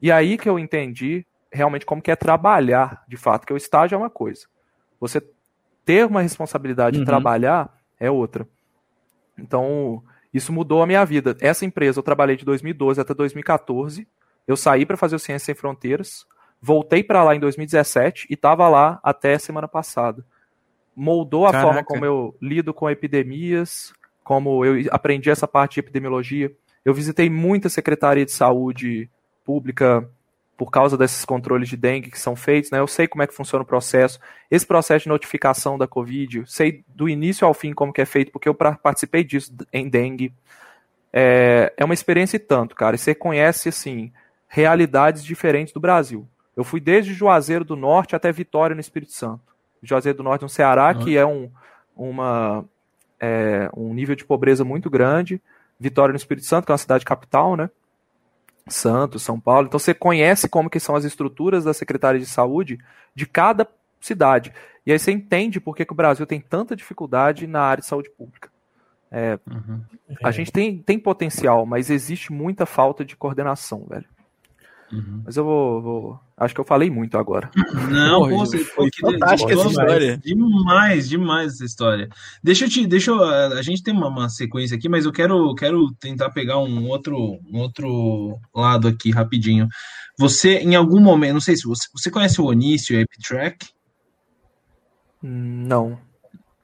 [0.00, 3.94] E aí que eu entendi realmente como que é trabalhar, de fato, que o estágio
[3.94, 4.46] é uma coisa.
[4.98, 5.22] Você
[5.84, 7.04] ter uma responsabilidade uhum.
[7.04, 8.46] de trabalhar é outra.
[9.38, 10.02] Então,
[10.36, 11.36] isso mudou a minha vida.
[11.40, 14.06] Essa empresa eu trabalhei de 2012 até 2014.
[14.46, 16.26] Eu saí para fazer o Ciência Sem Fronteiras,
[16.60, 20.24] voltei para lá em 2017 e estava lá até semana passada.
[20.94, 21.66] Moldou a Caraca.
[21.66, 23.92] forma como eu lido com epidemias,
[24.22, 26.52] como eu aprendi essa parte de epidemiologia.
[26.84, 29.10] Eu visitei muita secretaria de saúde
[29.44, 30.08] pública
[30.56, 32.80] por causa desses controles de dengue que são feitos, né?
[32.80, 34.18] Eu sei como é que funciona o processo.
[34.50, 38.32] Esse processo de notificação da Covid, sei do início ao fim como que é feito,
[38.32, 40.32] porque eu participei disso em dengue.
[41.12, 42.96] É, é uma experiência e tanto, cara.
[42.96, 44.12] E você conhece, assim,
[44.48, 46.26] realidades diferentes do Brasil.
[46.56, 49.42] Eu fui desde Juazeiro do Norte até Vitória, no Espírito Santo.
[49.82, 51.50] Juazeiro do Norte, no Ceará, que é um,
[51.94, 52.64] uma,
[53.20, 55.40] é, um nível de pobreza muito grande.
[55.78, 57.68] Vitória no Espírito Santo, que é uma cidade capital, né?
[58.68, 59.66] Santos, São Paulo.
[59.66, 62.78] Então você conhece como que são as estruturas da Secretaria de Saúde
[63.14, 63.66] de cada
[64.00, 64.52] cidade.
[64.84, 67.88] E aí você entende por que, que o Brasil tem tanta dificuldade na área de
[67.88, 68.50] saúde pública.
[69.10, 69.80] É, uhum.
[70.22, 74.06] A gente tem, tem potencial, mas existe muita falta de coordenação, velho.
[74.92, 75.22] Uhum.
[75.24, 77.50] Mas eu vou, vou, Acho que eu falei muito agora.
[77.90, 80.18] Não, pô, você, foi fantástica essa história.
[80.18, 82.08] Demais, demais essa história.
[82.42, 82.86] Deixa eu te.
[82.86, 86.58] Deixa eu, a gente tem uma, uma, sequência aqui, mas eu quero, quero tentar pegar
[86.58, 87.16] um outro,
[87.50, 89.66] um outro lado aqui rapidinho.
[90.18, 93.66] Você, em algum momento, não sei se você, você conhece o Onício e a Epitrack?
[95.22, 95.98] Não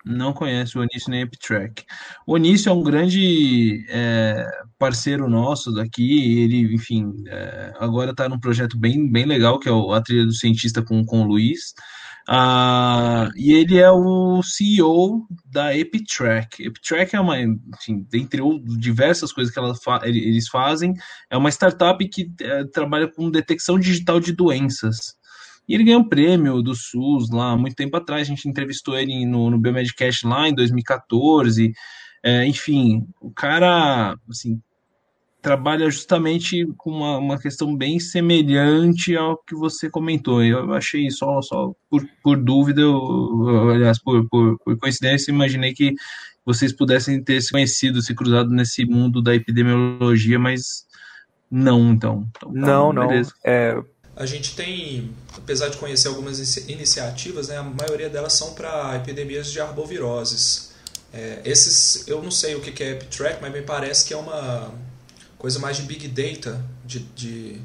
[0.05, 1.85] não conhece o Onísio nem a Eptrack.
[2.27, 4.47] O Onísio é um grande é,
[4.79, 9.73] parceiro nosso daqui, ele, enfim, é, agora está num projeto bem, bem legal, que é
[9.73, 11.74] o, a trilha do cientista com, com o Luiz.
[12.29, 16.62] Uh, e ele é o CEO da EpiTrack.
[16.62, 18.41] EpiTrack é uma, enfim, dentre
[18.79, 20.95] diversas coisas que fa eles fazem,
[21.29, 25.16] é uma startup que é, trabalha com detecção digital de doenças.
[25.68, 28.22] E ele ganhou um prêmio do SUS lá muito tempo atrás.
[28.22, 31.72] A gente entrevistou ele no, no Biomedcast lá em 2014.
[32.22, 34.60] É, enfim, o cara, assim,
[35.43, 40.43] trabalha justamente com uma, uma questão bem semelhante ao que você comentou.
[40.43, 45.94] Eu achei só, só por, por dúvida, eu, aliás, por, por, por coincidência, imaginei que
[46.47, 50.86] vocês pudessem ter se conhecido, se cruzado nesse mundo da epidemiologia, mas
[51.51, 52.28] não, então.
[52.36, 53.10] então tá, não, não.
[53.44, 53.82] É...
[54.14, 59.51] A gente tem, apesar de conhecer algumas iniciativas, né, a maioria delas são para epidemias
[59.51, 60.72] de arboviroses.
[61.12, 64.72] É, esses, eu não sei o que é EpiTrack, mas me parece que é uma
[65.39, 67.60] coisa mais de big data, de, de,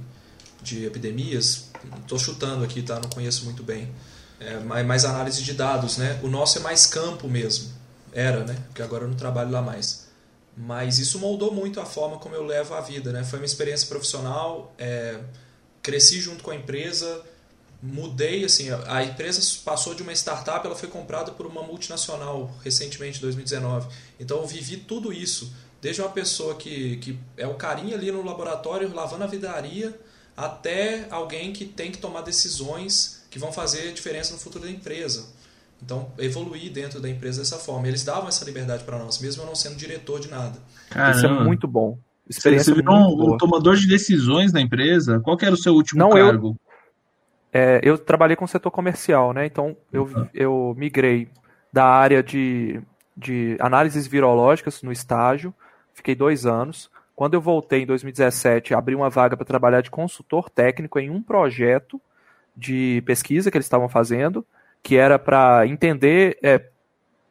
[0.61, 1.69] de epidemias.
[2.01, 2.99] Estou chutando aqui, tá?
[2.99, 3.91] Não conheço muito bem.
[4.39, 6.19] É, mais análise de dados, né?
[6.23, 7.71] O nosso é mais campo mesmo.
[8.13, 8.55] Era, né?
[8.67, 10.07] Porque agora eu não trabalho lá mais.
[10.55, 13.23] Mas isso moldou muito a forma como eu levo a vida, né?
[13.23, 15.19] Foi uma experiência profissional, é,
[15.87, 17.23] cresci junto com a empresa,
[17.81, 23.19] mudei, assim, a empresa passou de uma startup, ela foi comprada por uma multinacional recentemente,
[23.19, 23.87] em 2019.
[24.19, 25.51] Então eu vivi tudo isso
[25.81, 29.97] Desde uma pessoa que, que é o carinha ali no laboratório lavando a vidaria,
[30.35, 35.27] até alguém que tem que tomar decisões que vão fazer diferença no futuro da empresa.
[35.81, 37.87] Então, evoluir dentro da empresa dessa forma.
[37.87, 40.59] Eles davam essa liberdade para nós, mesmo eu não sendo diretor de nada.
[40.89, 41.15] Caramba.
[41.15, 41.99] Isso é muito bom.
[42.29, 45.19] Experiência Você virou um, um, tomador de decisões na empresa?
[45.19, 46.57] Qual era o seu último não, cargo?
[47.53, 49.45] Eu, é, eu trabalhei com o setor comercial, né?
[49.45, 50.27] Então, eu, uhum.
[50.33, 51.29] eu migrei
[51.71, 52.81] da área de,
[53.15, 55.53] de análises virológicas no estágio
[55.97, 56.89] fiquei dois anos.
[57.15, 61.21] Quando eu voltei em 2017, abri uma vaga para trabalhar de consultor técnico em um
[61.21, 61.99] projeto
[62.55, 64.45] de pesquisa que eles estavam fazendo,
[64.83, 66.63] que era para entender, é,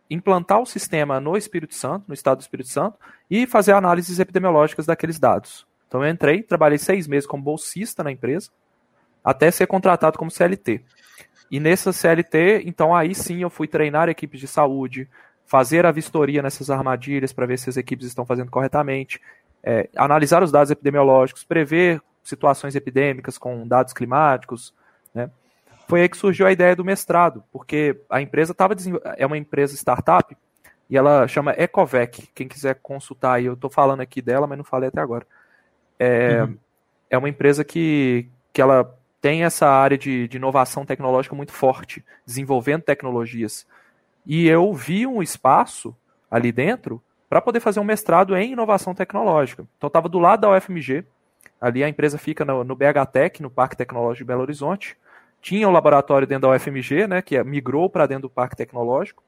[0.09, 2.99] implantar o sistema no Espírito Santo, no estado do Espírito Santo,
[3.31, 5.66] e fazer análises epidemiológicas daqueles dados.
[5.89, 8.51] Então eu entrei, trabalhei seis meses como bolsista na empresa,
[9.24, 10.83] até ser contratado como CLT.
[11.51, 15.09] E nessa CLT, então aí sim eu fui treinar equipes de saúde,
[15.47, 19.20] fazer a vistoria nessas armadilhas para ver se as equipes estão fazendo corretamente,
[19.62, 24.74] é, analisar os dados epidemiológicos, prever situações epidêmicas com dados climáticos,
[25.15, 25.31] né?
[25.88, 28.74] Foi aí que surgiu a ideia do mestrado, porque a empresa estava
[29.16, 30.36] é uma empresa startup
[30.88, 32.28] e ela chama Ecovec.
[32.34, 35.26] Quem quiser consultar aí, eu estou falando aqui dela, mas não falei até agora.
[35.98, 36.56] É, uhum.
[37.10, 42.04] é uma empresa que, que ela tem essa área de, de inovação tecnológica muito forte,
[42.24, 43.66] desenvolvendo tecnologias.
[44.24, 45.96] E eu vi um espaço
[46.30, 49.66] ali dentro para poder fazer um mestrado em inovação tecnológica.
[49.76, 51.04] Então estava do lado da UFMG,
[51.60, 54.96] ali a empresa fica no, no BHTEC, no Parque Tecnológico de Belo Horizonte.
[55.47, 59.23] Tinha o um laboratório dentro da UFMG, né, que migrou para dentro do Parque Tecnológico.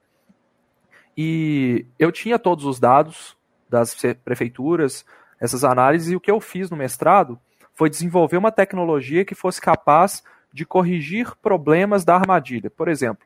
[1.17, 3.37] E eu tinha todos os dados
[3.71, 5.07] das prefeituras,
[5.39, 7.39] essas análises, e o que eu fiz no mestrado
[7.73, 12.69] foi desenvolver uma tecnologia que fosse capaz de corrigir problemas da armadilha.
[12.69, 13.25] Por exemplo,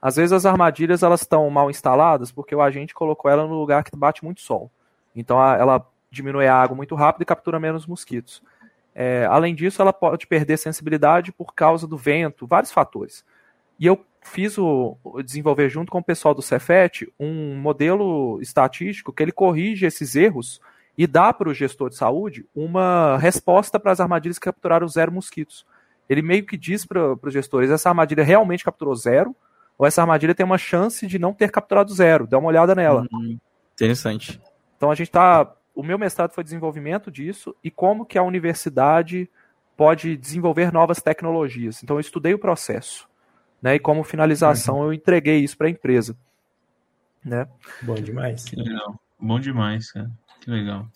[0.00, 3.82] às vezes as armadilhas elas estão mal instaladas porque o agente colocou ela no lugar
[3.82, 4.70] que bate muito sol.
[5.12, 8.40] Então ela diminui a água muito rápido e captura menos mosquitos.
[9.00, 13.24] É, além disso, ela pode perder sensibilidade por causa do vento, vários fatores.
[13.78, 19.12] E eu fiz o, o desenvolver junto com o pessoal do Cefet um modelo estatístico
[19.12, 20.60] que ele corrige esses erros
[20.96, 25.12] e dá para o gestor de saúde uma resposta para as armadilhas que capturaram zero
[25.12, 25.64] mosquitos.
[26.08, 29.32] Ele meio que diz para os gestores: essa armadilha realmente capturou zero,
[29.78, 32.26] ou essa armadilha tem uma chance de não ter capturado zero.
[32.26, 33.06] Dá uma olhada nela.
[33.12, 33.38] Hum,
[33.74, 34.40] interessante.
[34.76, 35.54] Então a gente está.
[35.78, 39.30] O meu mestrado foi desenvolvimento disso e como que a universidade
[39.76, 41.84] pode desenvolver novas tecnologias.
[41.84, 43.08] Então eu estudei o processo,
[43.62, 43.76] né?
[43.76, 44.86] E como finalização uhum.
[44.86, 46.16] eu entreguei isso para a empresa,
[47.24, 47.46] né?
[47.80, 48.44] Bom demais.
[48.44, 49.00] Que legal.
[49.20, 50.10] Bom demais, cara.
[50.40, 50.88] Que legal.